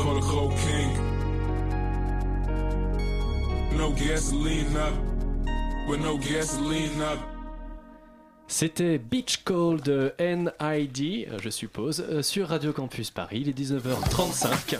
C'était 8.46 8.98
Beach 8.98 9.44
Call 9.44 9.80
de 9.82 10.14
NID, 10.18 11.28
je 11.42 11.50
suppose, 11.50 12.00
euh, 12.00 12.22
sur 12.22 12.48
Radio 12.48 12.72
Campus 12.72 13.10
Paris, 13.10 13.42
il 13.42 13.48
est 13.48 13.58
19h35. 13.58 14.78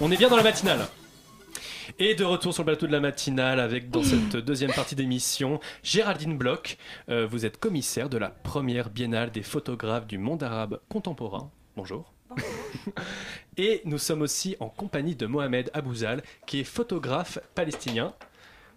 On 0.00 0.10
est 0.10 0.16
bien 0.16 0.28
dans 0.28 0.36
la 0.36 0.42
matinale. 0.42 0.86
Et 2.00 2.16
de 2.16 2.24
retour 2.24 2.52
sur 2.52 2.64
le 2.64 2.72
plateau 2.72 2.88
de 2.88 2.92
la 2.92 2.98
matinale 2.98 3.60
avec 3.60 3.88
dans 3.88 4.02
cette 4.02 4.36
deuxième 4.36 4.72
partie 4.72 4.96
d'émission 4.96 5.60
Géraldine 5.84 6.36
Bloch. 6.36 6.76
Euh, 7.08 7.24
vous 7.24 7.46
êtes 7.46 7.60
commissaire 7.60 8.08
de 8.08 8.18
la 8.18 8.30
première 8.30 8.90
biennale 8.90 9.30
des 9.30 9.44
photographes 9.44 10.08
du 10.08 10.18
monde 10.18 10.42
arabe 10.42 10.80
contemporain. 10.88 11.52
Bonjour. 11.76 12.12
Et 13.56 13.80
nous 13.84 13.98
sommes 13.98 14.22
aussi 14.22 14.56
en 14.58 14.68
compagnie 14.68 15.14
de 15.14 15.26
Mohamed 15.26 15.70
Abouzal, 15.72 16.24
qui 16.46 16.58
est 16.58 16.64
photographe 16.64 17.38
palestinien. 17.54 18.12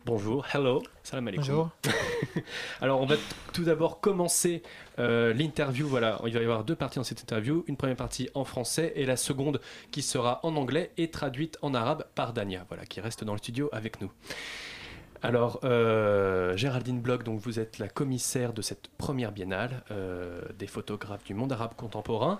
Bonjour, 0.07 0.45
hello, 0.53 0.81
salam 1.03 1.27
alaikum. 1.27 1.45
Bonjour. 1.45 1.69
Alors, 2.81 3.01
on 3.01 3.05
va 3.05 3.15
tout 3.51 3.65
d'abord 3.65 3.99
commencer 3.99 4.63
euh, 4.99 5.33
l'interview. 5.33 5.85
Voilà, 5.85 6.21
il 6.25 6.33
va 6.33 6.39
y 6.39 6.43
avoir 6.43 6.63
deux 6.63 6.77
parties 6.77 6.97
dans 6.97 7.03
cette 7.03 7.19
interview. 7.19 7.65
Une 7.67 7.75
première 7.75 7.97
partie 7.97 8.29
en 8.33 8.45
français 8.45 8.93
et 8.95 9.05
la 9.05 9.17
seconde 9.17 9.59
qui 9.91 10.01
sera 10.01 10.39
en 10.43 10.55
anglais 10.55 10.91
et 10.95 11.11
traduite 11.11 11.57
en 11.61 11.73
arabe 11.73 12.05
par 12.15 12.31
Dania, 12.31 12.63
voilà, 12.69 12.85
qui 12.85 13.01
reste 13.01 13.25
dans 13.25 13.33
le 13.33 13.39
studio 13.39 13.67
avec 13.73 13.99
nous. 13.99 14.09
Alors, 15.23 15.59
euh, 15.63 16.55
Géraldine 16.57 17.01
Bloch, 17.01 17.23
donc 17.23 17.39
vous 17.39 17.59
êtes 17.59 17.79
la 17.79 17.87
commissaire 17.87 18.53
de 18.53 18.61
cette 18.61 18.87
première 18.97 19.31
biennale 19.31 19.83
euh, 19.91 20.41
des 20.57 20.67
photographes 20.67 21.23
du 21.23 21.33
monde 21.33 21.51
arabe 21.51 21.73
contemporain. 21.75 22.39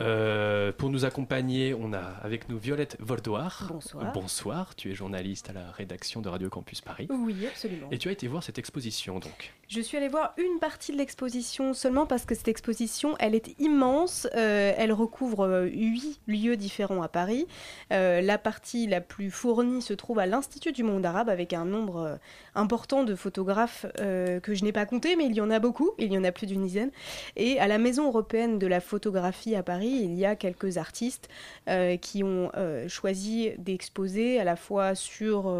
Euh, 0.00 0.72
pour 0.72 0.90
nous 0.90 1.04
accompagner, 1.04 1.74
on 1.74 1.92
a 1.92 2.02
avec 2.22 2.48
nous 2.48 2.58
Violette 2.58 2.96
Voldoir. 3.00 3.66
Bonsoir. 3.68 4.12
Bonsoir, 4.12 4.74
tu 4.74 4.90
es 4.90 4.94
journaliste 4.94 5.50
à 5.50 5.52
la 5.52 5.70
rédaction 5.72 6.20
de 6.20 6.28
Radio 6.28 6.48
Campus 6.48 6.80
Paris. 6.80 7.08
Oui, 7.10 7.46
absolument. 7.46 7.88
Et 7.90 7.98
tu 7.98 8.08
as 8.08 8.12
été 8.12 8.28
voir 8.28 8.42
cette 8.42 8.58
exposition 8.58 9.18
donc. 9.18 9.52
Je 9.68 9.80
suis 9.80 9.96
allée 9.96 10.08
voir 10.08 10.32
une 10.38 10.60
partie 10.60 10.92
de 10.92 10.96
l'exposition 10.96 11.74
seulement 11.74 12.06
parce 12.06 12.24
que 12.24 12.34
cette 12.34 12.48
exposition, 12.48 13.16
elle 13.18 13.34
est 13.34 13.58
immense. 13.58 14.28
Elle 14.32 14.92
recouvre 14.92 15.66
huit 15.68 16.20
lieux 16.28 16.56
différents 16.56 17.02
à 17.02 17.08
Paris. 17.08 17.46
La 17.90 18.38
partie 18.38 18.86
la 18.86 19.00
plus 19.00 19.30
fournie 19.30 19.82
se 19.82 19.92
trouve 19.92 20.20
à 20.20 20.26
l'Institut 20.26 20.70
du 20.70 20.84
monde 20.84 21.04
arabe 21.04 21.28
avec 21.28 21.52
un 21.52 21.64
nombre 21.64 22.05
euh, 22.06 22.16
important 22.54 23.04
de 23.04 23.14
photographes 23.14 23.84
euh, 24.00 24.40
que 24.40 24.54
je 24.54 24.64
n'ai 24.64 24.72
pas 24.72 24.86
compté, 24.86 25.14
mais 25.14 25.26
il 25.26 25.34
y 25.34 25.40
en 25.40 25.50
a 25.50 25.58
beaucoup. 25.58 25.90
Il 25.98 26.12
y 26.12 26.16
en 26.16 26.24
a 26.24 26.32
plus 26.32 26.46
d'une 26.46 26.64
dizaine. 26.64 26.90
Et 27.36 27.60
à 27.60 27.66
la 27.66 27.76
Maison 27.78 28.06
européenne 28.06 28.58
de 28.58 28.66
la 28.66 28.80
photographie 28.80 29.54
à 29.54 29.62
Paris, 29.62 30.00
il 30.02 30.14
y 30.14 30.24
a 30.24 30.36
quelques 30.36 30.78
artistes 30.78 31.28
euh, 31.68 31.96
qui 31.96 32.24
ont 32.24 32.50
choisi 32.88 33.50
d'exposer 33.58 34.40
à 34.40 34.44
la 34.44 34.56
fois 34.56 34.94
sur 34.94 35.52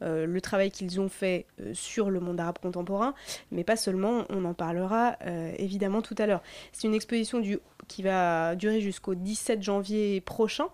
le 0.00 0.40
travail 0.40 0.70
qu'ils 0.70 1.00
ont 1.00 1.08
fait 1.08 1.46
sur 1.72 2.10
le 2.10 2.20
monde 2.20 2.38
arabe 2.40 2.58
contemporain, 2.60 3.14
mais 3.50 3.64
pas 3.64 3.76
seulement, 3.76 4.24
on 4.28 4.44
en 4.44 4.54
parlera 4.54 5.16
évidemment 5.58 6.02
tout 6.02 6.14
à 6.18 6.26
l'heure. 6.26 6.42
C'est 6.72 6.86
une 6.86 6.94
exposition 6.94 7.42
qui 7.88 8.02
va 8.02 8.54
durer 8.54 8.80
jusqu'au 8.80 9.14
17 9.14 9.62
janvier 9.62 10.20
prochain. 10.20 10.68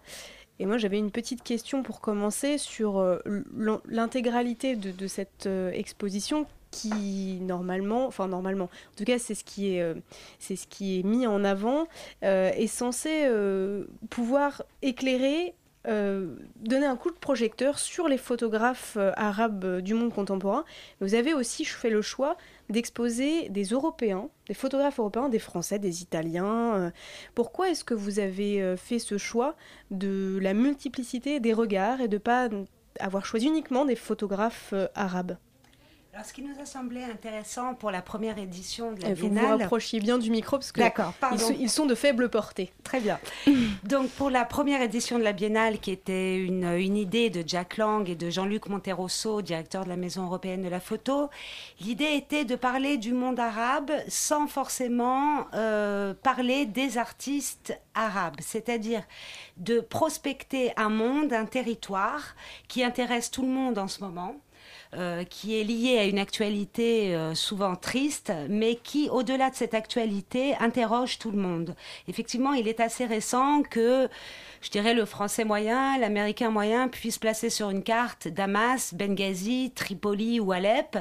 Et 0.59 0.67
moi, 0.67 0.79
j'avais 0.79 0.99
une 0.99 1.11
petite 1.11 1.43
question 1.43 1.83
pour 1.83 2.01
commencer 2.01 2.59
sur 2.59 2.99
euh, 2.99 3.19
l'in- 3.57 3.81
l'intégralité 3.89 4.77
de, 4.77 5.07
cette 5.07 5.47
euh, 5.47 5.71
exposition 5.73 6.47
qui 6.71 7.39
normalement, 7.43 8.07
enfin 8.07 8.29
normalement, 8.29 8.65
en 8.65 8.97
tout 8.97 9.05
cas 9.05 9.19
c'est 9.19 9.35
ce 9.35 9.45
qui 9.45 9.75
est, 9.75 9.83
euh, 9.83 9.95
ce 10.41 10.55
qui 10.55 10.99
est 10.99 11.03
mis 11.03 11.27
en 11.27 11.45
avant, 11.45 11.87
est 12.23 12.67
censé 12.67 13.29
pouvoir 14.09 14.63
éclairer 14.81 15.53
donner 15.85 16.87
un 16.87 16.97
coup 16.97 17.11
de 17.11 17.17
projecteur 17.17 17.79
sur 17.79 18.09
les 18.09 18.17
photographes 18.17 18.97
arabes 19.17 19.81
du 19.81 19.93
monde 19.93 20.15
contemporain. 20.15 20.65
Vous 21.03 21.15
avez 21.15 21.35
aussi 21.35 21.67
fait 21.67 21.91
le 21.91 22.01
choix 22.01 22.39
d'exposer 22.73 23.49
des 23.49 23.65
Européens, 23.65 24.29
des 24.49 24.55
photographes 24.55 24.99
européens, 24.99 25.29
des 25.29 25.39
Français, 25.39 25.79
des 25.79 26.03
Italiens. 26.03 26.75
euh. 26.77 26.91
Pourquoi 27.35 27.71
est-ce 27.71 27.85
que 27.85 27.95
vous 27.95 28.19
avez 28.19 28.63
euh, 28.63 28.77
fait 28.77 28.99
ce 28.99 29.19
choix 29.19 29.55
de 29.91 30.39
la 30.43 30.55
multiplicité 30.55 31.39
des 31.39 31.53
regards 31.53 32.01
et 32.01 32.09
de 32.09 32.19
pas 32.19 32.49
avoir 32.99 33.25
choisi 33.25 33.47
uniquement 33.47 33.85
des 33.85 33.97
photographes 33.97 34.71
euh, 34.73 34.89
arabes? 34.95 35.37
Alors, 36.15 36.27
ce 36.27 36.35
qui 36.35 36.43
nous 36.43 36.61
a 36.61 36.67
semblé 36.67 37.03
intéressant 37.03 37.75
pour 37.75 37.91
la 37.91 38.03
première 38.03 38.37
édition 38.37 38.93
de 38.93 39.01
la 39.01 39.09
que 39.09 39.15
vous 39.15 39.31
Biennale. 39.31 39.63
rapprochiez 39.63 39.99
bien 39.99 40.19
du 40.19 40.31
micro 40.31 40.59
parce 40.59 40.71
que 40.71 40.81
D'accord, 40.81 41.15
pardon. 41.15 41.37
ils, 41.37 41.41
sont, 41.41 41.57
ils 41.59 41.71
sont 41.71 41.87
de 41.87 41.95
faible 41.95 42.29
portée. 42.29 42.71
Très 42.85 43.01
bien. 43.01 43.19
Donc, 43.85 44.11
pour 44.11 44.29
la 44.29 44.45
première 44.45 44.83
édition 44.83 45.19
de 45.19 45.25
la 45.25 45.33
Biennale, 45.33 45.79
qui 45.79 45.91
était 45.91 46.37
une, 46.37 46.65
une 46.65 46.99
idée 46.99 47.31
de 47.31 47.43
Jack 47.47 47.79
Lang 47.79 48.07
et 48.11 48.15
de 48.15 48.29
Jean-Luc 48.29 48.69
Monterosso, 48.69 49.41
directeur 49.41 49.85
de 49.85 49.89
la 49.89 49.97
Maison 49.97 50.25
européenne 50.27 50.61
de 50.61 50.69
la 50.69 50.81
photo, 50.81 51.31
l'idée 51.81 52.13
était 52.15 52.45
de 52.45 52.57
parler 52.57 52.99
du 52.99 53.15
monde 53.15 53.41
arabe 53.41 53.91
sans 54.07 54.47
forcément 54.49 55.47
euh, 55.55 56.13
parler 56.13 56.67
des 56.67 56.99
artistes 56.99 57.75
arabes, 57.95 58.37
c'est-à-dire 58.41 59.03
de 59.57 59.81
prospecter 59.81 60.75
un 60.77 60.91
monde, 60.91 61.33
un 61.33 61.47
territoire 61.47 62.35
qui 62.69 62.85
intéresse 62.85 63.31
tout 63.31 63.43
le 63.43 63.49
monde 63.49 63.79
en 63.79 63.89
ce 63.89 64.05
moment. 64.05 64.37
Euh, 64.95 65.25
qui 65.25 65.59
est 65.59 65.65
lié 65.65 65.99
à 65.99 66.05
une 66.05 66.19
actualité 66.19 67.15
euh, 67.15 67.35
souvent 67.35 67.77
triste, 67.77 68.31
mais 68.51 68.75
qui, 68.75 69.09
au-delà 69.09 69.49
de 69.49 69.55
cette 69.55 69.73
actualité, 69.73 70.55
interroge 70.61 71.19
tout 71.19 71.31
le 71.31 71.39
monde. 71.39 71.75
Effectivement, 72.09 72.53
il 72.53 72.69
est 72.69 72.79
assez 72.79 73.07
récent 73.07 73.63
que, 73.63 74.09
je 74.61 74.69
dirais, 74.69 74.93
le 74.93 75.07
français 75.07 75.45
moyen, 75.45 75.97
l'américain 75.99 76.51
moyen 76.51 76.89
puisse 76.89 77.19
placer 77.19 77.49
sur 77.49 77.71
une 77.71 77.83
carte 77.83 78.29
Damas, 78.29 78.93
Benghazi, 78.93 79.73
Tripoli 79.75 80.41
ou 80.41 80.53
Alep. 80.53 80.99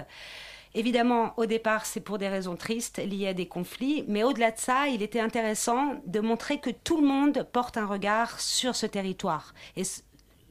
Évidemment, 0.74 1.34
au 1.36 1.46
départ, 1.46 1.86
c'est 1.86 2.00
pour 2.00 2.18
des 2.18 2.30
raisons 2.30 2.56
tristes 2.56 3.00
liées 3.06 3.28
à 3.28 3.34
des 3.34 3.48
conflits, 3.48 4.06
mais 4.08 4.24
au-delà 4.24 4.52
de 4.52 4.58
ça, 4.58 4.88
il 4.88 5.02
était 5.02 5.20
intéressant 5.20 5.96
de 6.06 6.22
montrer 6.22 6.60
que 6.60 6.70
tout 6.70 7.02
le 7.02 7.08
monde 7.08 7.46
porte 7.52 7.76
un 7.76 7.86
regard 7.86 8.40
sur 8.40 8.74
ce 8.78 8.86
territoire 8.86 9.54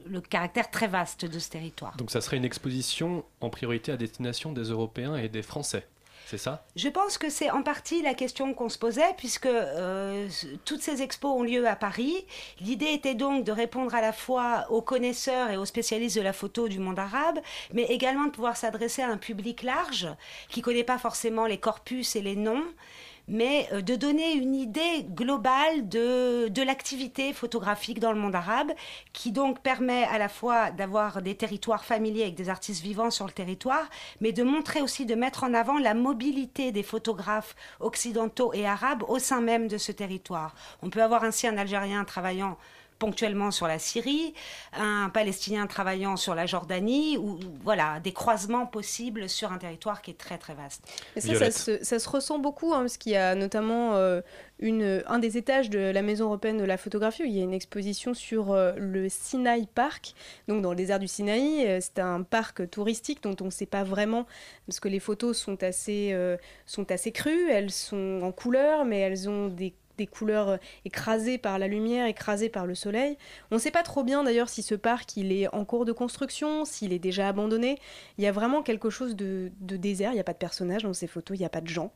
le 0.05 0.21
caractère 0.21 0.69
très 0.69 0.87
vaste 0.87 1.25
de 1.25 1.39
ce 1.39 1.49
territoire. 1.49 1.95
Donc 1.97 2.11
ça 2.11 2.21
serait 2.21 2.37
une 2.37 2.45
exposition 2.45 3.23
en 3.39 3.49
priorité 3.49 3.91
à 3.91 3.97
destination 3.97 4.51
des 4.51 4.63
Européens 4.63 5.15
et 5.15 5.29
des 5.29 5.41
Français, 5.41 5.87
c'est 6.31 6.37
ça? 6.37 6.63
Je 6.77 6.87
pense 6.87 7.17
que 7.17 7.29
c'est 7.29 7.51
en 7.51 7.61
partie 7.61 8.01
la 8.01 8.13
question 8.13 8.53
qu'on 8.53 8.69
se 8.69 8.77
posait, 8.77 9.13
puisque 9.17 9.47
euh, 9.47 10.29
toutes 10.63 10.81
ces 10.81 11.01
expos 11.01 11.29
ont 11.29 11.43
lieu 11.43 11.67
à 11.67 11.75
Paris. 11.75 12.25
L'idée 12.61 12.93
était 12.93 13.15
donc 13.15 13.43
de 13.43 13.51
répondre 13.51 13.93
à 13.93 13.99
la 13.99 14.13
fois 14.13 14.65
aux 14.69 14.81
connaisseurs 14.81 15.49
et 15.49 15.57
aux 15.57 15.65
spécialistes 15.65 16.15
de 16.15 16.21
la 16.21 16.31
photo 16.31 16.69
du 16.69 16.79
monde 16.79 16.99
arabe, 16.99 17.39
mais 17.73 17.83
également 17.83 18.27
de 18.27 18.31
pouvoir 18.31 18.55
s'adresser 18.55 19.01
à 19.01 19.09
un 19.09 19.17
public 19.17 19.61
large 19.63 20.07
qui 20.47 20.61
ne 20.61 20.63
connaît 20.63 20.85
pas 20.85 20.97
forcément 20.97 21.47
les 21.47 21.57
corpus 21.57 22.15
et 22.15 22.21
les 22.21 22.37
noms 22.37 22.63
mais 23.27 23.67
euh, 23.71 23.81
de 23.81 23.95
donner 23.95 24.33
une 24.33 24.55
idée 24.55 25.05
globale 25.09 25.87
de, 25.87 26.47
de 26.47 26.61
l'activité 26.61 27.33
photographique 27.33 27.99
dans 27.99 28.11
le 28.11 28.19
monde 28.19 28.35
arabe, 28.35 28.71
qui 29.13 29.31
donc 29.31 29.61
permet 29.61 30.03
à 30.05 30.17
la 30.17 30.29
fois 30.29 30.71
d'avoir 30.71 31.21
des 31.21 31.35
territoires 31.35 31.85
familiers 31.85 32.23
avec 32.23 32.35
des 32.35 32.49
artistes 32.49 32.81
vivants 32.81 33.11
sur 33.11 33.25
le 33.25 33.31
territoire, 33.31 33.89
mais 34.19 34.31
de 34.31 34.43
montrer 34.43 34.81
aussi, 34.81 35.05
de 35.05 35.15
mettre 35.15 35.43
en 35.43 35.53
avant 35.53 35.77
la 35.77 35.93
mobilité 35.93 36.71
des 36.71 36.83
photographes 36.83 37.55
occidentaux 37.79 38.53
et 38.53 38.65
arabes 38.65 39.03
au 39.07 39.19
sein 39.19 39.41
même 39.41 39.67
de 39.67 39.77
ce 39.77 39.91
territoire. 39.91 40.55
On 40.81 40.89
peut 40.89 41.03
avoir 41.03 41.23
ainsi 41.23 41.47
un 41.47 41.57
Algérien 41.57 42.03
travaillant 42.05 42.57
ponctuellement 43.01 43.49
sur 43.49 43.67
la 43.67 43.79
Syrie, 43.79 44.35
un 44.73 45.09
Palestinien 45.09 45.65
travaillant 45.65 46.17
sur 46.17 46.35
la 46.35 46.45
Jordanie, 46.45 47.17
ou 47.17 47.39
voilà, 47.63 47.99
des 47.99 48.13
croisements 48.13 48.67
possibles 48.67 49.27
sur 49.27 49.51
un 49.51 49.57
territoire 49.57 50.03
qui 50.03 50.11
est 50.11 50.19
très 50.19 50.37
très 50.37 50.53
vaste. 50.53 50.83
Et 51.15 51.21
ça, 51.21 51.33
ça 51.33 51.49
se, 51.49 51.83
ça 51.83 51.97
se 51.97 52.07
ressent 52.07 52.37
beaucoup, 52.37 52.75
hein, 52.75 52.81
parce 52.81 52.97
qu'il 52.97 53.13
y 53.13 53.15
a 53.15 53.33
notamment 53.33 53.95
euh, 53.95 54.21
une, 54.59 55.03
un 55.07 55.17
des 55.17 55.35
étages 55.35 55.71
de 55.71 55.79
la 55.79 56.03
Maison 56.03 56.25
européenne 56.25 56.59
de 56.59 56.63
la 56.63 56.77
photographie 56.77 57.23
où 57.23 57.25
il 57.25 57.35
y 57.35 57.39
a 57.39 57.43
une 57.43 57.55
exposition 57.55 58.13
sur 58.13 58.51
euh, 58.51 58.73
le 58.77 59.09
Sinaï 59.09 59.65
Park, 59.65 60.13
donc 60.47 60.61
dans 60.61 60.69
le 60.69 60.75
désert 60.75 60.99
du 60.99 61.07
Sinaï. 61.07 61.65
Euh, 61.65 61.79
c'est 61.81 61.97
un 61.97 62.21
parc 62.21 62.69
touristique 62.69 63.23
dont 63.23 63.35
on 63.41 63.45
ne 63.45 63.49
sait 63.49 63.65
pas 63.65 63.83
vraiment, 63.83 64.27
parce 64.67 64.79
que 64.79 64.89
les 64.89 64.99
photos 64.99 65.39
sont 65.39 65.63
assez, 65.63 66.11
euh, 66.13 66.37
sont 66.67 66.91
assez 66.91 67.11
crues, 67.11 67.49
elles 67.49 67.71
sont 67.71 68.19
en 68.21 68.31
couleur, 68.31 68.85
mais 68.85 68.99
elles 68.99 69.27
ont 69.27 69.47
des 69.47 69.73
des 70.01 70.07
couleurs 70.07 70.49
euh, 70.49 70.57
écrasées 70.83 71.37
par 71.37 71.59
la 71.59 71.67
lumière, 71.67 72.07
écrasées 72.07 72.49
par 72.49 72.65
le 72.65 72.75
soleil. 72.75 73.17
On 73.51 73.55
ne 73.55 73.59
sait 73.59 73.71
pas 73.71 73.83
trop 73.83 74.03
bien 74.03 74.23
d'ailleurs 74.23 74.49
si 74.49 74.63
ce 74.63 74.75
parc 74.75 75.15
il 75.15 75.31
est 75.31 75.47
en 75.53 75.63
cours 75.63 75.85
de 75.85 75.91
construction, 75.91 76.65
s'il 76.65 76.91
est 76.91 76.99
déjà 76.99 77.27
abandonné. 77.27 77.77
Il 78.17 78.23
y 78.23 78.27
a 78.27 78.31
vraiment 78.31 78.63
quelque 78.63 78.89
chose 78.89 79.15
de, 79.15 79.51
désert, 79.59 80.11
il 80.11 80.15
n'y 80.15 80.19
a 80.19 80.23
pas 80.23 80.33
de 80.33 80.37
personnages 80.37 80.83
dans 80.83 80.93
ces 80.93 81.07
photos, 81.07 81.37
il 81.37 81.41
n'y 81.41 81.45
a 81.45 81.49
pas 81.49 81.61
de 81.61 81.67
gens. 81.67 81.91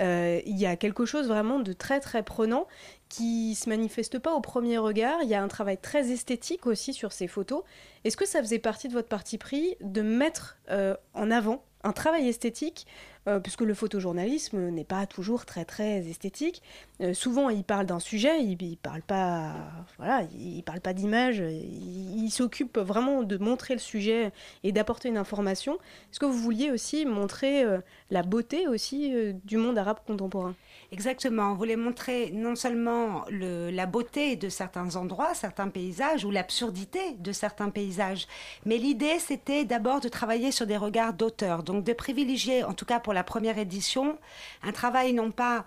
Euh, 0.00 0.40
il 0.46 0.58
y 0.58 0.66
a 0.66 0.76
quelque 0.76 1.04
chose 1.04 1.26
vraiment 1.26 1.58
de 1.58 1.72
très 1.72 2.00
très 2.00 2.22
prenant 2.22 2.66
qui 3.08 3.56
se 3.56 3.68
manifeste 3.68 4.18
pas 4.20 4.32
au 4.32 4.40
premier 4.40 4.78
regard. 4.78 5.18
Il 5.22 5.28
y 5.28 5.34
a 5.34 5.42
un 5.42 5.48
travail 5.48 5.78
très 5.78 6.12
esthétique 6.12 6.66
aussi 6.66 6.94
sur 6.94 7.12
ces 7.12 7.26
photos. 7.26 7.62
Est-ce 8.04 8.16
que 8.16 8.26
ça 8.26 8.40
faisait 8.40 8.60
partie 8.60 8.88
de 8.88 8.92
votre 8.92 9.08
parti 9.08 9.36
pris 9.36 9.76
de 9.80 10.02
mettre 10.02 10.58
euh, 10.70 10.94
en 11.14 11.30
avant 11.30 11.64
un 11.82 11.92
travail 11.92 12.28
esthétique 12.28 12.86
euh, 13.28 13.40
puisque 13.40 13.60
le 13.60 13.74
photojournalisme 13.74 14.70
n'est 14.70 14.84
pas 14.84 15.06
toujours 15.06 15.44
très 15.44 15.64
très 15.64 16.08
esthétique. 16.08 16.62
Euh, 17.00 17.14
souvent, 17.14 17.48
il 17.50 17.64
parle 17.64 17.86
d'un 17.86 18.00
sujet, 18.00 18.42
il, 18.42 18.60
il 18.62 18.76
parle 18.76 19.02
pas, 19.02 19.54
voilà, 19.98 20.22
il 20.34 20.62
parle 20.62 20.80
pas 20.80 20.92
d'image. 20.92 21.38
Il, 21.38 22.30
s'occupe 22.30 22.78
vraiment 22.78 23.24
de 23.24 23.36
montrer 23.38 23.74
le 23.74 23.80
sujet 23.80 24.30
et 24.62 24.70
d'apporter 24.70 25.08
une 25.08 25.16
information. 25.16 25.74
Est-ce 26.10 26.20
que 26.20 26.26
vous 26.26 26.38
vouliez 26.38 26.70
aussi 26.70 27.04
montrer 27.06 27.64
euh, 27.64 27.80
la 28.10 28.22
beauté 28.22 28.68
aussi 28.68 29.12
du 29.44 29.56
monde 29.56 29.76
arabe 29.78 29.98
contemporain? 30.06 30.54
Exactement. 30.92 31.52
On 31.52 31.54
voulait 31.54 31.76
montrer 31.76 32.30
non 32.32 32.54
seulement 32.56 33.24
le- 33.30 33.70
la 33.70 33.86
beauté 33.86 34.36
de 34.36 34.48
certains 34.48 34.96
endroits, 34.96 35.34
certains 35.34 35.68
paysages, 35.68 36.24
ou 36.24 36.30
l'absurdité 36.30 37.00
de 37.18 37.32
certains 37.32 37.70
paysages, 37.70 38.26
mais 38.64 38.76
l'idée, 38.78 39.18
c'était 39.18 39.64
d'abord 39.64 40.00
de 40.00 40.08
travailler 40.08 40.50
sur 40.52 40.66
des 40.66 40.76
regards 40.76 41.12
d'auteur. 41.14 41.62
Donc 41.62 41.84
de 41.84 41.92
privilégier, 41.92 42.64
en 42.64 42.74
tout 42.74 42.84
cas 42.84 43.00
pour 43.00 43.09
la 43.12 43.24
première 43.24 43.58
édition, 43.58 44.18
un 44.62 44.72
travail 44.72 45.12
non 45.12 45.30
pas 45.30 45.64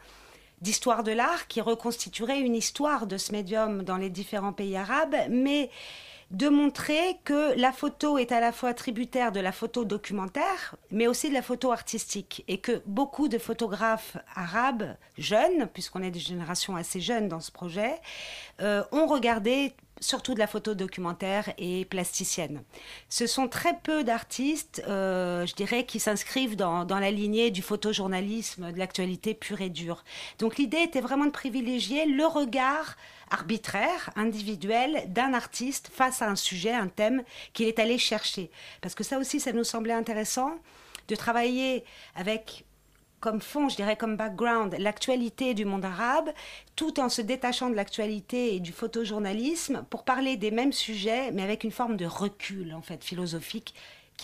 d'histoire 0.61 1.03
de 1.03 1.11
l'art 1.11 1.47
qui 1.47 1.61
reconstituerait 1.61 2.39
une 2.39 2.55
histoire 2.55 3.05
de 3.05 3.17
ce 3.17 3.33
médium 3.33 3.83
dans 3.83 3.97
les 3.97 4.09
différents 4.09 4.53
pays 4.53 4.77
arabes, 4.77 5.15
mais 5.29 5.69
de 6.31 6.49
montrer 6.49 7.19
que 7.25 7.53
la 7.59 7.71
photo 7.71 8.17
est 8.17 8.31
à 8.31 8.39
la 8.39 8.51
fois 8.51 8.73
tributaire 8.73 9.31
de 9.31 9.39
la 9.39 9.51
photo 9.51 9.85
documentaire, 9.85 10.75
mais 10.89 11.05
aussi 11.05 11.29
de 11.29 11.33
la 11.33 11.43
photo 11.43 11.71
artistique, 11.71 12.43
et 12.47 12.57
que 12.57 12.81
beaucoup 12.87 13.27
de 13.27 13.37
photographes 13.37 14.17
arabes 14.35 14.95
jeunes, 15.17 15.67
puisqu'on 15.73 16.01
est 16.01 16.11
des 16.11 16.19
générations 16.19 16.75
assez 16.75 17.01
jeunes 17.01 17.27
dans 17.27 17.39
ce 17.39 17.51
projet, 17.51 18.01
euh, 18.61 18.83
ont 18.91 19.05
regardé 19.05 19.73
surtout 19.99 20.33
de 20.33 20.39
la 20.39 20.47
photo 20.47 20.73
documentaire 20.75 21.53
et 21.57 21.85
plasticienne. 21.85 22.63
Ce 23.09 23.27
sont 23.27 23.47
très 23.47 23.77
peu 23.83 24.03
d'artistes, 24.03 24.83
euh, 24.87 25.45
je 25.45 25.53
dirais, 25.53 25.85
qui 25.85 25.99
s'inscrivent 25.99 26.55
dans, 26.55 26.85
dans 26.85 26.99
la 26.99 27.11
lignée 27.11 27.51
du 27.51 27.61
photojournalisme, 27.61 28.71
de 28.71 28.77
l'actualité 28.77 29.33
pure 29.33 29.61
et 29.61 29.69
dure. 29.69 30.03
Donc 30.39 30.57
l'idée 30.57 30.81
était 30.81 31.01
vraiment 31.01 31.25
de 31.25 31.31
privilégier 31.31 32.05
le 32.05 32.25
regard 32.25 32.95
arbitraire, 33.29 34.11
individuel 34.15 35.05
d'un 35.07 35.33
artiste 35.33 35.89
face 35.91 36.21
à 36.21 36.29
un 36.29 36.35
sujet, 36.35 36.71
un 36.71 36.87
thème 36.87 37.23
qu'il 37.53 37.67
est 37.67 37.79
allé 37.79 37.97
chercher. 37.97 38.51
Parce 38.81 38.93
que 38.95 39.03
ça 39.03 39.17
aussi, 39.17 39.39
ça 39.39 39.53
nous 39.53 39.63
semblait 39.63 39.93
intéressant 39.93 40.55
de 41.07 41.15
travailler 41.15 41.83
avec 42.15 42.65
comme 43.23 43.39
fond, 43.39 43.69
je 43.69 43.77
dirais 43.77 43.95
comme 43.95 44.17
background, 44.17 44.75
l'actualité 44.79 45.53
du 45.53 45.63
monde 45.63 45.85
arabe, 45.85 46.29
tout 46.75 46.99
en 46.99 47.07
se 47.07 47.21
détachant 47.21 47.69
de 47.69 47.75
l'actualité 47.75 48.53
et 48.53 48.59
du 48.59 48.73
photojournalisme 48.73 49.85
pour 49.89 50.03
parler 50.03 50.35
des 50.35 50.51
mêmes 50.51 50.73
sujets, 50.73 51.31
mais 51.31 51.41
avec 51.41 51.63
une 51.63 51.71
forme 51.71 51.95
de 51.95 52.05
recul, 52.05 52.73
en 52.73 52.81
fait, 52.81 53.01
philosophique, 53.01 53.75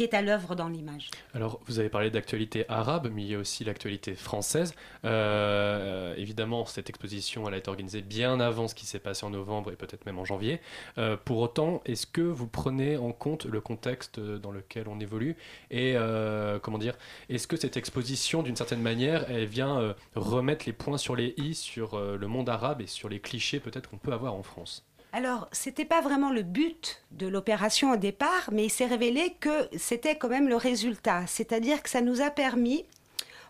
est 0.04 0.14
à 0.14 0.22
l'œuvre 0.22 0.56
dans 0.56 0.68
l'image. 0.68 1.10
Alors, 1.34 1.60
vous 1.66 1.80
avez 1.80 1.90
parlé 1.90 2.10
d'actualité 2.10 2.66
arabe, 2.70 3.10
mais 3.14 3.24
il 3.24 3.28
y 3.30 3.36
a 3.36 3.40
aussi 3.40 3.64
l'actualité 3.64 4.16
française. 4.16 4.74
Euh, 5.06 6.16
évidemment, 6.16 6.66
cette 6.66 6.90
exposition, 6.90 7.48
elle 7.48 7.54
a 7.54 7.58
été 7.58 7.70
organisée 7.70 8.02
bien 8.02 8.40
avant 8.40 8.68
ce 8.68 8.76
qui 8.76 8.86
s'est 8.86 9.00
passé 9.00 9.26
en 9.26 9.30
novembre 9.30 9.72
et 9.72 9.76
peut-être 9.76 10.06
même 10.06 10.20
en 10.20 10.26
janvier. 10.26 10.60
Euh, 10.98 11.18
pour 11.18 11.40
autant, 11.40 11.82
est-ce 11.86 12.08
que 12.08 12.22
vous 12.22 12.48
prenez 12.48 12.98
en 12.98 13.12
compte 13.12 13.46
le 13.46 13.62
contexte 13.62 14.20
dans 14.20 14.52
lequel 14.52 14.88
on 14.88 15.00
évolue 15.00 15.36
Et 15.72 15.94
euh, 15.96 16.60
comment 16.60 16.78
dire 16.78 16.96
Est-ce 17.30 17.48
que 17.48 17.58
cette 17.58 17.78
exposition, 17.78 18.44
d'une 18.44 18.56
certaine 18.56 18.82
manière, 18.82 19.30
elle 19.30 19.46
vient 19.46 19.96
remettre 20.16 20.66
les 20.66 20.74
points 20.74 20.98
sur 20.98 21.16
les 21.16 21.34
i 21.38 21.54
sur 21.54 22.00
le 22.00 22.28
monde 22.28 22.50
arabe 22.50 22.82
et 22.82 22.88
sur 22.88 23.10
les 23.10 23.20
clichés 23.20 23.60
peut-être 23.60 23.90
qu'on 23.90 23.98
peut 23.98 24.14
avoir 24.14 24.34
en 24.34 24.44
France? 24.44 24.89
Alors, 25.12 25.48
c'était 25.52 25.86
pas 25.86 26.02
vraiment 26.02 26.32
le 26.32 26.44
but 26.44 27.02
de 27.12 27.28
l'opération 27.28 27.94
au 27.94 27.96
départ, 27.96 28.50
mais 28.52 28.66
il 28.66 28.70
s'est 28.70 28.86
révélé 28.86 29.36
que 29.40 29.68
c'était 29.76 30.16
quand 30.16 30.30
même 30.30 30.48
le 30.48 30.56
résultat. 30.56 31.26
C'est-à-dire 31.26 31.82
que 31.82 31.90
ça 31.90 32.02
nous 32.02 32.22
a 32.22 32.30
permis, 32.30 32.86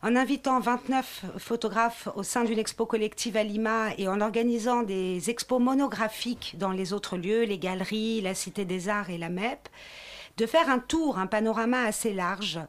en 0.02 0.16
invitant 0.16 0.62
29 0.62 1.26
photographes 1.38 2.08
au 2.16 2.24
sein 2.24 2.46
d'une 2.46 2.60
expo 2.60 2.86
collective 2.86 3.36
à 3.36 3.44
Lima 3.44 3.90
et 3.98 4.08
en 4.08 4.22
organisant 4.22 4.84
des 4.84 5.30
expos 5.30 5.62
monographiques 5.62 6.56
dans 6.58 6.72
les 6.72 6.94
autres 6.94 7.18
lieux, 7.18 7.44
les 7.44 7.58
galeries, 7.58 8.22
la 8.22 8.36
Cité 8.36 8.64
des 8.64 8.88
Arts 8.88 9.10
et 9.10 9.18
la 9.18 9.28
MEP, 9.28 9.68
de 10.38 10.46
faire 10.46 10.70
un 10.70 10.80
tour, 10.80 11.20
un 11.20 11.28
panorama 11.28 11.84
assez 11.84 12.14
large. 12.14 12.62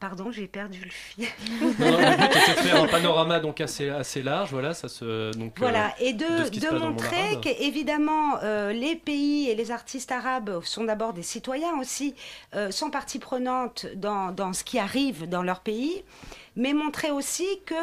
Pardon, 0.00 0.30
j'ai 0.30 0.46
perdu 0.46 0.80
le 0.84 0.90
fil. 0.90 1.26
Non, 1.60 1.72
non, 1.78 1.98
le 1.98 2.16
but 2.16 2.24
était 2.24 2.62
de 2.62 2.66
faire 2.66 2.82
un 2.82 2.86
panorama 2.86 3.40
donc 3.40 3.60
assez, 3.60 3.88
assez 3.88 4.22
large, 4.22 4.50
voilà, 4.50 4.74
ça 4.74 4.88
se 4.88 5.34
donc 5.36 5.54
Voilà, 5.58 5.86
euh, 5.86 6.04
et 6.04 6.12
de, 6.12 6.48
de 6.50 6.78
montrer 6.78 7.40
qu'évidemment, 7.40 8.38
euh, 8.42 8.72
les 8.72 8.96
pays 8.96 9.48
et 9.48 9.54
les 9.54 9.70
artistes 9.70 10.12
arabes 10.12 10.60
sont 10.62 10.84
d'abord 10.84 11.12
des 11.12 11.22
citoyens 11.22 11.78
aussi, 11.80 12.14
euh, 12.54 12.70
sont 12.70 12.90
partie 12.90 13.18
prenante 13.18 13.86
dans, 13.94 14.30
dans 14.32 14.52
ce 14.52 14.64
qui 14.64 14.78
arrive 14.78 15.28
dans 15.28 15.42
leur 15.42 15.60
pays, 15.60 16.02
mais 16.56 16.74
montrer 16.74 17.10
aussi 17.10 17.46
que, 17.64 17.74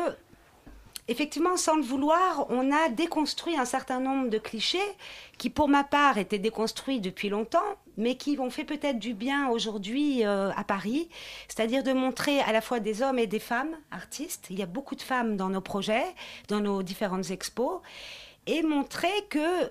effectivement, 1.12 1.58
sans 1.58 1.76
le 1.76 1.84
vouloir, 1.84 2.46
on 2.50 2.72
a 2.72 2.90
déconstruit 2.90 3.58
un 3.58 3.66
certain 3.66 4.00
nombre 4.00 4.30
de 4.30 4.38
clichés 4.38 4.80
qui, 5.38 5.50
pour 5.50 5.68
ma 5.68 5.84
part, 5.84 6.18
étaient 6.18 6.40
déconstruits 6.40 7.00
depuis 7.00 7.30
longtemps, 7.30 7.60
mais 7.98 8.16
qui 8.16 8.38
ont 8.40 8.50
fait 8.50 8.64
peut-être 8.64 8.98
du 8.98 9.14
bien 9.14 9.50
aujourd'hui 9.50 10.26
euh, 10.26 10.52
à 10.56 10.64
Paris, 10.64 11.10
c'est-à-dire 11.48 11.84
de 11.84 11.94
montrer 11.94 12.40
à 12.42 12.52
la 12.52 12.62
fois 12.62 12.80
des 12.80 13.02
hommes 13.02 13.20
et 13.20 13.28
des 13.28 13.40
femmes 13.40 13.76
artistes. 13.92 14.48
Il 14.50 14.58
y 14.58 14.64
a 14.64 14.68
beaucoup 14.68 14.96
de 14.96 15.02
femmes 15.02 15.38
dans 15.38 15.50
nos 15.50 15.62
projets, 15.62 16.06
dans 16.48 16.60
nos 16.60 16.82
différentes 16.84 17.30
expos, 17.30 17.82
et 18.48 18.64
montrer 18.64 19.14
que 19.30 19.70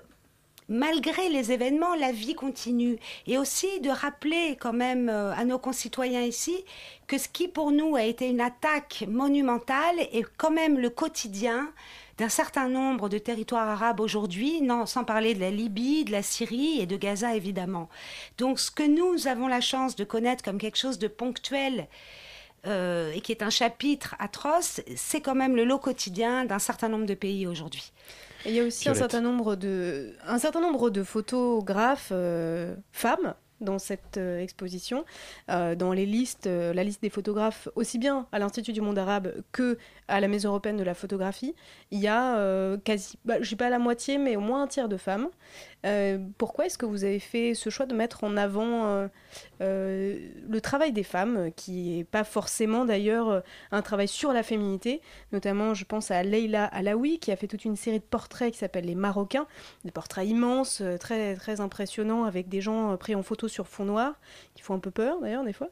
malgré 0.71 1.29
les 1.29 1.53
événements, 1.53 1.95
la 1.97 2.13
vie 2.13 2.35
continue. 2.35 2.99
Et 3.27 3.37
aussi 3.37 3.81
de 3.81 3.91
rappeler 3.91 4.57
quand 4.59 4.73
même 4.73 5.11
euh, 5.11 5.35
à 5.35 5.45
nos 5.45 5.59
concitoyens 5.59 6.23
ici 6.23 6.65
que 7.07 7.19
ce 7.19 7.29
qui 7.29 7.49
pour 7.49 7.73
nous 7.73 7.97
a 7.97 8.05
été 8.05 8.29
une 8.29 8.41
attaque 8.41 9.05
monumentale 9.07 9.99
est 10.13 10.25
quand 10.39 10.53
même 10.53 10.79
le 10.79 10.89
quotidien 10.89 11.71
d'un 12.17 12.29
certain 12.29 12.69
nombre 12.69 13.09
de 13.09 13.19
territoires 13.19 13.69
arabes 13.69 14.01
aujourd'hui, 14.01 14.63
sans 14.87 15.05
parler 15.05 15.35
de 15.35 15.41
la 15.41 15.51
Libye, 15.51 16.05
de 16.05 16.13
la 16.13 16.23
Syrie 16.23 16.79
et 16.79 16.87
de 16.87 16.97
Gaza 16.97 17.35
évidemment. 17.35 17.89
Donc 18.37 18.61
ce 18.61 18.71
que 18.71 18.83
nous 18.83 19.27
avons 19.27 19.49
la 19.49 19.63
chance 19.63 19.97
de 19.97 20.05
connaître 20.05 20.45
comme 20.45 20.59
quelque 20.59 20.77
chose 20.77 20.99
de 20.99 21.09
ponctuel, 21.09 21.89
euh, 22.67 23.11
et 23.13 23.23
qui 23.23 23.33
est 23.33 23.43
un 23.43 23.49
chapitre 23.49 24.17
atroce, 24.19 24.83
c'est 24.95 25.23
quand 25.23 25.35
même 25.35 25.57
le 25.57 25.65
lot 25.65 25.79
quotidien 25.79 26.45
d'un 26.45 26.59
certain 26.59 26.91
nombre 26.91 27.07
de 27.07 27.15
pays 27.15 27.47
aujourd'hui. 27.47 27.91
Et 28.45 28.51
il 28.51 28.55
y 28.55 28.61
a 28.61 28.65
aussi 28.65 28.89
un 28.89 28.95
certain 28.95 29.21
nombre 29.21 29.57
de, 29.57 30.15
un 30.27 30.39
certain 30.39 30.61
nombre 30.61 30.91
de 30.91 31.03
photographes 31.03 32.11
euh, 32.13 32.75
femmes 32.93 33.35
dans 33.61 33.79
cette 33.79 34.17
euh, 34.17 34.41
exposition, 34.41 35.05
euh, 35.51 35.75
dans 35.75 35.93
les 35.93 36.07
listes, 36.07 36.47
euh, 36.47 36.73
la 36.73 36.85
liste 36.85 37.03
des 37.03 37.11
photographes, 37.11 37.69
aussi 37.75 37.99
bien 37.99 38.27
à 38.33 38.39
l'Institut 38.39 38.73
du 38.73 38.81
monde 38.81 38.99
arabe 38.99 39.33
que 39.53 39.79
à 40.11 40.21
la 40.21 40.29
Maison 40.29 40.51
européenne 40.51 40.77
de 40.77 40.85
la 40.85 40.95
photographie, 40.95 41.55
il 41.91 42.01
y 42.01 42.09
a 42.09 42.37
euh, 42.37 42.77
quasi, 42.79 43.19
bah, 43.25 43.37
je 43.41 43.49
sais 43.49 43.57
pas 43.57 43.71
la 43.71 43.79
moitié, 43.79 44.19
mais 44.19 44.37
au 44.37 44.41
moins 44.41 44.63
un 44.63 44.67
tiers 44.67 44.89
de 44.89 44.97
femmes. 44.97 45.29
Euh, 45.87 46.19
pourquoi 46.37 46.67
est-ce 46.67 46.77
que 46.77 46.85
vous 46.85 47.05
avez 47.05 47.21
fait 47.21 47.55
ce 47.55 47.71
choix 47.71 47.87
de 47.87 47.95
mettre 47.95 48.25
en 48.25 48.37
avant 48.37 49.09
euh, 49.61 50.19
le 50.49 50.61
travail 50.61 50.93
des 50.93 51.05
femmes, 51.05 51.51
qui 51.57 51.97
n'est 51.97 52.05
pas 52.05 52.25
forcément 52.25 52.85
d'ailleurs 52.85 53.43
un 53.71 53.83
travail 53.83 54.09
sur 54.09 54.33
la 54.33 54.43
féminité? 54.43 55.01
Notamment, 55.33 55.73
je 55.73 55.85
pense 55.85 56.11
à 56.11 56.23
Leila 56.23 56.67
Alaoui, 56.67 57.19
qui 57.19 57.33
a 57.33 57.37
fait 57.37 57.47
toute 57.47 57.65
une 57.65 57.77
série 57.77 58.01
de 58.01 58.05
portraits 58.05 58.53
qui 58.53 58.59
s'appelle 58.59 58.85
Les 58.85 58.95
Marocains, 58.95 59.47
des 59.85 59.93
portraits 59.93 60.29
immenses, 60.29 60.83
très, 60.99 61.37
très 61.37 61.61
impressionnants, 61.61 62.25
avec 62.25 62.49
des 62.49 62.61
gens 62.61 62.97
pris 62.97 63.15
en 63.15 63.23
photo 63.23 63.49
sur 63.49 63.69
fond 63.69 63.85
noir, 63.85 64.15
qui 64.55 64.63
font 64.63 64.75
un 64.75 64.81
peu 64.81 64.91
peur 64.91 65.21
d'ailleurs 65.21 65.45
des 65.45 65.55
fois. 65.55 65.69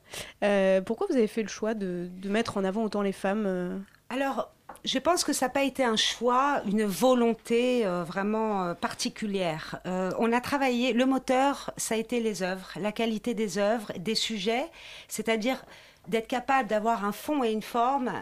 Pourquoi 0.87 1.07
vous 1.11 1.17
avez 1.17 1.27
fait 1.27 1.43
le 1.43 1.49
choix 1.49 1.75
de, 1.75 2.09
mettre 2.25 2.57
en 2.57 2.65
avant 2.65 2.85
autant 2.85 3.03
les 3.03 3.13
femmes 3.13 3.85
Alors, 4.11 4.51
je 4.85 4.99
pense 4.99 5.25
que 5.25 5.33
ça 5.33 5.47
n'a 5.47 5.51
pas 5.51 5.65
été 5.65 5.85
un 5.85 5.97
choix, 5.97 6.63
une 6.67 6.85
volonté 6.85 7.85
euh, 7.85 8.05
vraiment 8.05 8.65
euh, 8.65 8.75
particulière. 8.75 9.81
Euh, 9.87 10.11
on 10.19 10.33
a 10.33 10.41
travaillé, 10.41 10.93
le 10.93 11.05
moteur, 11.05 11.73
ça 11.77 11.95
a 11.95 11.99
été 11.99 12.21
les 12.21 12.43
œuvres, 12.43 12.71
la 12.81 12.93
qualité 12.93 13.35
des 13.35 13.59
œuvres, 13.59 13.93
des 13.99 14.15
sujets, 14.15 14.67
c'est-à-dire 15.09 15.63
d'être 16.07 16.29
capable 16.29 16.69
d'avoir 16.69 17.05
un 17.05 17.13
fond 17.13 17.45
et 17.45 17.53
une 17.53 17.63
forme 17.63 18.13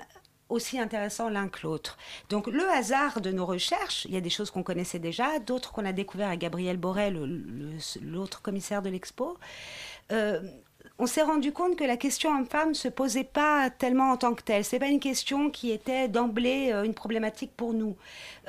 aussi 0.48 0.78
intéressants 0.78 1.28
l'un 1.28 1.48
que 1.48 1.60
l'autre. 1.62 1.98
Donc 2.30 2.46
le 2.46 2.68
hasard 2.70 3.20
de 3.20 3.30
nos 3.30 3.46
recherches, 3.46 4.04
il 4.06 4.14
y 4.14 4.16
a 4.16 4.20
des 4.20 4.30
choses 4.30 4.50
qu'on 4.50 4.62
connaissait 4.62 4.98
déjà, 4.98 5.38
d'autres 5.40 5.72
qu'on 5.72 5.84
a 5.84 5.92
découvert 5.92 6.28
à 6.28 6.36
Gabriel 6.36 6.76
Borel, 6.76 7.42
l'autre 8.02 8.42
commissaire 8.42 8.82
de 8.82 8.90
l'expo. 8.90 9.36
On 10.98 11.06
s'est 11.06 11.22
rendu 11.22 11.52
compte 11.52 11.76
que 11.76 11.84
la 11.84 11.98
question 11.98 12.30
homme-femme 12.30 12.74
se 12.74 12.88
posait 12.88 13.24
pas 13.24 13.68
tellement 13.68 14.12
en 14.12 14.16
tant 14.16 14.34
que 14.34 14.42
telle. 14.42 14.64
C'est 14.64 14.78
pas 14.78 14.88
une 14.88 15.00
question 15.00 15.50
qui 15.50 15.70
était 15.70 16.08
d'emblée 16.08 16.72
euh, 16.72 16.84
une 16.84 16.94
problématique 16.94 17.52
pour 17.54 17.74
nous. 17.74 17.96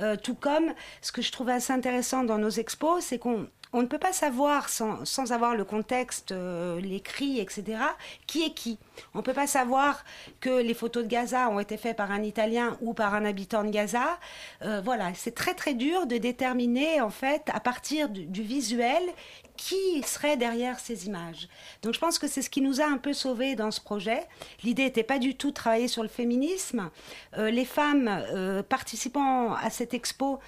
Euh, 0.02 0.16
tout 0.16 0.36
comme 0.36 0.74
ce 1.02 1.12
que 1.12 1.22
je 1.22 1.32
trouvais 1.32 1.54
assez 1.54 1.74
intéressant 1.74 2.24
dans 2.24 2.38
nos 2.38 2.50
expos, 2.50 3.04
c'est 3.04 3.20
qu'on 3.20 3.48
on 3.78 3.84
ne 3.84 3.88
peut 3.88 4.00
pas 4.00 4.12
savoir 4.12 4.70
sans, 4.70 5.06
sans 5.06 5.32
avoir 5.32 5.56
le 5.56 5.64
contexte, 5.64 6.32
euh, 6.32 6.82
les 6.82 7.00
cris, 7.00 7.40
etc., 7.40 7.78
qui 8.26 8.44
est 8.44 8.50
qui. 8.50 8.80
On 9.14 9.20
ne 9.20 9.24
peut 9.24 9.36
pas 9.36 9.46
savoir 9.46 10.04
que 10.40 10.50
les 10.50 10.74
photos 10.74 11.04
de 11.04 11.08
Gaza 11.08 11.48
ont 11.50 11.60
été 11.60 11.78
faites 11.78 11.96
par 11.96 12.10
un 12.10 12.24
Italien 12.24 12.76
ou 12.82 12.96
par 12.96 13.14
un 13.14 13.24
habitant 13.24 13.64
de 13.64 13.70
Gaza. 13.70 14.18
Euh, 14.64 14.82
voilà, 14.84 15.14
c'est 15.14 15.36
très 15.36 15.54
très 15.54 15.76
dur 15.76 16.08
de 16.08 16.18
déterminer 16.18 17.02
en 17.02 17.12
fait 17.12 17.44
à 17.54 17.60
partir 17.60 18.10
du, 18.10 18.26
du 18.26 18.42
visuel 18.42 19.04
qui 19.58 20.02
serait 20.02 20.38
derrière 20.38 20.80
ces 20.80 21.06
images. 21.06 21.48
Donc 21.84 21.94
je 21.94 22.00
pense 22.00 22.18
que 22.18 22.28
c'est 22.28 22.42
ce 22.42 22.50
qui 22.50 22.62
nous 22.62 22.82
a 22.82 22.86
un 22.86 22.98
peu 22.98 23.14
sauvés 23.14 23.54
dans 23.54 23.70
ce 23.70 23.80
projet. 23.80 24.24
L'idée 24.64 24.86
n'était 24.86 25.04
pas 25.04 25.20
du 25.20 25.36
tout 25.36 25.50
de 25.50 25.56
travailler 25.56 25.88
sur 25.88 26.02
le 26.02 26.10
féminisme. 26.10 26.90
Euh, 27.38 27.52
les 27.52 27.66
femmes 27.66 28.08
euh, 28.08 28.64
participant 28.64 29.54
à 29.54 29.70
cette 29.70 29.94
expo 29.94 30.40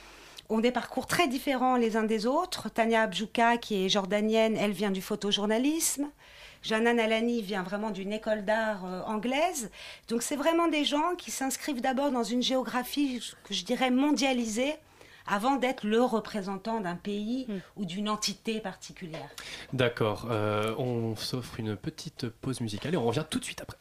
ont 0.49 0.59
des 0.59 0.71
parcours 0.71 1.07
très 1.07 1.27
différents 1.27 1.77
les 1.77 1.95
uns 1.95 2.03
des 2.03 2.25
autres. 2.25 2.69
Tania 2.69 3.03
Abjouka, 3.03 3.57
qui 3.57 3.85
est 3.85 3.89
jordanienne, 3.89 4.57
elle 4.57 4.71
vient 4.71 4.91
du 4.91 5.01
photojournalisme. 5.01 6.09
Jana 6.61 6.93
Nalani 6.93 7.41
vient 7.41 7.63
vraiment 7.63 7.91
d'une 7.91 8.11
école 8.11 8.43
d'art 8.43 8.85
euh, 8.85 9.01
anglaise. 9.03 9.71
Donc 10.09 10.21
c'est 10.21 10.35
vraiment 10.35 10.67
des 10.67 10.83
gens 10.83 11.15
qui 11.17 11.31
s'inscrivent 11.31 11.81
d'abord 11.81 12.11
dans 12.11 12.23
une 12.23 12.41
géographie 12.41 13.21
que 13.45 13.53
je 13.53 13.63
dirais 13.63 13.91
mondialisée 13.91 14.75
avant 15.25 15.55
d'être 15.55 15.85
le 15.85 16.01
représentant 16.01 16.81
d'un 16.81 16.95
pays 16.95 17.47
ou 17.77 17.85
d'une 17.85 18.09
entité 18.09 18.59
particulière. 18.59 19.29
D'accord, 19.73 20.27
euh, 20.31 20.73
on 20.77 21.15
s'offre 21.15 21.59
une 21.59 21.75
petite 21.75 22.27
pause 22.27 22.61
musicale 22.61 22.95
et 22.95 22.97
on 22.97 23.05
revient 23.05 23.25
tout 23.29 23.39
de 23.39 23.45
suite 23.45 23.61
après. 23.61 23.77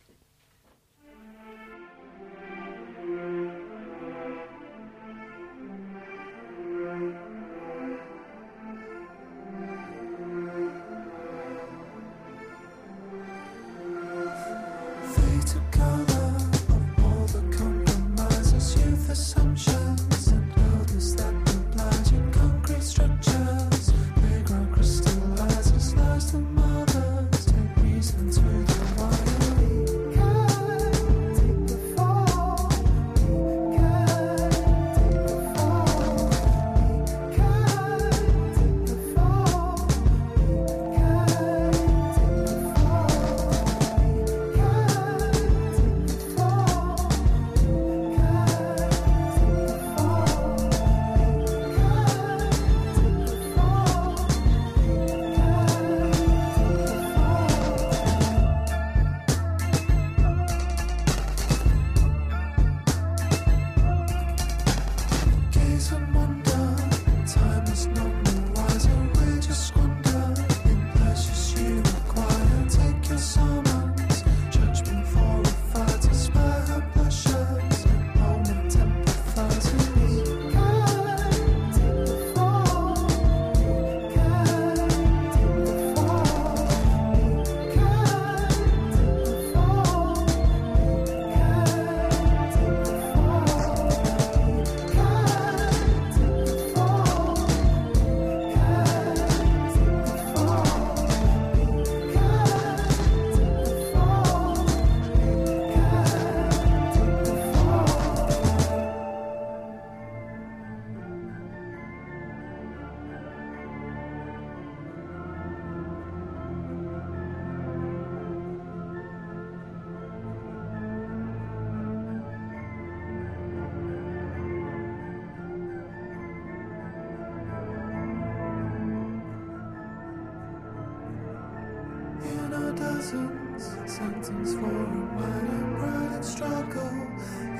Dozens, 132.78 133.76
sentence 133.86 134.54
for 134.54 134.66
a 134.66 134.88
minor 135.18 135.78
pride 135.78 136.24
struggle. 136.24 137.06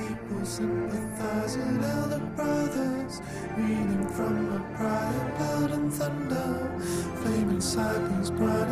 Equal 0.09 0.45
sympathizing 0.45 1.83
elder 1.83 2.19
brothers, 2.35 3.21
reading 3.57 4.07
from 4.07 4.55
a 4.55 4.59
prior 4.77 5.35
blood 5.37 5.71
and 5.71 5.93
thunder. 5.93 6.79
Flaming 7.21 7.61
cycles, 7.61 8.31
bright 8.31 8.69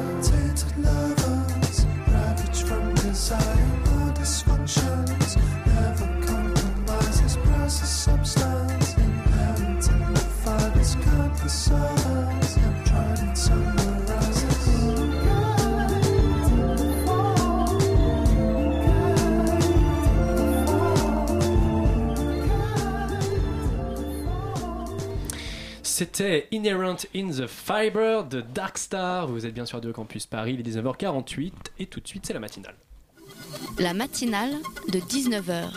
In 27.16 27.30
the 27.30 27.48
Fiber 27.48 28.24
de 28.24 28.42
Darkstar. 28.42 29.28
Vous 29.28 29.46
êtes 29.46 29.54
bien 29.54 29.66
sûr 29.66 29.82
de 29.82 29.92
Campus 29.92 30.26
Paris, 30.26 30.58
il 30.58 30.68
est 30.68 30.72
19h48 30.72 31.52
et 31.80 31.86
tout 31.86 32.00
de 32.00 32.08
suite 32.08 32.26
c'est 32.26 32.34
la 32.34 32.40
matinale. 32.40 32.76
La 33.78 33.94
matinale 33.94 34.56
de 34.90 35.00
19h. 35.00 35.70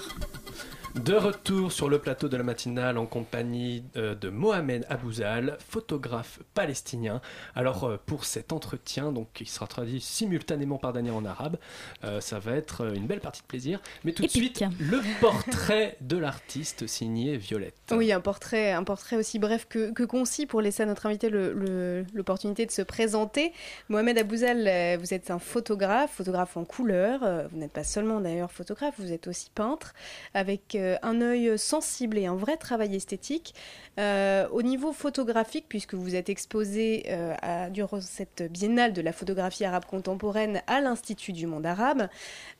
De 0.96 1.14
retour 1.14 1.70
sur 1.70 1.88
le 1.88 2.00
plateau 2.00 2.28
de 2.28 2.36
la 2.36 2.42
matinale 2.42 2.98
en 2.98 3.06
compagnie 3.06 3.84
euh, 3.96 4.16
de 4.16 4.28
Mohamed 4.28 4.84
Abouzal, 4.88 5.56
photographe 5.68 6.40
palestinien. 6.52 7.20
Alors 7.54 7.84
euh, 7.84 8.00
pour 8.06 8.24
cet 8.24 8.52
entretien, 8.52 9.12
donc 9.12 9.28
qui 9.32 9.46
sera 9.46 9.68
traduit 9.68 10.00
simultanément 10.00 10.78
par 10.78 10.92
Daniel 10.92 11.14
en 11.14 11.24
arabe, 11.24 11.58
euh, 12.02 12.20
ça 12.20 12.40
va 12.40 12.56
être 12.56 12.92
une 12.92 13.06
belle 13.06 13.20
partie 13.20 13.40
de 13.40 13.46
plaisir. 13.46 13.80
Mais 14.02 14.10
tout 14.10 14.24
de 14.24 14.28
suite, 14.28 14.64
le 14.80 15.00
portrait 15.20 15.96
de 16.00 16.16
l'artiste 16.16 16.88
signé 16.88 17.36
Violette. 17.36 17.76
Oui, 17.92 18.10
un 18.10 18.20
portrait, 18.20 18.72
un 18.72 18.82
portrait 18.82 19.14
aussi 19.14 19.38
bref 19.38 19.68
que, 19.68 19.92
que 19.92 20.02
concis 20.02 20.44
pour 20.44 20.60
laisser 20.60 20.82
à 20.82 20.86
notre 20.86 21.06
invité 21.06 21.30
l'opportunité 21.30 22.66
de 22.66 22.72
se 22.72 22.82
présenter. 22.82 23.52
Mohamed 23.90 24.18
Abouzal, 24.18 24.98
vous 24.98 25.14
êtes 25.14 25.30
un 25.30 25.38
photographe, 25.38 26.14
photographe 26.16 26.56
en 26.56 26.64
couleur. 26.64 27.20
Vous 27.52 27.58
n'êtes 27.58 27.72
pas 27.72 27.84
seulement 27.84 28.20
d'ailleurs 28.20 28.50
photographe, 28.50 28.94
vous 28.98 29.12
êtes 29.12 29.28
aussi 29.28 29.50
peintre, 29.54 29.94
avec 30.34 30.74
euh, 30.79 30.79
un 31.02 31.20
œil 31.20 31.58
sensible 31.58 32.18
et 32.18 32.26
un 32.26 32.36
vrai 32.36 32.56
travail 32.56 32.96
esthétique. 32.96 33.54
Euh, 33.98 34.48
au 34.50 34.62
niveau 34.62 34.92
photographique, 34.92 35.66
puisque 35.68 35.94
vous 35.94 36.14
êtes 36.14 36.28
exposé 36.30 37.04
euh, 37.08 37.34
à- 37.42 37.68
durant 37.68 38.00
cette 38.00 38.50
biennale 38.50 38.92
de 38.92 39.02
la 39.02 39.12
photographie 39.12 39.64
arabe 39.64 39.84
contemporaine 39.84 40.62
à 40.68 40.80
l'Institut 40.80 41.32
du 41.32 41.46
monde 41.46 41.66
arabe, 41.66 42.08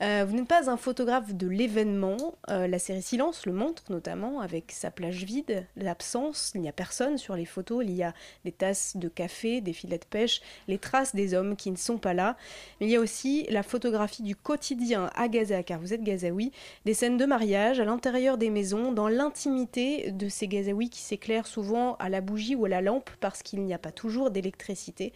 euh, 0.03 0.27
vous 0.29 0.37
n'êtes 0.37 0.49
pas 0.49 0.69
un 0.69 0.77
photographe 0.77 1.33
de 1.33 1.47
l'événement. 1.47 2.35
Euh, 2.51 2.67
la 2.67 2.79
série 2.79 3.01
Silence 3.01 3.47
le 3.47 3.53
montre 3.53 3.85
notamment 3.91 4.41
avec 4.41 4.73
sa 4.73 4.91
plage 4.91 5.25
vide, 5.25 5.67
l'absence, 5.77 6.53
il 6.55 6.61
n'y 6.61 6.69
a 6.69 6.73
personne 6.73 7.17
sur 7.17 7.37
les 7.37 7.47
photos, 7.47 7.85
il 7.87 7.93
y 7.93 8.03
a 8.03 8.13
des 8.45 8.53
tasses 8.53 8.97
de 8.97 9.09
café, 9.09 9.61
des 9.63 9.73
filets 9.73 9.99
de 9.99 10.05
pêche, 10.05 10.43
les 10.69 10.79
traces 10.79 11.15
des 11.15 11.33
hommes 11.33 11.57
qui 11.57 11.71
ne 11.71 11.77
sont 11.77 11.99
pas 11.99 12.13
là. 12.13 12.37
Mais 12.81 12.87
il 12.87 12.91
y 12.91 12.97
a 12.97 13.01
aussi 13.01 13.47
la 13.49 13.63
photographie 13.63 14.23
du 14.23 14.37
quotidien 14.37 15.11
à 15.15 15.29
Gaza, 15.29 15.63
car 15.63 15.81
vous 15.81 15.95
êtes 15.95 16.03
gazaoui, 16.03 16.53
des 16.85 16.93
scènes 16.93 17.17
de 17.17 17.25
mariage 17.25 17.81
à 17.81 17.85
l'intérieur 17.85 18.10
l'intérieur 18.10 18.38
des 18.38 18.50
maisons, 18.50 18.92
dans 18.92 19.08
l'intimité 19.08 20.12
de 20.12 20.28
ces 20.30 20.48
Gazaouis 20.48 20.90
qui 20.90 21.02
s'éclairent 21.02 21.48
souvent 21.48 21.96
à 21.98 22.10
la 22.10 22.22
bougie 22.22 22.56
ou 22.56 22.66
à 22.66 22.70
la 22.70 22.82
lampe 22.82 23.10
parce 23.20 23.42
qu'il 23.44 23.62
n'y 23.64 23.74
a 23.74 23.78
pas 23.78 23.92
toujours 23.92 24.32
d'électricité. 24.32 25.14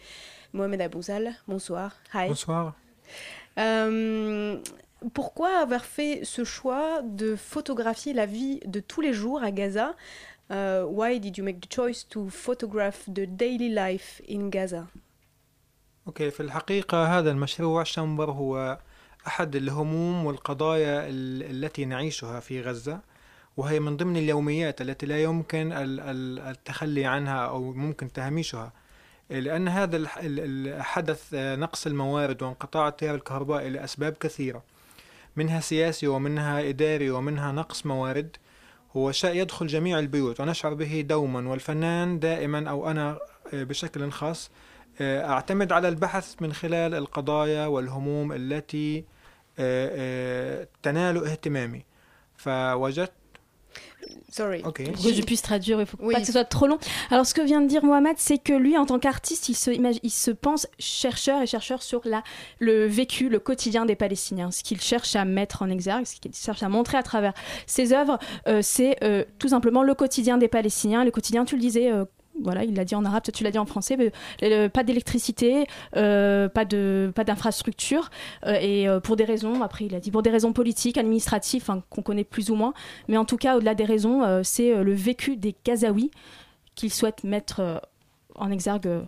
Mohamed 0.52 0.80
Abouzal, 0.80 1.34
bonsoir. 1.48 1.96
Hi. 2.14 2.28
Bonsoir. 2.28 2.74
Euh, 3.58 4.58
pourquoi 5.14 5.58
avoir 5.58 5.84
fait 5.84 6.20
ce 6.24 6.44
choix 6.44 7.02
de 7.02 7.36
photographier 7.36 8.12
la 8.12 8.26
vie 8.26 8.60
de 8.66 8.80
tous 8.80 9.00
les 9.00 9.12
jours 9.12 9.42
à 9.42 9.50
Gaza 9.50 9.94
Euh, 10.50 10.84
Why 10.84 11.20
did 11.20 11.38
you 11.38 11.44
make 11.44 11.60
the 11.60 11.72
choice 11.72 12.04
to 12.08 12.28
photograph 12.28 13.04
the 13.06 13.24
daily 13.26 13.68
life 13.68 14.20
in 14.28 14.50
Gaza 14.50 14.86
اوكي 16.06 16.30
في 16.30 16.40
الحقيقة 16.40 17.18
هذا 17.18 17.30
المشروع 17.30 17.84
شمبر 17.84 18.30
هو 18.30 18.78
أحد 19.27 19.55
الهموم 19.55 20.25
والقضايا 20.25 21.07
ال- 21.09 21.65
التي 21.65 21.85
نعيشها 21.85 22.39
في 22.39 22.61
غزة 22.61 22.99
وهي 23.57 23.79
من 23.79 23.97
ضمن 23.97 24.17
اليوميات 24.17 24.81
التي 24.81 25.05
لا 25.05 25.23
يمكن 25.23 25.71
ال- 25.71 25.99
ال- 25.99 26.39
التخلي 26.39 27.05
عنها 27.05 27.45
أو 27.45 27.73
ممكن 27.73 28.11
تهميشها. 28.11 28.73
لأن 29.29 29.67
هذا 29.67 29.97
الح- 29.97 30.17
ال- 30.17 30.39
ال- 30.67 30.83
حدث 30.83 31.23
آه، 31.33 31.55
نقص 31.55 31.87
الموارد 31.87 32.43
وانقطاع 32.43 32.87
التيار 32.87 33.15
الكهربائي 33.15 33.69
لأسباب 33.69 34.13
كثيرة. 34.13 34.63
منها 35.35 35.59
سياسي 35.59 36.07
ومنها 36.07 36.69
إداري 36.69 37.09
ومنها 37.09 37.51
نقص 37.51 37.85
موارد. 37.85 38.35
هو 38.97 39.11
شيء 39.11 39.41
يدخل 39.41 39.67
جميع 39.67 39.99
البيوت 39.99 40.39
ونشعر 40.39 40.73
به 40.73 41.01
دوما. 41.01 41.49
والفنان 41.49 42.19
دائما 42.19 42.69
أو 42.69 42.91
أنا 42.91 43.17
آه، 43.53 43.63
بشكل 43.63 44.11
خاص 44.11 44.51
آه، 45.01 45.29
أعتمد 45.29 45.71
على 45.71 45.87
البحث 45.87 46.35
من 46.41 46.53
خلال 46.53 46.93
القضايا 46.95 47.65
والهموم 47.67 48.31
التي 48.33 49.03
آه، 49.58 49.90
آه، 50.62 50.66
تنال 50.82 51.24
اهتمامي 51.26 51.84
فوجدت 52.36 53.12
Sorry. 54.32 54.62
Ok. 54.64 54.82
Pour 54.92 55.02
que 55.04 55.12
je 55.12 55.22
puisse 55.22 55.42
traduire, 55.42 55.78
il 55.80 55.86
faut 55.86 55.98
Oui. 56.00 56.14
pas 56.14 56.20
que 56.20 56.26
ce 56.26 56.32
soit 56.32 56.44
trop 56.44 56.66
long. 56.66 56.78
Alors, 57.10 57.26
ce 57.26 57.34
que 57.34 57.42
vient 57.42 57.60
de 57.60 57.66
dire 57.66 57.84
Mohamed, 57.84 58.16
c'est 58.18 58.38
que 58.38 58.52
lui, 58.52 58.78
en 58.78 58.86
tant 58.86 58.98
qu'artiste, 58.98 59.48
il 59.48 59.54
se, 59.54 59.70
imagi- 59.70 60.00
il 60.02 60.10
se 60.10 60.30
pense 60.30 60.66
chercheur 60.78 61.42
et 61.42 61.46
chercheur 61.46 61.82
sur 61.82 62.00
la, 62.04 62.22
le 62.60 62.86
vécu, 62.86 63.28
le 63.28 63.38
quotidien 63.40 63.84
des 63.86 63.96
Palestiniens. 63.96 64.50
Ce 64.52 64.62
qu'il 64.62 64.80
cherche 64.80 65.14
à 65.16 65.24
mettre 65.24 65.62
en 65.62 65.68
exergue, 65.68 66.06
ce 66.06 66.16
qu'il 66.20 66.32
cherche 66.34 66.62
à 66.62 66.68
montrer 66.68 66.96
à 66.98 67.02
travers 67.02 67.34
ses 67.66 67.92
œuvres, 67.92 68.18
euh, 68.48 68.62
c'est 68.62 68.96
euh, 69.04 69.24
tout 69.38 69.48
simplement 69.48 69.82
le 69.82 69.94
quotidien 69.94 70.38
des 70.38 70.48
Palestiniens. 70.48 71.04
Le 71.04 71.10
quotidien, 71.10 71.44
tu 71.44 71.56
le 71.56 71.60
disais. 71.60 71.92
euh, 71.92 72.04
voilà, 72.41 72.63
il 72.63 72.75
l'a 72.75 72.85
dit 72.85 72.95
en 72.95 73.05
arabe, 73.05 73.23
tu 73.33 73.43
l'as 73.43 73.51
dit 73.51 73.57
en 73.57 73.65
français, 73.65 73.97
mais, 73.97 74.11
euh, 74.43 74.69
pas 74.69 74.83
d'électricité, 74.83 75.65
euh, 75.95 76.49
pas 76.49 76.65
de 76.65 77.11
pas 77.15 77.23
d'infrastructure, 77.23 78.09
euh, 78.45 78.57
et 78.59 78.87
euh, 78.87 78.99
pour 78.99 79.15
des 79.15 79.23
raisons, 79.23 79.61
après 79.61 79.85
il 79.85 79.95
a 79.95 79.99
dit 79.99 80.11
pour 80.11 80.21
des 80.21 80.29
raisons 80.29 80.53
politiques, 80.53 80.97
administratives, 80.97 81.65
qu'on 81.89 82.01
connaît 82.01 82.23
plus 82.23 82.49
ou 82.49 82.55
moins, 82.55 82.73
mais 83.07 83.17
en 83.17 83.25
tout 83.25 83.37
cas 83.37 83.55
au-delà 83.55 83.75
des 83.75 83.85
raisons, 83.85 84.23
euh, 84.23 84.41
c'est 84.43 84.73
euh, 84.73 84.83
le 84.83 84.93
vécu 84.93 85.37
des 85.37 85.55
Gazaouis 85.65 86.11
qu'il 86.75 86.91
souhaite 86.91 87.23
mettre 87.23 87.59
euh, 87.61 87.77
en 88.35 88.51
exergue 88.51 89.05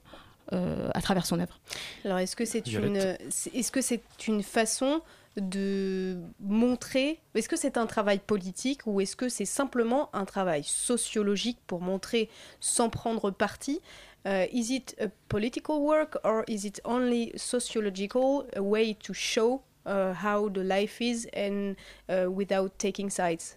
euh, 0.53 0.89
à 0.93 1.01
travers 1.01 1.25
son 1.25 1.39
œuvre. 1.39 1.59
Alors, 2.05 2.19
est-ce 2.19 2.35
que 2.35 2.45
c'est 2.45 2.65
une, 2.71 2.95
est-ce 3.53 3.71
que 3.71 3.81
c'est 3.81 4.01
une 4.27 4.41
façon 4.41 5.01
de 5.36 6.18
montrer, 6.40 7.20
est-ce 7.34 7.48
que 7.48 7.56
c'est 7.56 7.78
un 7.78 7.86
travail 7.86 8.18
politique 8.18 8.80
ou 8.86 9.00
est-ce 9.00 9.16
que 9.16 9.28
c'est 9.28 9.46
simplement 9.46 10.10
un 10.14 10.26
travail 10.26 10.62
sociologique 10.62 11.58
pour 11.66 11.80
montrer 11.80 12.28
sans 12.60 12.90
prendre 12.90 13.30
parti 13.30 13.80
Euh, 14.24 14.46
Is 14.52 14.70
it 14.70 14.94
a 15.00 15.08
political 15.28 15.80
work 15.80 16.16
or 16.22 16.44
is 16.46 16.64
it 16.64 16.80
only 16.84 17.32
sociological, 17.36 18.46
a 18.54 18.62
way 18.62 18.94
to 18.94 19.12
show 19.12 19.62
uh, 19.84 20.12
how 20.14 20.48
the 20.48 20.62
life 20.62 21.00
is 21.00 21.26
and 21.34 21.74
uh, 22.08 22.30
without 22.30 22.78
taking 22.78 23.10
sides 23.10 23.56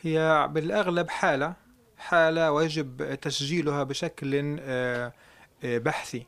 هي 0.00 0.48
بالأغلب 0.50 1.08
حالة 1.08 1.54
حالة 1.98 2.52
ويجب 2.52 3.14
تسجيلها 3.14 3.82
بشكل 3.82 4.56
آه، 4.60 5.12
آه، 5.64 5.78
بحثي 5.78 6.26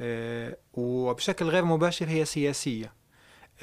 آه، 0.00 0.56
وبشكل 0.74 1.44
غير 1.46 1.64
مباشر 1.64 2.08
هي 2.08 2.24
سياسية 2.24 2.84
آه، 2.86 2.88
آه، 2.88 2.92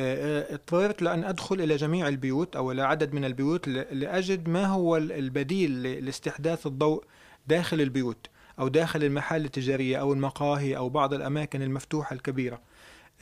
اضطررت 0.01 1.03
لأن 1.03 1.25
أدخل 1.25 1.61
إلى 1.61 1.77
جميع 1.77 2.09
البيوت 2.09 2.57
أو 2.57 2.73
إلى 2.73 2.83
عدد 2.83 3.13
من 3.15 3.25
البيوت 3.25 3.69
لأجد 3.69 4.49
ما 4.49 4.67
هو 4.67 4.97
ال- 4.97 5.13
البديل 5.13 5.83
لاستحداث 5.83 6.67
الضوء 6.67 7.05
داخل 7.47 7.81
البيوت 7.81 8.27
أو 8.59 8.69
داخل 8.69 9.05
المحال 9.05 9.45
التجارية 9.45 9.97
أو 9.97 10.13
المقاهي 10.13 10.77
أو 10.77 10.89
بعض 10.89 11.15
الأماكن 11.15 11.63
المفتوحة 11.63 12.15
الكبيرة. 12.15 12.61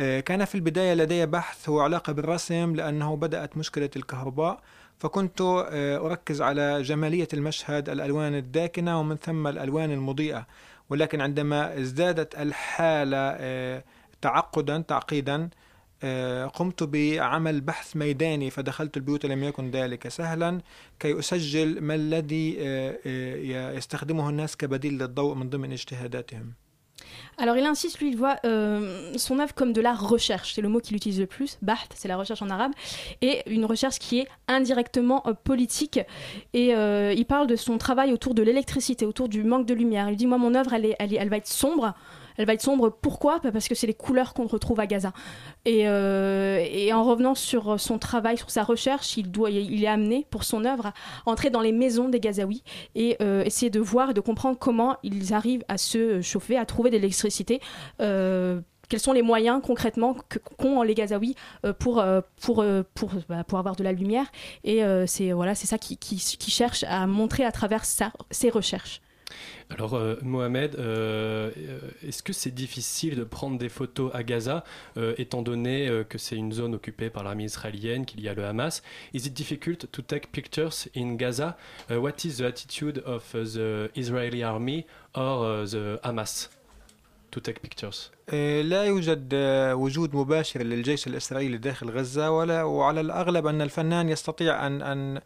آه، 0.01 0.21
كان 0.21 0.45
في 0.45 0.55
البداية 0.55 0.95
لدي 0.95 1.27
بحث 1.27 1.69
هو 1.69 1.81
علاقة 1.81 2.13
بالرسم 2.13 2.75
لأنه 2.77 3.17
بدأت 3.17 3.57
مشكلة 3.57 3.91
الكهرباء 3.97 4.61
فكنت 4.99 5.41
آه، 5.41 6.07
أركز 6.07 6.43
على 6.43 6.83
جمالية 6.83 7.29
المشهد 7.35 7.89
الألوان 7.89 8.35
الداكنة 8.35 9.01
ومن 9.01 9.17
ثم 9.17 9.47
الألوان 9.47 9.91
المضيئة. 9.93 10.47
ولكن 10.91 11.21
عندما 11.21 11.79
ازدادت 11.81 12.35
الحالة 12.35 13.17
آه، 13.19 13.85
تعقدا 14.23 14.79
تعقيدا 14.89 15.35
آه، 15.45 15.49
قمت 16.48 16.84
بعمل 16.84 17.62
بحث 17.62 17.96
ميداني 17.96 18.50
فدخلت 18.50 18.98
البيوت 18.98 19.26
لم 19.26 19.44
يكن 19.44 19.72
ذلك 19.72 20.08
سهلا 20.08 20.62
كي 21.00 21.20
أسجل 21.20 21.82
ما 21.82 21.96
الذي 21.96 22.58
آه، 22.60 23.00
آه، 23.06 23.72
يستخدمه 23.74 24.30
الناس 24.30 24.58
كبديل 24.58 24.94
للضوء 24.94 25.36
من 25.36 25.50
ضمن 25.50 25.72
اجتهاداتهم 25.72 26.54
Alors 27.40 27.56
il 27.56 27.66
insiste, 27.66 28.00
lui, 28.00 28.10
il 28.10 28.18
voit 28.18 28.38
euh, 28.46 29.14
son 29.16 29.38
œuvre 29.40 29.54
comme 29.54 29.72
de 29.72 29.82
la 29.82 29.94
recherche. 29.94 30.56
C'est 30.56 30.64
le 30.64 30.70
mot 30.70 30.80
qu'il 30.80 30.96
utilise 30.96 31.20
le 31.20 31.28
plus, 31.28 31.60
Baht, 31.62 31.90
c'est 31.94 32.08
la 32.08 32.18
recherche 32.18 32.42
en 32.42 32.50
arabe, 32.50 32.72
et 33.22 33.36
une 33.58 33.66
recherche 33.66 34.00
qui 34.00 34.20
est 34.22 34.28
indirectement 34.48 35.20
euh, 35.28 35.34
politique. 35.52 36.00
Et 36.54 36.74
euh, 36.76 37.14
il 37.16 37.26
parle 37.26 37.46
de 37.48 37.56
son 37.56 37.78
travail 37.78 38.12
autour 38.12 38.34
de 38.34 38.42
l'électricité, 38.42 39.06
autour 39.06 39.30
du 39.30 39.44
manque 39.44 39.68
de 39.68 39.76
lumière. 39.76 40.10
Il 40.10 40.16
dit, 40.16 40.26
moi, 40.26 40.40
mon 40.40 40.54
œuvre, 40.56 40.74
elle, 40.74 40.86
est, 40.86 40.96
elle, 41.00 41.14
est- 41.14 41.18
elle 41.18 41.30
va 41.30 41.38
être 41.38 41.48
sombre. 41.48 41.94
Elle 42.37 42.47
va 42.47 42.55
être 42.55 42.63
sombre, 42.63 42.91
pourquoi? 42.91 43.39
Bah, 43.41 43.53
Parce 43.53 43.69
que 43.69 43.75
c'est 43.75 43.87
les 43.87 43.95
couleurs 43.95 44.35
qu'on 44.35 44.47
retrouve 44.47 44.81
à 44.81 44.87
Gaza. 44.87 45.13
Et, 45.65 45.89
euh, 45.89 46.65
et 46.71 46.93
en 46.93 47.05
revenant 47.05 47.35
sur 47.35 47.79
son 47.79 47.99
travail, 47.99 48.37
sur 48.37 48.51
sa 48.51 48.63
recherche, 48.63 49.17
il, 49.17 49.31
doit, 49.31 49.51
il 49.51 49.83
est 49.83 49.89
amené, 49.89 50.27
pour 50.31 50.45
son 50.45 50.65
œuvre, 50.65 50.87
à 50.87 50.93
entrer 51.27 51.51
dans 51.51 51.61
les 51.61 51.73
maisons 51.73 52.09
des 52.09 52.21
Gazaouis 52.21 52.63
et 52.95 53.17
euh, 53.21 53.45
essayer 53.45 53.71
de 53.71 53.81
voir 53.81 54.11
et 54.11 54.15
de 54.15 54.21
comprendre 54.21 54.59
comment 54.59 54.97
ils 55.03 55.35
arrivent 55.35 55.65
à 55.69 55.79
se 55.79 56.21
chauffer, 56.21 56.57
à 56.57 56.67
trouver 56.67 56.91
de 56.91 56.97
l'électricité. 56.97 57.61
euh, 58.01 58.61
quels 58.89 59.01
sont 59.01 59.13
les 59.15 59.23
moyens 59.23 59.63
concrètement 59.65 60.15
qu'ont 60.59 60.83
les 60.83 60.95
Gazaouis 60.95 61.35
pour, 61.79 62.05
pour, 62.43 62.65
pour, 62.95 63.11
bah, 63.27 63.43
pour 63.43 63.59
avoir 63.59 63.75
de 63.75 63.83
la 63.83 63.93
lumière 63.93 64.27
Et 64.65 64.83
c'est 65.07 65.33
voilà, 65.33 65.55
ça 65.55 65.79
qui, 65.79 65.97
qui, 65.97 66.51
cherche 66.51 66.85
à 66.87 67.07
montrer 67.07 67.47
à 67.47 67.53
travers 67.53 67.87
ses 67.87 68.51
recherches. 68.51 69.01
Alors, 69.70 69.96
euh, 69.96 70.16
Mohamed, 70.22 70.76
euh, 70.76 71.52
euh, 71.58 71.80
est-ce 72.08 72.24
que 72.24 72.32
c'est 72.32 72.52
difficile 72.54 73.16
de 73.16 73.24
prendre 73.26 73.58
des 73.58 73.68
photos 73.68 74.12
à 74.14 74.24
Gaza, 74.24 74.64
euh, 74.96 75.14
étant 75.18 75.42
donné 75.42 75.90
euh, 75.90 76.06
que 76.06 76.18
c'est 76.18 76.38
une 76.38 76.54
zone 76.54 76.76
occupée 76.76 77.10
par 77.10 77.24
l'armée 77.26 77.44
israélienne, 77.44 78.06
qu'il 78.06 78.22
y 78.22 78.30
a 78.30 78.34
le 78.34 78.46
Hamas 78.46 78.82
Is 79.14 79.28
it 79.28 79.34
difficult 79.34 79.92
to 79.92 80.02
take 80.02 80.28
pictures 80.32 80.88
in 80.96 81.16
Gaza 81.16 81.58
Uh, 81.92 82.00
What 82.00 82.24
is 82.26 82.38
the 82.38 82.46
attitude 82.46 83.04
of 83.06 83.24
uh, 83.36 83.44
the 83.44 83.90
Israeli 83.96 84.42
army 84.44 84.86
or 85.16 85.46
uh, 85.46 85.66
the 85.66 86.00
Hamas 86.04 86.50
to 87.32 87.42
take 87.42 87.62
pictures 87.62 88.12
آه، 88.30 88.62
لا 88.62 88.84
يوجد 88.84 89.30
آه، 89.34 89.76
وجود 89.76 90.16
مباشر 90.16 90.64
للجيش 90.64 91.08
الإسرائيلي 91.08 91.58
داخل 91.58 91.90
غزة 91.90 92.32
ولا 92.32 92.64
وعلى 92.64 93.02
الأغلب 93.02 93.48
أن 93.48 93.62
الفنان 93.62 94.10
يستطيع 94.10 94.68
أن 94.68 94.82
أن 94.82 95.22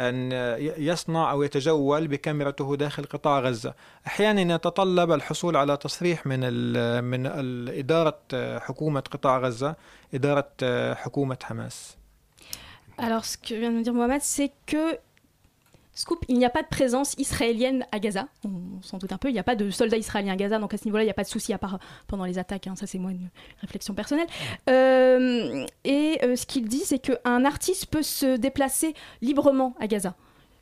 أن 0.00 0.32
يصنع 0.78 1.30
أو 1.30 1.42
يتجول 1.42 2.08
بكاميرته 2.08 2.76
داخل 2.76 3.04
قطاع 3.04 3.40
غزة. 3.40 3.74
أحيانا 4.06 4.54
يتطلب 4.54 5.12
الحصول 5.12 5.56
على 5.56 5.76
تصريح 5.76 6.26
من 6.26 6.40
من 7.04 7.26
إدارة 7.68 8.20
حكومة 8.58 9.00
قطاع 9.00 9.38
غزة 9.38 9.76
إدارة 10.14 10.50
حكومة 10.94 11.38
حماس. 11.42 11.96
Alors, 12.98 13.24
ce 13.24 13.38
que 13.38 13.54
vient 13.54 13.72
de 13.72 13.82
dire 13.82 13.94
Mohamed, 13.94 14.20
c'est 14.20 14.52
que, 14.66 14.98
scoop, 16.00 16.24
il 16.28 16.38
n'y 16.38 16.44
a 16.44 16.50
pas 16.50 16.62
de 16.62 16.68
présence 16.68 17.14
israélienne 17.18 17.84
à 17.92 17.98
Gaza. 17.98 18.28
On 18.44 18.82
s'en 18.82 18.98
doute 18.98 19.12
un 19.12 19.18
peu, 19.18 19.28
il 19.28 19.32
n'y 19.32 19.38
a 19.38 19.44
pas 19.44 19.54
de 19.54 19.70
soldats 19.70 19.98
israéliens 19.98 20.32
à 20.32 20.36
Gaza, 20.36 20.58
donc 20.58 20.74
à 20.74 20.76
ce 20.76 20.84
niveau-là, 20.84 21.02
il 21.02 21.06
n'y 21.06 21.10
a 21.10 21.14
pas 21.14 21.24
de 21.24 21.28
souci, 21.28 21.52
à 21.52 21.58
part 21.58 21.78
pendant 22.06 22.24
les 22.24 22.38
attaques. 22.38 22.66
hein. 22.66 22.74
ça, 22.76 22.86
c'est 22.86 22.98
moi 22.98 23.10
une 23.10 23.28
réflexion 23.60 23.94
personnelle. 23.94 24.26
Euh, 24.68 25.66
et 25.84 26.18
euh, 26.22 26.36
ce 26.36 26.46
qu'il 26.46 26.66
dit, 26.68 26.80
c'est 26.84 26.98
qu'un 26.98 27.44
artiste 27.44 27.86
peut 27.86 28.02
se 28.02 28.36
déplacer 28.36 28.94
librement 29.20 29.74
à 29.78 29.86
Gaza. 29.86 30.14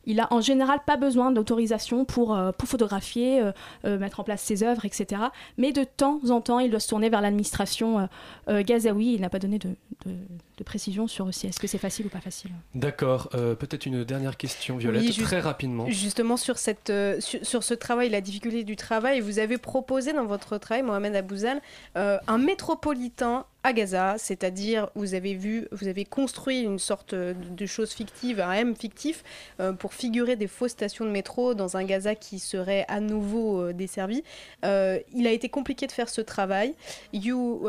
Il 0.08 0.18
a 0.20 0.26
en 0.32 0.40
général 0.40 0.80
pas 0.84 0.96
besoin 0.96 1.30
d'autorisation 1.30 2.04
pour, 2.04 2.34
euh, 2.34 2.50
pour 2.50 2.66
photographier, 2.68 3.40
euh, 3.40 3.52
euh, 3.84 3.98
mettre 3.98 4.18
en 4.18 4.24
place 4.24 4.42
ses 4.42 4.62
œuvres, 4.64 4.84
etc. 4.84 5.22
Mais 5.58 5.70
de 5.72 5.84
temps 5.84 6.18
en 6.30 6.40
temps, 6.40 6.58
il 6.58 6.70
doit 6.70 6.80
se 6.80 6.88
tourner 6.88 7.10
vers 7.10 7.20
l'administration 7.20 8.00
euh, 8.00 8.06
euh, 8.48 8.62
gazaoui. 8.64 9.14
Il 9.14 9.20
n'a 9.20 9.28
pas 9.30 9.38
donné 9.38 9.58
de, 9.60 9.68
de- 10.06 10.14
de 10.58 10.64
précision 10.64 11.06
sur 11.06 11.32
si 11.32 11.46
est-ce 11.46 11.60
que 11.60 11.68
c'est 11.68 11.78
facile 11.78 12.06
ou 12.06 12.08
pas 12.08 12.20
facile. 12.20 12.50
D'accord, 12.74 13.28
euh, 13.34 13.54
peut-être 13.54 13.86
une 13.86 14.02
dernière 14.02 14.36
question, 14.36 14.76
Violette, 14.76 15.02
Oui, 15.04 15.12
très 15.22 15.38
rapidement. 15.38 15.86
Justement, 15.88 16.36
sur, 16.36 16.58
cette, 16.58 16.90
euh, 16.90 17.20
sur, 17.20 17.46
sur 17.46 17.62
ce 17.62 17.74
travail, 17.74 18.08
la 18.08 18.20
difficulté 18.20 18.64
du 18.64 18.74
travail, 18.74 19.20
vous 19.20 19.38
avez 19.38 19.56
proposé 19.56 20.12
dans 20.12 20.24
votre 20.26 20.58
travail, 20.58 20.82
Mohamed 20.82 21.14
Abouzal, 21.14 21.60
euh, 21.96 22.18
un 22.26 22.38
métropolitain 22.38 23.44
à 23.64 23.72
Gaza, 23.72 24.16
c'est-à-dire 24.18 24.88
vous 24.94 25.14
avez 25.14 25.34
vu, 25.34 25.66
vous 25.72 25.88
avez 25.88 26.04
construit 26.04 26.62
une 26.62 26.78
sorte 26.78 27.14
de, 27.14 27.66
chose 27.66 27.92
fictive, 27.92 28.40
un 28.40 28.52
M 28.52 28.76
fictif, 28.76 29.24
euh, 29.60 29.72
pour 29.72 29.94
figurer 29.94 30.36
des 30.36 30.46
fausses 30.46 30.72
stations 30.72 31.04
de 31.04 31.10
métro 31.10 31.54
dans 31.54 31.76
un 31.76 31.84
Gaza 31.84 32.14
qui 32.14 32.38
serait 32.38 32.84
à 32.88 33.00
nouveau 33.00 33.60
euh, 33.60 33.72
desservi. 33.72 34.22
Euh, 34.64 34.98
il 35.12 35.26
a 35.26 35.32
été 35.32 35.48
compliqué 35.48 35.86
de 35.86 35.92
faire 35.92 36.08
ce 36.08 36.20
travail. 36.20 36.74
You, 37.12 37.68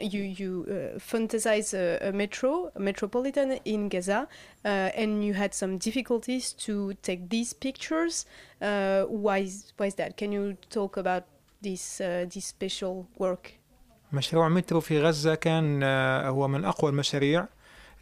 you, 0.00 0.22
you 0.22 0.64
uh, 0.68 0.98
fantasize 0.98 1.74
a, 1.74 2.12
metro, 2.12 2.70
metropolitan 2.78 3.56
in 3.66 3.88
Gaza, 3.88 4.28
uh, 4.64 4.90
and 4.96 5.22
you 5.22 5.34
had 5.34 5.52
some 5.52 5.76
difficulties 5.78 6.54
to 6.54 6.92
take 7.02 7.28
these 7.28 7.52
pictures. 7.52 8.26
Uh, 8.62 9.04
why, 9.08 9.42
is, 9.42 9.72
why 9.76 9.88
is 9.88 9.94
that? 9.96 10.16
Can 10.16 10.32
you 10.32 10.56
talk 10.70 10.96
about 10.96 11.24
this, 11.62 12.00
uh, 12.00 12.26
this 12.32 12.46
special 12.46 13.06
work? 13.18 13.59
مشروع 14.12 14.48
مترو 14.48 14.80
في 14.80 15.00
غزة 15.00 15.34
كان 15.34 15.80
آه، 15.82 16.28
هو 16.28 16.48
من 16.48 16.64
أقوى 16.64 16.90
المشاريع 16.90 17.46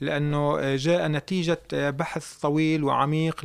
لأنه 0.01 0.59
آه، 0.61 0.77
جاء 0.77 1.09
نتيجة 1.09 1.61
آه، 1.75 1.91
بحث 1.91 2.35
طويل 2.35 2.85
وعميق 2.85 3.41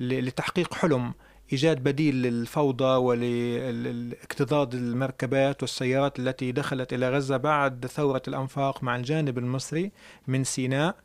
لتحقيق 0.00 0.74
حلم 0.74 1.12
إيجاد 1.52 1.84
بديل 1.84 2.22
للفوضى 2.22 2.84
ولاكتظاظ 2.84 4.74
المركبات 4.74 5.62
والسيارات 5.62 6.18
التي 6.18 6.52
دخلت 6.52 6.92
إلى 6.92 7.10
غزة 7.10 7.36
بعد 7.36 7.86
ثورة 7.86 8.22
الأنفاق 8.28 8.82
مع 8.82 8.96
الجانب 8.96 9.38
المصري 9.38 9.90
من 10.26 10.44
سيناء. 10.44 10.96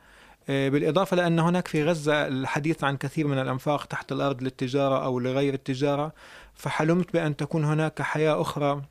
بالإضافة 0.48 1.18
لأن 1.18 1.40
هناك 1.40 1.68
في 1.68 1.84
غزة 1.84 2.28
الحديث 2.28 2.84
عن 2.84 2.98
كثير 2.98 3.28
من 3.28 3.40
الأنفاق 3.40 3.86
تحت 3.86 4.12
الأرض 4.12 4.44
للتجارة 4.44 5.06
أو 5.06 5.20
لغير 5.20 5.54
التجارة 5.54 6.12
فحلمت 6.56 7.14
بأن 7.14 7.36
تكون 7.36 7.66
هناك 7.66 8.02
حياة 8.02 8.42
أخرى 8.42 8.82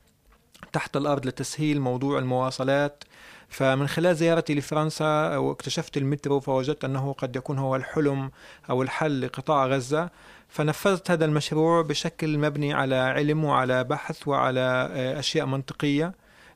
تحت 0.73 0.97
الأرض 0.97 1.27
لتسهيل 1.27 1.81
موضوع 1.81 2.19
المواصلات. 2.19 3.05
فمن 3.49 3.89
خلال 3.89 4.17
زيارتي 4.17 4.55
لفرنسا 4.55 5.37
واكتشفت 5.37 5.97
المترو 5.97 6.41
فوجدت 6.41 6.85
أنه 6.85 7.13
قد 7.13 7.37
يكون 7.37 7.59
هو 7.59 7.77
الحلم 7.77 8.31
أو 8.71 8.83
الحل 8.83 9.21
لقطاع 9.21 9.67
غزة. 9.67 10.11
فنفذت 10.49 11.11
هذا 11.11 11.25
المشروع 11.25 11.83
بشكل 11.83 12.39
مبني 12.39 12.75
على 12.75 12.95
علم 12.95 13.45
وعلى 13.45 13.85
بحث 13.85 14.29
وعلى 14.29 14.89
آه، 14.93 15.19
أشياء 15.19 15.47
منطقية. 15.47 16.15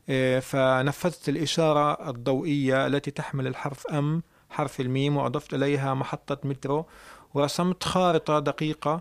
آه، 0.08 0.40
فنفذت 0.40 1.28
الإشارة 1.28 2.10
الضوئية 2.10 2.86
التي 2.86 3.10
تحمل 3.10 3.46
الحرف 3.46 3.86
أم 3.86 4.22
حرف 4.50 4.80
الميم 4.80 5.16
وأضفت 5.16 5.54
إليها 5.54 5.94
محطة 5.94 6.38
مترو. 6.44 6.86
ورسمت 7.34 7.84
خارطة 7.84 8.38
دقيقة. 8.38 9.00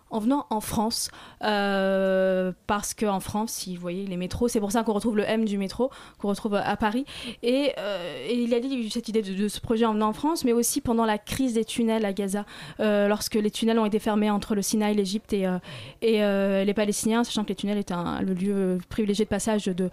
en 0.11 0.19
venant 0.19 0.45
en 0.49 0.61
France, 0.61 1.09
euh, 1.43 2.51
parce 2.67 2.93
qu'en 2.93 3.19
France, 3.19 3.51
si 3.51 3.75
vous 3.75 3.81
voyez 3.81 4.05
les 4.05 4.17
métros, 4.17 4.47
c'est 4.47 4.59
pour 4.59 4.71
ça 4.71 4.83
qu'on 4.83 4.93
retrouve 4.93 5.17
le 5.17 5.23
M 5.23 5.45
du 5.45 5.57
métro, 5.57 5.89
qu'on 6.19 6.27
retrouve 6.27 6.55
à 6.55 6.77
Paris, 6.77 7.05
et, 7.41 7.71
euh, 7.79 8.27
il 8.31 8.53
a 8.53 8.59
dit 8.59 8.89
cette 8.89 9.07
idée 9.09 9.21
de, 9.21 9.47
ce 9.47 9.59
projet 9.59 9.85
en 9.85 9.93
venant 9.93 10.09
en 10.09 10.13
France, 10.13 10.43
mais 10.43 10.53
aussi 10.53 10.81
pendant 10.81 11.05
la 11.05 11.17
crise 11.17 11.53
des 11.53 11.65
tunnels 11.65 12.05
à 12.05 12.13
Gaza, 12.13 12.45
euh, 12.79 13.07
lorsque 13.07 13.35
les 13.35 13.51
tunnels 13.51 13.79
ont 13.79 13.85
été 13.85 13.99
fermés 13.99 14.29
entre 14.29 14.53
le 14.53 14.61
Sinaï, 14.61 14.95
l'Égypte 14.95 15.33
et, 15.33 15.47
les 16.01 16.73
Palestiniens, 16.73 17.23
sachant 17.23 17.43
que 17.43 17.49
les 17.49 17.55
tunnels 17.55 17.77
étaient 17.77 17.95
le 18.21 18.33
lieu 18.33 18.77
privilégié 18.89 19.25
de 19.25 19.29
passage 19.29 19.65
de, 19.65 19.89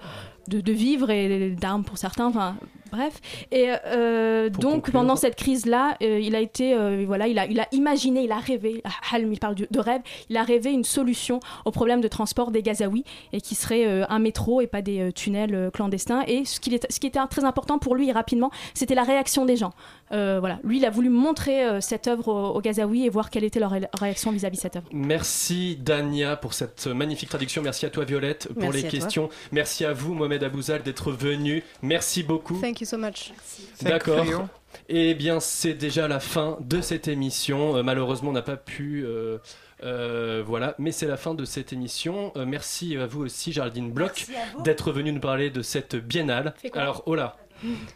de, 0.49 0.61
de 0.61 0.73
vivres 0.73 1.11
et 1.11 1.51
d'armes 1.51 1.85
pour 1.85 1.99
certains, 1.99 2.27
enfin 2.27 2.57
bref. 2.91 3.21
Et 3.53 3.69
euh, 3.87 4.49
donc 4.51 4.75
conclure. 4.75 4.93
pendant 4.93 5.17
cette 5.17 5.37
crise-là, 5.37 5.97
euh, 6.03 6.19
il 6.21 6.35
a 6.35 6.41
été, 6.41 6.75
euh, 6.75 7.05
voilà, 7.07 7.29
il 7.29 7.39
a, 7.39 7.47
il 7.47 7.61
a 7.61 7.67
imaginé, 7.73 8.25
il 8.25 8.33
a 8.33 8.39
rêvé, 8.39 8.83
Halm, 9.13 9.33
il 9.33 9.39
parle 9.39 9.55
de, 9.55 9.81
rêve, 9.81 10.03
il 10.29 10.37
a 10.37 10.43
rêvé 10.43 10.73
une 10.73 10.85
solution 10.85 11.41
au 11.65 11.71
problème 11.71 12.01
de 12.01 12.09
transport 12.09 12.51
des 12.51 12.63
Gazaouis 12.63 13.05
et 13.33 13.41
qui 13.41 13.55
serait 13.55 14.07
un 14.09 14.19
métro 14.19 14.61
et 14.61 14.67
pas 14.67 14.83
des 14.83 15.13
tunnels 15.13 15.71
clandestins. 15.73 16.23
Et 16.27 16.45
ce 16.45 16.61
qui, 16.61 16.75
est, 16.75 16.91
ce 16.91 17.01
qui 17.01 17.07
était 17.07 17.21
très 17.31 17.45
important 17.45 17.79
pour 17.79 17.95
lui 17.95 18.11
rapidement, 18.13 18.51
c'était 18.75 18.95
la 18.95 19.05
réaction 19.05 19.45
des 19.45 19.57
gens. 19.57 19.73
Euh, 20.13 20.39
voilà, 20.41 20.59
lui, 20.65 20.79
il 20.79 20.85
a 20.87 20.91
voulu 20.91 21.09
montrer 21.09 21.65
euh, 21.65 21.81
cette 21.81 22.07
œuvre 22.09 22.29
aux, 22.29 22.55
aux 22.57 22.61
Gazaouis 22.61 23.05
et 23.05 23.09
voir 23.11 23.31
quelle 23.31 23.45
était 23.45 23.61
leur 23.61 23.71
ré- 23.71 23.89
réaction 23.99 24.33
vis-à-vis 24.33 24.57
de 24.57 24.63
cette 24.63 24.77
œuvre. 24.77 24.87
Merci 24.93 25.77
Dania 25.77 26.37
pour 26.37 26.55
cette 26.55 26.87
magnifique 26.87 27.29
traduction. 27.29 27.63
Merci 27.63 27.87
à 27.87 27.91
toi 27.91 28.05
Violette 28.05 28.49
pour 28.53 28.63
Merci 28.63 28.77
les 28.77 28.83
toi. 28.83 28.91
questions. 28.91 29.29
Merci 29.53 29.85
à 29.85 29.93
vous 29.93 30.15
Mohamed 30.15 30.43
Abouzal 30.45 30.83
d'être 30.83 31.13
venu. 31.13 31.63
Merci 31.83 32.23
beaucoup. 32.23 32.59
Thank 32.61 32.81
you 32.81 32.87
so 32.87 32.97
much. 32.97 33.33
D'accord. 33.83 34.25
Eh 34.91 35.15
bien, 35.15 35.41
c'est 35.41 35.75
déjà 35.75 36.09
la 36.09 36.21
fin 36.21 36.57
de 36.61 36.81
cette 36.81 37.09
émission. 37.09 37.77
Euh, 37.77 37.83
malheureusement, 37.83 38.31
on 38.31 38.35
n'a 38.35 38.43
pas 38.43 38.57
pu. 38.57 39.03
euh, 39.05 39.39
euh, 39.85 40.43
voilà, 40.47 40.75
mais 40.79 40.91
c'est 40.93 41.07
la 41.07 41.17
fin 41.17 41.35
de 41.35 41.45
cette 41.45 41.73
émission. 41.73 42.33
Euh, 42.37 42.45
merci 42.47 42.97
à 42.97 43.07
vous 43.07 43.23
aussi, 43.25 43.53
Géraldine 43.53 43.91
Bloch, 43.93 44.27
d'être 44.65 44.91
venue 44.93 45.13
nous 45.13 45.21
parler 45.21 45.51
de 45.51 45.63
cette 45.63 45.97
biennale. 45.97 46.55
Alors, 46.75 47.03
oh 47.07 47.15
là, 47.15 47.37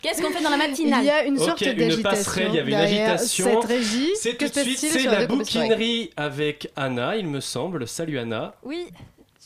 Qu'est-ce 0.01 0.21
qu'on 0.23 0.31
fait 0.31 0.43
dans 0.43 0.51
la 0.51 0.57
matinale 0.57 1.03
Il 1.03 1.07
y 1.07 1.11
a 1.11 1.25
une 1.25 1.39
sorte 1.39 1.63
Ok, 1.63 1.69
une 1.69 1.75
d'agitation. 1.75 2.11
passerelle, 2.11 2.49
il 2.49 2.55
y 2.55 2.59
avait 2.59 2.73
une 2.73 2.79
derrière 2.79 3.11
agitation. 3.13 3.61
Cette 3.61 3.65
régie. 3.71 4.11
c'est 4.17 4.37
tout 4.37 4.49
de 4.49 4.61
suite, 4.61 4.79
c'est 4.79 5.03
la 5.05 5.27
bouquinerie 5.27 6.11
avec 6.17 6.71
Anna, 6.77 7.17
il 7.17 7.29
me 7.29 7.41
semble. 7.41 7.87
Salut 7.87 8.19
Anna. 8.19 8.55
Oui, 8.65 8.87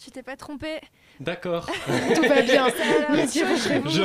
tu 0.03 0.11
t'es 0.11 0.23
pas 0.23 0.37
trompé. 0.37 0.81
D'accord. 1.19 1.67
Tout 2.15 2.23
va 2.29 2.43
bien. 2.43 2.67
Je- 2.69 4.03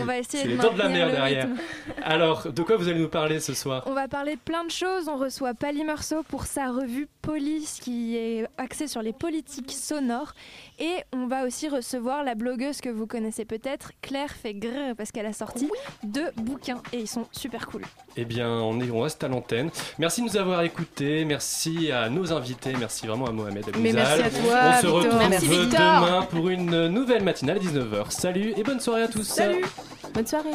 On 0.00 0.04
va 0.06 0.18
essayer 0.18 0.42
C'est 0.42 0.48
de 0.48 0.52
les 0.52 0.56
dents 0.56 0.72
de 0.72 0.78
la 0.78 0.88
mer 0.88 1.06
le 1.06 1.12
derrière. 1.12 1.44
rythme. 1.46 1.60
Alors, 2.02 2.50
de 2.50 2.62
quoi 2.62 2.76
vous 2.76 2.88
allez 2.88 3.00
nous 3.00 3.10
parler 3.10 3.38
ce 3.38 3.52
soir? 3.52 3.82
On 3.86 3.92
va 3.92 4.08
parler 4.08 4.36
de 4.36 4.40
plein 4.40 4.64
de 4.64 4.70
choses. 4.70 5.08
On 5.08 5.18
reçoit 5.18 5.52
Pali 5.52 5.84
Meursault 5.84 6.22
pour 6.22 6.46
sa 6.46 6.68
revue 6.70 7.06
Police 7.22 7.78
qui 7.80 8.16
est 8.16 8.46
axée 8.58 8.88
sur 8.88 9.00
les 9.00 9.12
politiques 9.12 9.70
sonores. 9.70 10.34
Et 10.80 10.96
on 11.12 11.26
va 11.26 11.44
aussi 11.46 11.68
recevoir 11.68 12.24
la 12.24 12.34
blogueuse 12.34 12.80
que 12.80 12.88
vous 12.88 13.06
connaissez 13.06 13.44
peut-être, 13.44 13.92
Claire 14.02 14.30
fait 14.30 14.54
grrr 14.54 14.96
parce 14.96 15.12
qu'elle 15.12 15.26
a 15.26 15.32
sorti 15.32 15.70
deux 16.02 16.30
bouquins 16.36 16.82
et 16.92 16.98
ils 16.98 17.08
sont 17.08 17.26
super 17.32 17.66
cool. 17.68 17.82
Eh 18.16 18.24
bien, 18.24 18.50
on, 18.50 18.80
est, 18.80 18.90
on 18.90 19.00
reste 19.00 19.22
à 19.22 19.28
l'antenne. 19.28 19.70
Merci 19.98 20.22
de 20.22 20.26
nous 20.26 20.36
avoir 20.36 20.62
écoutés. 20.62 21.24
Merci 21.24 21.92
à 21.92 22.08
nos 22.08 22.32
invités. 22.32 22.72
Merci 22.78 23.06
vraiment 23.06 23.26
à 23.26 23.32
Mohamed 23.32 23.68
Abouzal. 23.68 23.82
Mais 23.82 23.92
merci 23.92 24.22
à 24.22 24.30
toi, 24.30 24.60
On 24.64 24.80
se 24.80 24.86
retrouve 24.86 25.28
Merci, 25.30 25.48
demain 25.48 26.26
pour 26.28 26.48
une 26.48 26.88
nouvelle 26.88 27.22
matinale 27.22 27.58
à 27.58 27.60
19h. 27.60 28.10
Salut 28.10 28.52
et 28.56 28.62
bonne 28.62 28.80
soirée 28.80 29.02
à 29.02 29.08
tous. 29.08 29.22
Salut 29.22 29.64
Bonne 30.12 30.26
soirée 30.26 30.50